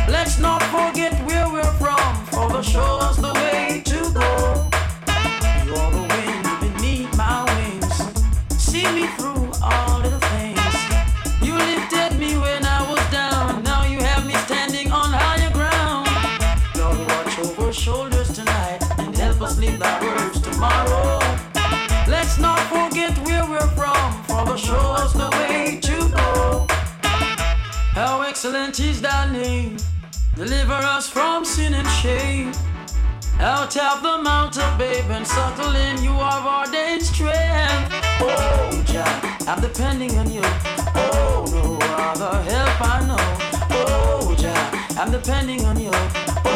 Let's 0.08 0.38
not 0.38 0.62
forget 0.64 1.12
where 1.26 1.48
we're 1.50 1.74
from, 1.74 2.26
for 2.26 2.48
the 2.48 2.62
show 2.62 2.98
us 3.00 3.16
the 3.16 3.32
way 3.34 3.82
to 3.84 4.12
go. 4.12 4.36
Excellent 28.76 28.90
is 28.90 29.00
thy 29.00 29.32
name. 29.32 29.76
Deliver 30.34 30.74
us 30.74 31.08
from 31.08 31.44
sin 31.44 31.74
and 31.74 31.88
shame. 31.88 32.52
Out 33.38 33.76
of 33.76 34.02
the 34.02 34.18
mountain, 34.22 34.78
babe, 34.78 35.10
and 35.10 35.26
subtle 35.26 35.74
in 35.74 36.02
you 36.02 36.10
are 36.10 36.64
ordained 36.64 37.02
strength. 37.02 37.92
Oh, 38.20 38.82
Jah, 38.86 39.36
I'm 39.46 39.60
depending 39.60 40.18
on 40.18 40.30
you. 40.30 40.42
Oh, 40.94 41.44
no 41.50 41.78
other 41.96 42.42
help 42.50 42.80
I 42.80 43.06
know. 43.06 43.16
Oh, 43.70 44.28
oh 44.28 44.34
Jah, 44.34 45.00
I'm 45.00 45.10
depending 45.10 45.64
on 45.64 45.78
you. 45.78 45.90
Oh, 45.92 46.55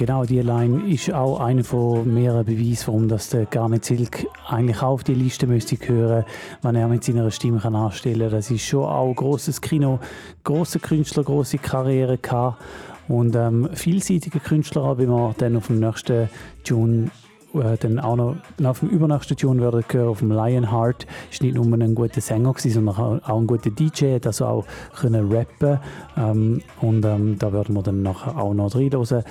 genau 0.00 0.24
die 0.24 0.40
Line 0.40 0.90
ist 0.90 1.12
auch 1.12 1.40
einer 1.40 1.62
von 1.62 2.14
mehreren 2.14 2.46
Beweisen, 2.46 2.86
warum 2.86 3.08
das 3.08 3.28
der 3.28 3.44
Garnet 3.44 3.84
Silk 3.84 4.26
eigentlich 4.48 4.78
auch 4.78 4.92
auf 4.92 5.04
die 5.04 5.12
Liste 5.12 5.46
müsste 5.46 5.76
gehören, 5.76 6.24
wenn 6.62 6.74
er 6.74 6.88
mit 6.88 7.04
seiner 7.04 7.30
Stimme 7.30 7.58
kann 7.58 7.76
anstellen 7.76 8.20
kann. 8.20 8.30
Das 8.30 8.50
ist 8.50 8.64
schon 8.64 8.84
auch 8.84 9.12
großes 9.12 9.60
Kino, 9.60 10.00
große 10.42 10.78
Künstler, 10.78 11.22
große 11.22 11.58
Karriere 11.58 12.16
gehabt 12.16 12.62
und 13.08 13.36
ähm, 13.36 13.68
vielseitige 13.74 14.40
Künstler, 14.40 14.96
wie 14.96 15.06
wir 15.06 15.34
dann 15.36 15.58
auf 15.58 15.66
dem 15.66 15.80
nächsten 15.80 16.30
Tune 16.64 17.10
äh, 17.54 17.76
dann 17.78 17.98
auch 17.98 18.16
noch 18.16 18.36
auf 18.64 18.80
dem 18.80 18.90
übernächsten 18.90 19.36
Tune 19.36 19.60
werden 19.60 19.84
hören, 19.90 20.08
auf 20.08 20.20
dem 20.20 20.30
Lionheart, 20.30 21.06
ist 21.30 21.42
nicht 21.42 21.54
nur 21.54 21.66
ein 21.66 21.94
guter 21.94 22.20
Sänger 22.20 22.54
sondern 22.56 23.20
auch 23.22 23.38
ein 23.38 23.46
guter 23.46 23.70
DJ, 23.70 24.14
hat 24.14 24.26
also 24.26 24.46
auch 24.46 24.66
rappen 25.02 25.78
ähm, 26.16 26.62
und 26.80 27.04
ähm, 27.04 27.38
da 27.38 27.52
werden 27.52 27.74
wir 27.74 27.82
dann 27.82 28.02
nachher 28.02 28.38
auch 28.38 28.54
noch 28.54 28.74
reinhören. 28.74 29.24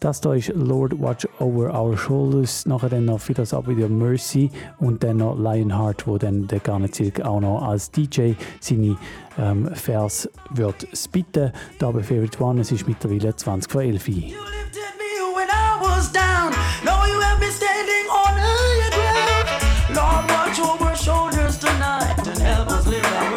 Das 0.00 0.20
da 0.20 0.34
ist 0.34 0.52
Lord 0.54 1.00
Watch 1.00 1.26
Over 1.38 1.72
Our 1.72 1.96
Shoulders, 1.96 2.66
nachher 2.66 2.88
dann 2.88 3.06
noch 3.06 3.20
für 3.20 3.34
das 3.34 3.52
wieder 3.52 3.88
Mercy 3.88 4.50
und 4.78 5.02
dann 5.02 5.18
noch 5.18 5.38
Lionheart, 5.38 6.06
wo 6.06 6.18
dann 6.18 6.46
der 6.46 6.60
Garnet 6.60 6.94
Silk 6.94 7.20
auch 7.20 7.40
noch 7.40 7.62
als 7.62 7.90
DJ 7.90 8.32
seine 8.60 8.96
ähm, 9.38 9.74
Vers 9.74 10.28
wird 10.50 10.86
spitten. 10.92 11.52
Da 11.78 11.90
bei 11.90 12.02
Favorite 12.02 12.42
One, 12.42 12.60
es 12.60 12.72
ist 12.72 12.86
mittlerweile 12.86 13.34
20 13.34 13.70
vor 13.70 13.82
11 13.82 14.08
Uhr. 14.08 14.14
You 14.14 14.20
lifted 14.20 14.92
me 14.98 15.34
when 15.34 15.48
I 15.48 15.80
was 15.80 16.12
down. 16.12 16.52
Now 16.84 17.06
you 17.06 17.20
have 17.20 17.40
me 17.40 17.50
standing 17.50 18.06
on 18.10 18.34
higher 18.36 18.90
ground. 18.90 19.94
Lord, 19.94 20.30
watch 20.30 20.60
over 20.60 20.96
shoulders 20.96 21.58
tonight 21.58 22.26
and 22.26 22.38
help 22.38 22.68
us 22.70 22.86
live 22.86 23.04
our 23.04 23.35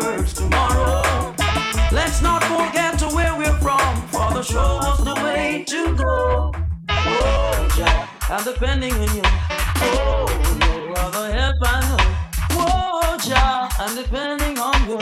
for 4.44 4.54
the 4.54 4.96
show 4.96 5.04
the 5.04 5.16
way 5.24 5.64
to 5.68 5.96
go. 5.96 6.52
Oh, 6.90 7.68
Jah, 7.76 8.10
I'm 8.30 8.44
depending 8.44 8.94
on 8.94 9.16
you. 9.16 9.22
Oh, 9.26 10.28
no 10.60 10.94
other 10.94 11.32
help 11.32 11.56
I 11.62 11.80
know. 11.90 11.98
Oh, 12.52 13.18
Jah, 13.22 13.70
I'm 13.80 13.96
depending 13.96 14.58
on 14.58 14.90
you. 14.90 14.98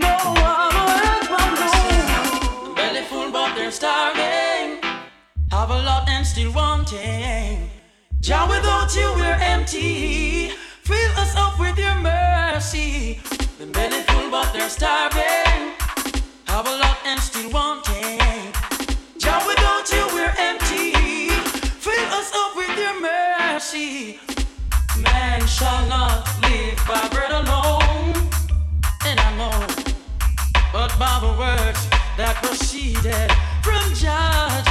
No 0.00 0.16
other 0.36 0.86
help 1.04 1.30
I 1.30 2.66
know. 2.66 2.74
Belly 2.74 3.02
full, 3.02 3.30
but 3.30 3.54
they're 3.54 3.70
starving. 3.70 4.80
Have 5.50 5.70
a 5.70 5.82
lot 5.82 6.08
and 6.08 6.26
still 6.26 6.52
wanting. 6.52 7.68
Jah, 8.20 8.46
without 8.48 8.94
you 8.96 9.12
we're 9.16 9.38
empty. 9.40 10.52
Fill 10.82 11.12
us 11.16 11.34
up 11.36 11.58
with 11.58 11.78
your 11.78 11.94
mercy. 11.96 13.20
The 13.58 13.66
belly 13.66 14.02
full 14.08 14.30
but 14.30 14.52
they're 14.52 14.68
starving. 14.68 15.72
Have 16.46 16.66
a 16.66 16.76
lot 16.76 16.98
and 17.04 17.20
still 17.20 17.50
wanting. 17.50 17.93
Mercy. 23.74 24.18
Man 24.98 25.46
shall 25.46 25.86
not 25.88 26.28
live 26.42 26.78
by 26.86 27.08
bread 27.08 27.30
alone. 27.30 28.14
And 29.04 29.20
I 29.20 29.36
know 29.36 29.66
but 30.72 30.96
by 30.98 31.18
the 31.20 31.32
words 31.38 31.88
that 32.16 32.36
proceeded 32.42 33.30
from 33.62 33.94
Jah. 33.94 34.62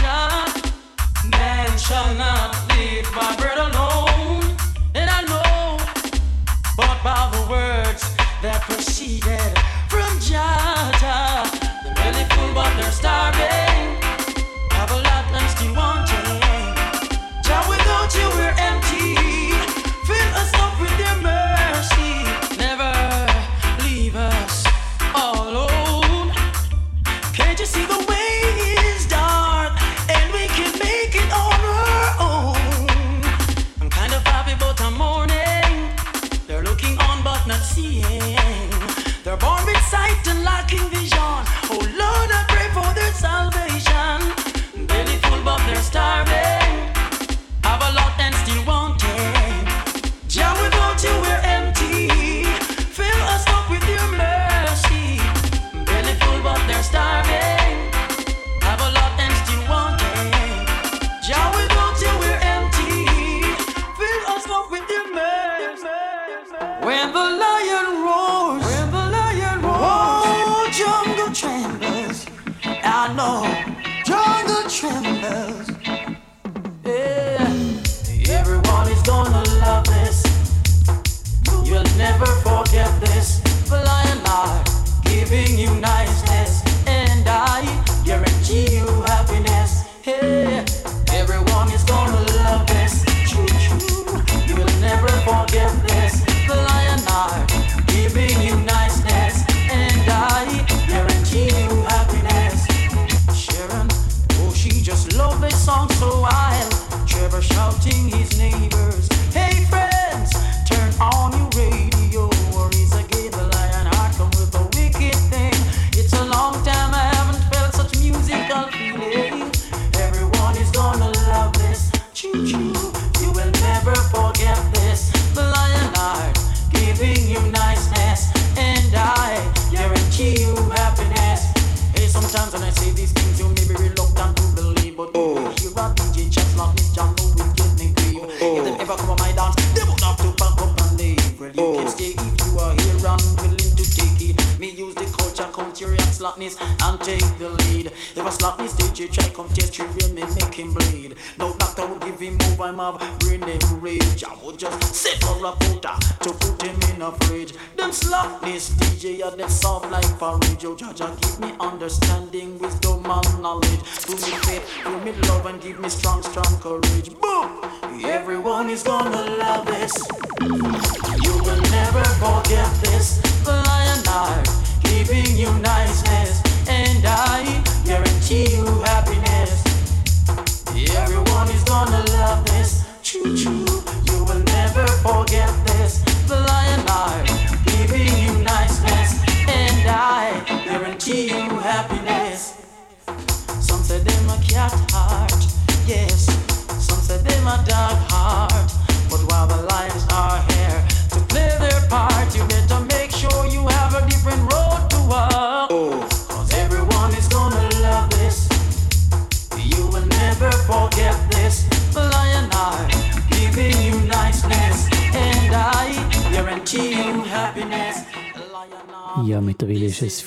Man 1.32 1.78
shall 1.78 2.14
not 2.16 2.56
live 2.76 3.08
by 3.16 3.36
bread 3.38 3.58
alone, 3.58 4.56
and 4.94 5.10
I 5.10 5.22
know, 5.32 5.78
but 6.76 6.98
by 7.04 7.30
the 7.32 7.50
words 7.50 8.04
that 8.42 8.62
proceeded 8.64 9.58
from 9.90 10.20
Jah. 10.20 10.92
The 11.84 11.94
belly 11.96 12.26
full, 12.36 12.54
but 12.54 12.76
they're 12.76 12.92
starving. 12.92 13.73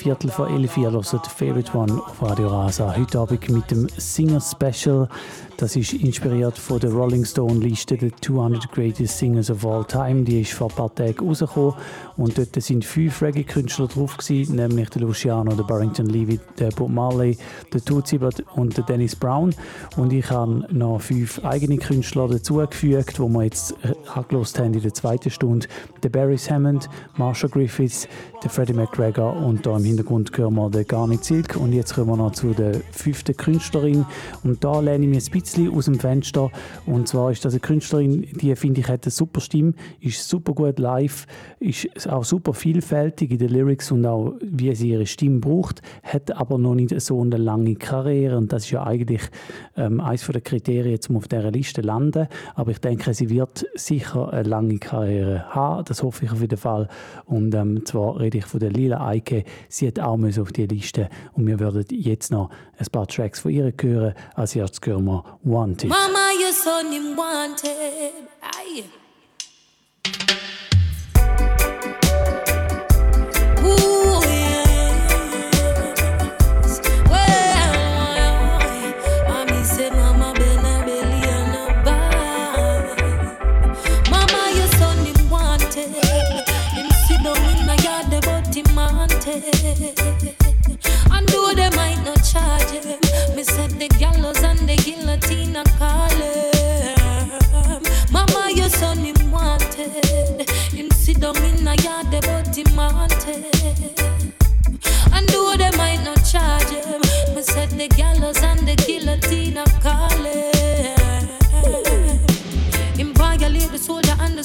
Viertel 0.07 0.31
vor 0.31 0.47
elf. 0.47 0.77
Ihr 0.77 0.89
hört 0.89 1.05
Favorite 1.05 1.77
One 1.77 2.01
auf 2.01 2.21
Radio 2.21 2.47
Rasa. 2.47 2.95
Heute 2.95 3.19
Abend 3.19 3.49
mit 3.49 3.69
dem 3.69 3.89
Singer 3.97 4.39
Special. 4.39 5.09
Das 5.57 5.75
ist 5.75 5.91
inspiriert 5.91 6.57
von 6.57 6.79
der 6.79 6.93
Rolling 6.93 7.25
Stone 7.25 7.59
Liste 7.59 7.97
der 7.97 8.15
200 8.15 8.71
Greatest 8.71 9.17
Singers 9.17 9.51
of 9.51 9.65
All 9.65 9.83
Time. 9.83 10.23
Die 10.23 10.43
ist 10.43 10.53
vor 10.53 10.69
ein 10.69 10.75
paar 10.77 10.95
Tagen 10.95 11.27
rausgekommen. 11.27 11.73
Und 12.15 12.37
dort 12.37 12.55
sind 12.63 12.85
fünf 12.85 13.21
Reggae-Künstler 13.21 13.87
drauf 13.87 14.15
gewesen, 14.15 14.55
nämlich 14.55 14.89
der 14.91 15.01
Luciano, 15.01 15.53
der 15.53 15.63
Barrington 15.63 16.05
Levy, 16.05 16.39
der 16.57 16.69
Bob 16.69 16.89
Marley, 16.89 17.37
der 17.73 17.83
Tootsie 17.83 18.19
und 18.55 18.77
der 18.77 18.83
Dennis 18.85 19.15
Brown. 19.15 19.53
Und 19.95 20.13
ich 20.13 20.29
habe 20.29 20.65
noch 20.71 21.01
fünf 21.01 21.43
eigene 21.43 21.77
Künstler 21.77 22.27
dazugefügt, 22.27 23.17
die 23.17 23.21
wir 23.21 23.43
jetzt 23.43 23.71
äh, 23.83 23.93
angelost 24.13 24.59
haben 24.59 24.73
in 24.73 24.81
der 24.81 24.93
zweiten 24.93 25.29
Stunde. 25.29 25.67
Der 26.03 26.09
Barry 26.09 26.37
Hammond, 26.37 26.89
Marsha 27.17 27.47
Griffiths, 27.47 28.07
der 28.43 28.49
Freddie 28.49 28.73
McGregor 28.73 29.35
und 29.35 29.65
da 29.65 29.77
im 29.77 29.83
Hintergrund 29.83 30.35
hören 30.37 30.55
wir 30.55 30.69
den 30.69 30.87
Garnet 30.87 31.23
Silk. 31.23 31.55
Und 31.55 31.73
jetzt 31.73 31.95
kommen 31.95 32.09
wir 32.09 32.17
noch 32.17 32.31
zu 32.31 32.53
der 32.53 32.81
fünften 32.91 33.35
Künstlerin. 33.35 34.05
Und 34.43 34.63
da 34.63 34.79
lehne 34.79 35.05
ich 35.05 35.09
mich 35.09 35.27
ein 35.27 35.41
bisschen 35.41 35.73
aus 35.73 35.85
dem 35.85 35.99
Fenster. 35.99 36.51
Und 36.85 37.07
zwar 37.07 37.31
ist 37.31 37.43
das 37.45 37.53
eine 37.53 37.59
Künstlerin, 37.59 38.27
die 38.33 38.55
finde 38.55 38.81
ich 38.81 38.87
hat 38.87 39.05
eine 39.05 39.11
super 39.11 39.41
Stimme, 39.41 39.73
ist 39.99 40.27
super 40.27 40.53
gut 40.53 40.79
live, 40.79 41.25
ist 41.59 42.09
auch 42.09 42.23
super 42.23 42.53
vielfältig 42.53 43.31
in 43.31 43.37
den 43.37 43.49
Lyrics 43.49 43.91
und 43.91 44.05
auch 44.05 44.35
wie 44.41 44.73
sie 44.75 44.89
ihre 44.89 45.05
Stimme 45.05 45.39
braucht, 45.39 45.81
hat 46.03 46.31
aber 46.31 46.57
noch 46.57 46.75
nicht 46.75 46.99
so 47.01 47.21
eine 47.21 47.37
lange 47.57 47.75
Karriere. 47.75 48.37
Und 48.37 48.51
das 48.53 48.65
ist 48.65 48.71
ja 48.71 48.83
eigentlich 48.83 49.21
ähm, 49.75 49.99
eines 49.99 50.25
der 50.25 50.41
Kriterien, 50.41 50.99
um 51.09 51.17
auf 51.17 51.27
dieser 51.27 51.51
Liste 51.51 51.81
zu 51.81 51.87
landen. 51.87 52.27
Aber 52.55 52.71
ich 52.71 52.79
denke, 52.79 53.13
sie 53.13 53.29
wird 53.29 53.65
sicher 53.75 54.31
eine 54.31 54.43
lange 54.43 54.77
Karriere 54.79 55.45
haben. 55.53 55.85
Das 55.85 56.03
hoffe 56.03 56.25
ich 56.25 56.31
auf 56.31 56.41
jeden 56.41 56.57
Fall. 56.57 56.87
Und 57.25 57.53
ähm, 57.55 57.85
zwar 57.85 58.19
rede 58.19 58.39
ich 58.39 58.45
von 58.45 58.59
der 58.59 58.71
Lila 58.71 59.05
Eike. 59.07 59.43
Sie 59.69 59.87
hat 59.87 59.99
auch 59.99 60.17
müssen 60.17 60.41
auf 60.41 60.51
die 60.51 60.67
Liste 60.67 61.09
und 61.33 61.47
wir 61.47 61.59
würden 61.59 61.85
jetzt 61.89 62.31
noch 62.31 62.49
ein 62.77 62.85
paar 62.91 63.07
Tracks 63.07 63.39
von 63.39 63.51
ihr 63.51 63.73
hören. 63.81 64.13
Als 64.35 64.55
erstes 64.55 64.79
hören 64.85 65.05
wir 65.05 65.23
Wanted. 65.43 65.89
Mama, 65.89 66.31
your 66.39 66.53
son 66.53 66.91
him 66.91 67.15
wanted. 67.15 68.13
Ooh, 73.63 74.16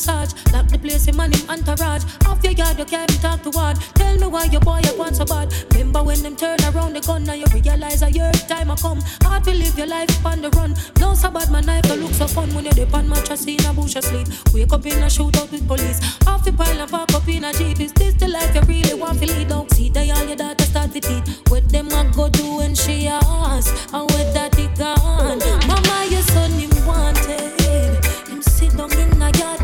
sarge 0.03 0.33
Lock 0.53 0.67
the 0.69 0.79
place 0.79 1.07
him 1.07 1.21
and 1.21 1.35
him 1.35 1.49
entourage. 1.49 2.05
Off 2.27 2.43
your 2.43 2.53
yard 2.53 2.79
you 2.79 2.85
can't 2.85 3.11
talk 3.23 3.43
to 3.43 3.51
one 3.51 3.77
Tell 3.95 4.17
me 4.19 4.27
why 4.27 4.45
your 4.45 4.61
boy 4.61 4.81
you 4.85 4.97
want 4.99 5.17
so 5.17 5.25
bad. 5.25 5.53
Remember 5.73 6.03
when 6.03 6.23
them 6.23 6.37
turn 6.37 6.59
around 6.69 6.95
the 6.95 7.01
gun 7.01 7.25
Now 7.25 7.35
you 7.35 7.47
realize 7.55 8.03
a 8.03 8.11
your 8.11 8.33
time 8.51 8.71
a 8.71 8.77
come. 8.77 9.01
Hard 9.23 9.45
to 9.45 9.53
live 9.53 9.77
your 9.79 9.87
life 9.87 10.27
on 10.27 10.43
the 10.43 10.51
run. 10.51 10.75
No 10.99 11.15
so 11.15 11.31
bad 11.31 11.51
my 11.51 11.61
knife 11.61 11.89
look 11.97 12.13
so 12.13 12.27
fun 12.27 12.53
When 12.55 12.65
you 12.65 12.73
dip 12.73 12.95
on 12.95 13.09
mattress 13.09 13.47
in 13.47 13.65
a 13.65 13.73
bush 13.73 13.97
asleep 13.97 14.29
Wake 14.53 14.73
up 14.73 14.85
in 14.87 15.03
a 15.03 15.07
shootout 15.07 15.51
with 15.51 15.67
police. 15.67 16.01
Off 16.27 16.45
the 16.45 16.53
pile 16.53 16.81
and 16.81 16.91
park 16.91 17.15
up 17.15 17.29
in 17.29 17.45
a 17.45 17.53
jeep. 17.53 17.81
Is 17.81 17.93
this 17.93 18.15
the 18.15 18.29
life 18.29 18.55
you 18.55 18.63
really 18.63 18.95
want 18.95 19.21
to 19.21 19.27
lead? 19.27 19.49
Don't 19.49 19.71
see 19.71 19.89
that 19.91 20.11
all 20.11 20.25
your 20.25 20.37
daughter 20.37 20.65
start 20.65 20.93
to 20.93 21.01
teeth 21.01 21.43
What 21.49 21.69
them 21.69 21.89
a 21.89 22.11
go 22.15 22.29
do 22.29 22.57
when 22.57 22.75
she 22.75 23.09
ask? 23.09 23.73
And 23.93 24.11
what 24.11 24.35
that 24.35 24.55
he 24.55 24.67
gone? 24.69 25.39
Mama 25.67 26.07
your 26.11 26.23
son 26.23 26.51
him 26.53 26.87
wanted. 26.87 28.05
Him 28.29 28.43
sit 28.43 28.77
down 28.77 28.93
in 28.93 29.23
a 29.23 29.31
yard, 29.39 29.62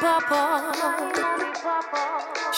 papa. 0.00 0.72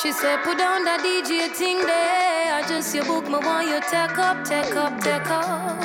She 0.00 0.12
said, 0.12 0.42
put 0.44 0.58
down 0.58 0.84
that 0.84 1.00
DJ 1.00 1.50
thing 1.54 1.78
there. 1.78 2.54
I 2.54 2.64
just 2.68 2.94
your 2.94 3.04
book, 3.04 3.28
my 3.28 3.38
want 3.38 3.68
you 3.68 3.80
take 3.90 4.18
up, 4.18 4.44
take 4.44 4.74
up, 4.76 5.00
take 5.00 5.28
up. 5.28 5.80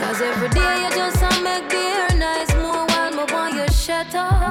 Cause 0.00 0.20
every 0.20 0.48
day 0.50 0.74
you 0.82 0.90
just 0.94 1.20
make 1.42 1.72
air 1.74 2.08
nice 2.16 2.52
more 2.54 2.86
while 2.86 3.12
my 3.12 3.24
want 3.32 3.54
you 3.54 3.66
shut 3.72 4.14
up. 4.14 4.43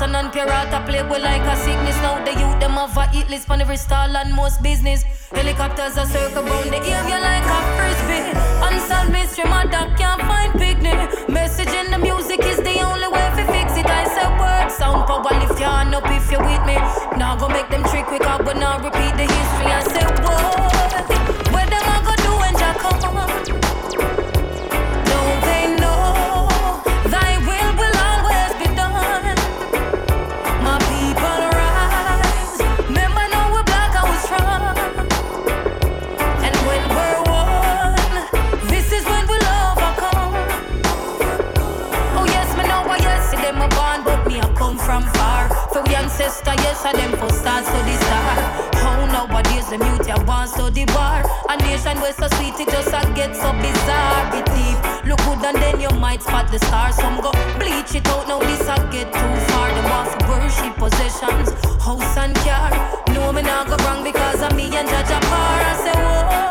Thoughts 0.00 0.14
and 0.14 0.74
I 0.74 0.86
play 0.86 1.02
with 1.02 1.22
like 1.22 1.42
a 1.42 1.56
sickness. 1.56 1.96
Now 2.00 2.24
the 2.24 2.32
youth 2.32 2.58
them 2.58 2.72
have 2.72 2.96
a 2.96 3.10
eat 3.14 3.28
list 3.28 3.50
on 3.50 3.60
every 3.60 3.76
stall 3.76 4.16
and 4.16 4.34
most 4.34 4.62
business. 4.62 5.02
Helicopters 5.30 5.98
are 5.98 6.06
circle 6.06 6.42
round 6.42 6.70
the 6.72 6.80
game, 6.80 7.04
you 7.04 7.20
like 7.20 7.44
a 7.44 7.58
frisbee. 7.76 8.32
Unsolved 8.64 9.12
mystery, 9.12 9.44
my 9.44 9.66
dog 9.66 9.98
can't 9.98 10.22
find 10.22 10.52
picnic. 10.54 11.28
Message 11.28 11.68
in 11.68 11.90
the 11.90 11.98
music 11.98 12.40
is 12.44 12.56
the 12.58 12.80
only 12.80 13.08
way 13.08 13.28
to 13.36 13.44
fix 13.52 13.76
it. 13.76 13.84
I 13.84 14.08
say 14.08 14.28
word 14.40 14.70
sound 14.72 15.06
power 15.06 15.38
lift 15.38 15.60
your 15.60 15.68
hand 15.68 15.94
up 15.94 16.06
if 16.06 16.32
you're 16.32 16.40
with 16.40 16.64
me. 16.64 16.76
Now 17.18 17.36
go 17.36 17.48
make 17.48 17.68
them 17.68 17.84
trick 17.84 18.06
quick 18.06 18.24
up, 18.24 18.42
but 18.42 18.56
now 18.56 18.78
repeat 18.78 19.12
the 19.20 19.28
history. 19.28 19.68
I 19.68 19.82
say 19.84 20.04
what? 20.24 21.29
Ancestor, 46.20 46.54
yes, 46.62 46.84
I 46.84 46.92
them 46.92 47.12
for 47.12 47.32
stars 47.32 47.66
to 47.66 47.80
the 47.88 47.96
star. 48.04 48.36
How 48.82 49.06
nowadays 49.06 49.68
the 49.70 49.78
mute 49.78 50.06
ya 50.06 50.22
want 50.24 50.52
to 50.56 50.70
the 50.70 50.84
bar. 50.92 51.24
A 51.48 51.56
nation 51.56 52.00
where 52.00 52.12
so 52.12 52.28
sweet 52.36 52.60
it 52.60 52.68
just 52.68 52.88
a 52.88 53.00
get 53.14 53.34
so 53.34 53.52
bizarre. 53.52 54.30
Deep, 54.32 54.78
look 55.06 55.20
good 55.24 55.44
and 55.44 55.56
then 55.56 55.80
you 55.80 55.90
might 55.90 56.22
spot 56.22 56.50
the 56.50 56.58
stars. 56.58 56.96
Some 56.96 57.20
go 57.20 57.32
bleach 57.58 57.94
it 57.94 58.06
out, 58.08 58.28
now 58.28 58.38
this 58.38 58.68
a 58.68 58.76
get 58.92 59.12
too 59.12 59.34
far. 59.48 59.68
Them 59.72 59.84
want 59.90 60.08
for 60.12 60.20
worship 60.28 60.74
possessions, 60.76 61.48
house 61.80 62.16
and 62.16 62.36
car. 62.44 62.70
No 63.14 63.32
me 63.32 63.42
not 63.42 63.68
go 63.68 63.76
wrong 63.84 64.04
because 64.04 64.42
of 64.42 64.54
me 64.54 64.64
and 64.76 64.88
Judge 64.88 65.10
apart. 65.10 65.62
I 65.64 65.74
say 65.84 65.96
whoa, 65.96 66.49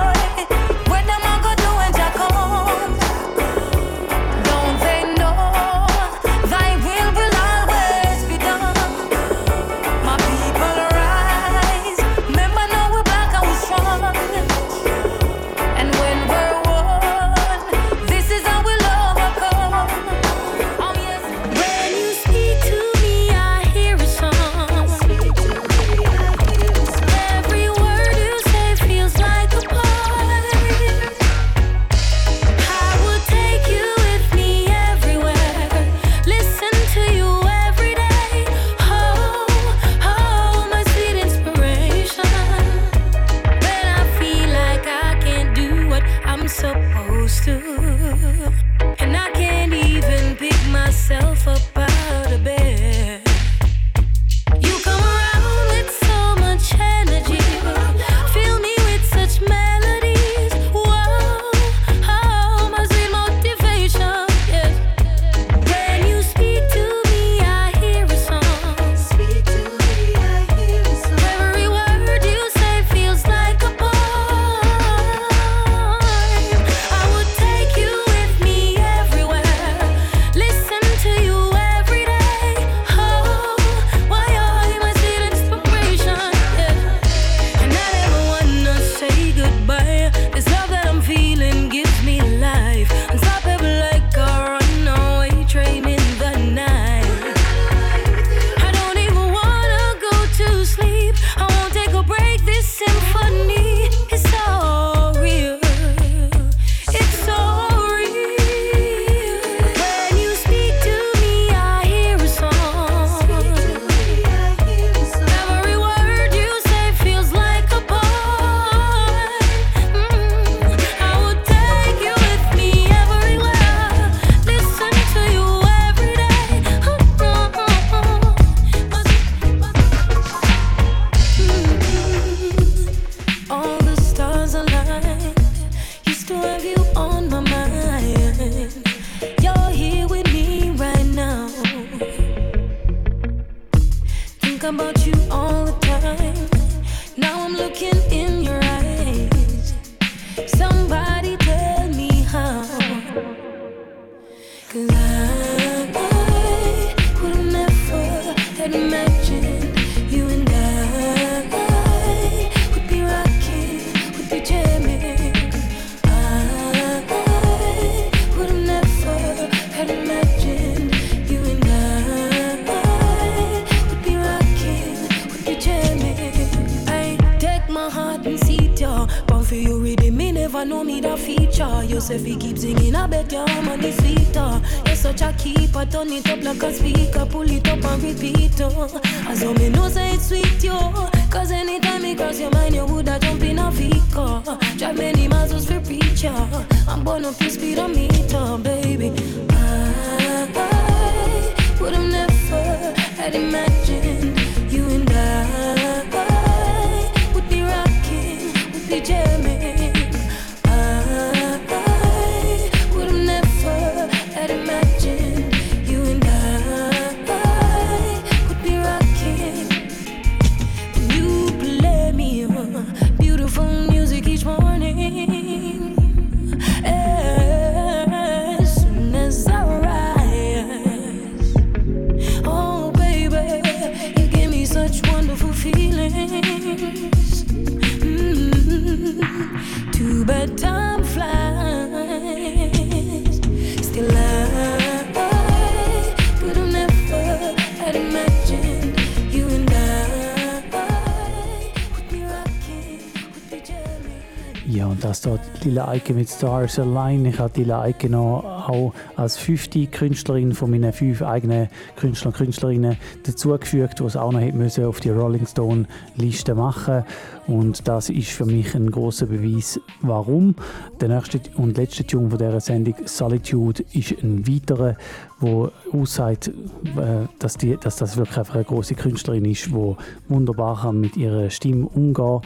Eike 256.00 256.14
mit 256.14 256.30
Stars 256.30 256.80
Align. 256.80 257.26
Ich 257.26 257.40
habe 257.40 257.60
Lila 257.60 257.82
Eike 257.82 258.10
noch 258.10 258.70
auch 258.70 258.94
als 259.18 259.36
fünfte 259.36 259.86
Künstlerin 259.88 260.54
von 260.54 260.72
meinen 260.72 260.94
fünf 260.94 261.22
eigenen 261.22 261.68
Künstler 261.98 262.28
und 262.28 262.38
Künstlerinnen 262.38 262.96
dazugefügt, 263.24 264.00
die 264.00 264.06
es 264.06 264.16
auch 264.16 264.32
noch 264.32 264.40
müssen 264.54 264.86
auf 264.86 265.02
die 265.02 265.10
Rolling 265.10 265.46
Stone 265.46 265.88
Liste 266.16 266.56
machen 266.56 267.04
und 267.50 267.88
das 267.88 268.10
ist 268.10 268.30
für 268.30 268.46
mich 268.46 268.76
ein 268.76 268.92
großer 268.92 269.26
Beweis, 269.26 269.80
warum. 270.02 270.54
Der 271.02 271.10
nächste 271.10 271.42
und 271.56 271.78
letzte 271.78 272.06
Tune 272.06 272.30
von 272.30 272.38
dieser 272.38 272.60
Sendung, 272.60 272.94
Solitude, 273.06 273.84
ist 273.92 274.12
ein 274.22 274.48
weiterer, 274.48 274.96
wo 275.40 275.72
aussagt, 275.92 276.50
äh, 276.50 277.26
dass, 277.40 277.58
die, 277.58 277.76
dass 277.76 277.96
das 277.96 278.18
wirklich 278.18 278.38
einfach 278.38 278.54
eine 278.54 278.66
große 278.66 278.94
Künstlerin 278.94 279.46
ist, 279.46 279.66
die 279.66 279.96
wunderbar 280.28 280.82
kann 280.82 281.02
mit 281.02 281.18
ihrer 281.18 281.50
Stimme 281.50 281.88
umgehen 281.88 282.42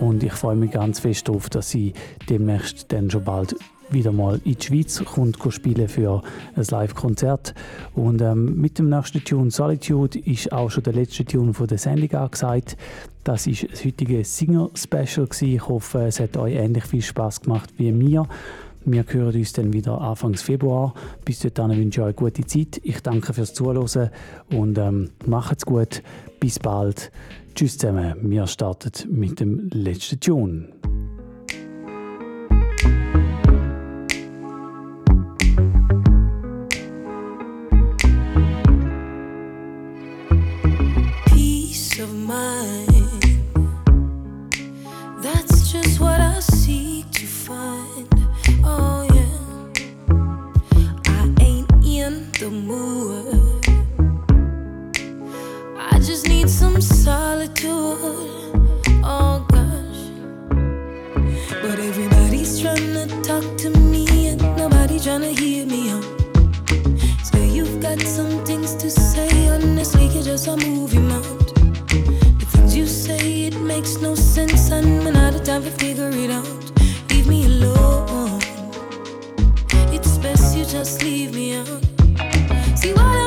und 0.00 0.22
ich 0.22 0.32
freue 0.32 0.56
mich 0.56 0.70
ganz 0.70 1.00
fest 1.00 1.28
darauf, 1.28 1.48
dass 1.48 1.70
sie 1.70 1.92
demnächst 2.28 2.92
dann 2.92 3.10
schon 3.10 3.24
bald 3.24 3.56
wieder 3.90 4.12
mal 4.12 4.40
in 4.44 4.54
die 4.56 4.64
Schweiz 4.64 5.02
kommt 5.04 5.38
spielen 5.50 5.88
für 5.88 6.22
ein 6.54 6.64
Live-Konzert. 6.70 7.54
Und 7.94 8.20
ähm, 8.20 8.60
mit 8.60 8.78
dem 8.78 8.90
nächsten 8.90 9.24
Tune 9.24 9.50
Solitude 9.50 10.18
ist 10.18 10.52
auch 10.52 10.70
schon 10.70 10.82
der 10.82 10.92
letzte 10.92 11.24
Tune 11.24 11.54
von 11.54 11.66
der 11.66 11.78
Sendung 11.78 12.12
angesagt. 12.12 12.76
Das 13.24 13.46
ist 13.46 13.66
das 13.70 13.84
heutige 13.84 14.24
Singer-Special. 14.24 15.28
Ich 15.40 15.68
hoffe, 15.68 16.02
es 16.02 16.20
hat 16.20 16.36
euch 16.36 16.54
ähnlich 16.54 16.84
viel 16.84 17.02
Spaß 17.02 17.42
gemacht 17.42 17.70
wie 17.76 17.92
mir. 17.92 18.26
Wir 18.84 19.04
hören 19.06 19.34
uns 19.34 19.52
dann 19.52 19.72
wieder 19.72 20.00
Anfang 20.00 20.34
Februar. 20.34 20.94
Bis 21.24 21.40
dahin 21.40 21.76
wünsche 21.76 22.00
ich 22.00 22.06
euch 22.06 22.16
gute 22.16 22.46
Zeit. 22.46 22.80
Ich 22.84 23.02
danke 23.02 23.34
fürs 23.34 23.52
Zuhören 23.52 24.10
und 24.50 24.78
ähm, 24.78 25.10
macht's 25.26 25.66
gut. 25.66 26.02
Bis 26.40 26.58
bald. 26.58 27.10
Tschüss 27.54 27.78
zusammen. 27.78 28.30
Wir 28.30 28.46
starten 28.46 28.92
mit 29.08 29.40
dem 29.40 29.68
letzten 29.72 30.20
Tune. 30.20 30.68
peace 41.26 42.00
of 42.00 42.12
mind. 42.12 43.22
That's 45.22 45.72
just 45.72 46.00
what 46.00 46.20
I 46.20 46.40
seek 46.40 47.10
to 47.12 47.26
find. 47.26 48.08
Oh 48.64 49.06
yeah, 49.14 49.38
I 51.06 51.32
ain't 51.40 51.70
in 51.84 52.30
the 52.40 52.50
mood. 52.50 53.37
Need 56.38 56.48
some 56.48 56.80
solitude. 56.80 57.98
Oh 59.02 59.44
gosh, 59.48 60.02
but 61.62 61.78
everybody's 61.80 62.60
trying 62.60 62.94
to 62.94 63.06
talk 63.22 63.46
to 63.58 63.70
me 63.70 64.28
and 64.28 64.40
nobody 64.56 65.00
trying 65.00 65.22
to 65.22 65.32
hear 65.32 65.66
me 65.66 65.90
out. 65.90 66.04
So 67.24 67.38
you've 67.38 67.80
got 67.80 68.00
some 68.00 68.44
things 68.44 68.74
to 68.76 68.88
say, 68.88 69.48
honestly, 69.48 70.06
you're 70.06 70.22
just 70.22 70.46
a 70.46 70.56
movie 70.56 70.98
mount. 70.98 71.54
The 72.40 72.46
things 72.52 72.76
you 72.76 72.86
say, 72.86 73.46
it 73.48 73.60
makes 73.60 73.96
no 74.00 74.14
sense, 74.14 74.70
and 74.70 75.08
I'm 75.08 75.16
out 75.16 75.34
of 75.34 75.42
time 75.42 75.64
to 75.64 75.72
figure 75.72 76.10
it 76.10 76.30
out. 76.30 76.46
Leave 77.10 77.26
me 77.26 77.46
alone. 77.46 78.40
It's 79.92 80.18
best 80.18 80.56
you 80.56 80.64
just 80.64 81.02
leave 81.02 81.34
me 81.34 81.56
out. 81.56 81.82
See 82.76 82.92
what 82.92 83.17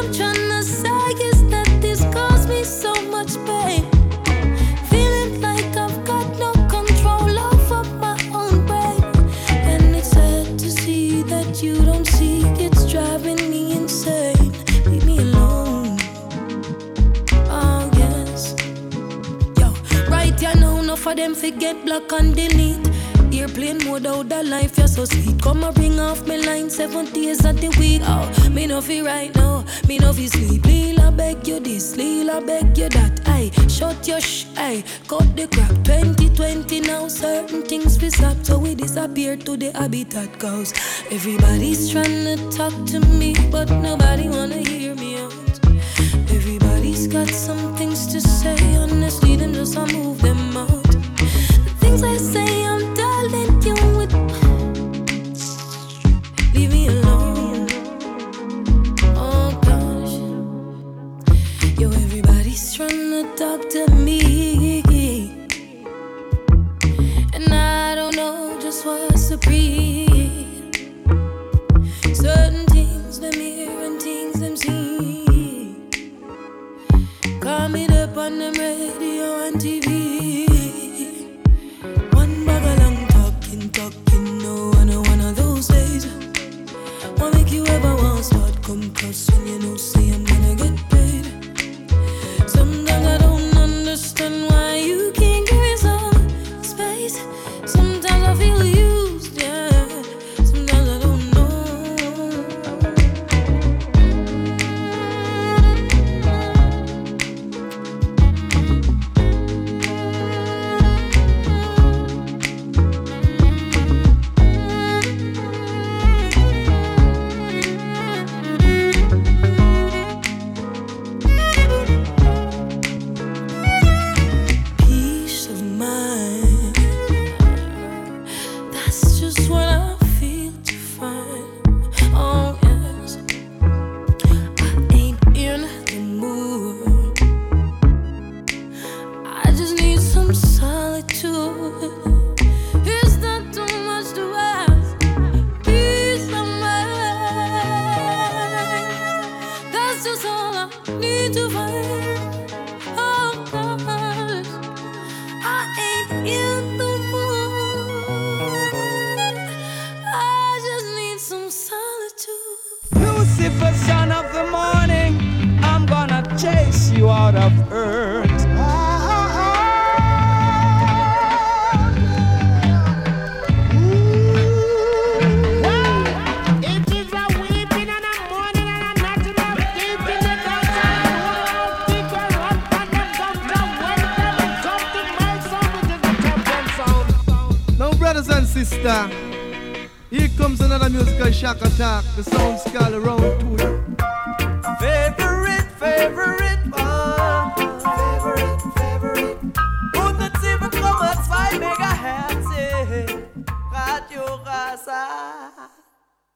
of 21.12 21.18
them 21.18 21.36
forget 21.36 21.86
block 21.86 22.12
and 22.14 22.36
delete. 22.36 22.90
Airplane 23.34 23.80
mode 23.86 24.06
out 24.06 24.30
the 24.30 24.44
life, 24.44 24.78
you're 24.78 24.88
so 24.88 25.06
sweet. 25.06 25.42
Come 25.42 25.64
and 25.64 25.76
bring 25.76 26.00
off 26.00 26.26
my 26.28 26.38
line 26.38 26.70
seven 26.70 27.06
days 27.12 27.44
of 27.46 27.60
the 27.60 27.70
week. 27.80 28.02
Oh, 28.06 28.50
me 28.50 28.68
no 28.68 28.82
feel 28.82 29.06
right 29.06 29.34
now, 29.36 29.66
me 29.88 29.98
no 30.00 30.14
feel 30.14 30.30
sleep. 30.30 30.66
Lila 30.66 31.12
beg 31.12 31.48
you 31.48 31.60
this, 31.60 31.98
Lila 31.98 32.42
beg 32.42 32.78
you 32.78 32.90
that. 32.90 33.20
Aye, 33.26 33.52
shut 33.68 34.08
your 34.08 34.22
sh, 34.22 34.46
aye, 34.58 34.84
cut 35.08 35.36
the 35.36 35.48
crap. 35.48 35.70
2020 35.84 36.82
now, 36.82 37.08
certain 37.08 37.64
things 37.64 38.02
we 38.02 38.10
stop, 38.10 38.38
so 38.44 38.58
we 38.60 38.76
disappear 38.76 39.36
to 39.36 39.58
the 39.58 39.72
habitat. 39.72 40.40
Cause 40.40 40.74
everybody's 41.12 41.90
trying 41.92 42.26
to 42.26 42.38
talk 42.52 42.74
to 42.88 43.00
me, 43.18 43.36
but 43.50 43.70
nobody 43.70 44.30
wanna 44.30 44.58
hear 44.58 44.96
me 44.96 45.18
out. 45.18 45.34
Everybody's 46.32 47.08
got 47.08 47.30
some 47.30 47.76
things 47.76 48.08
to 48.08 48.22
say, 48.22 48.58
honestly, 48.76 49.36
then 49.36 49.54
just 49.54 49.78
I 49.78 49.92
move 49.92 50.22
them 50.22 50.58
out. 50.58 50.81
to 63.72 63.90
me. 63.96 64.11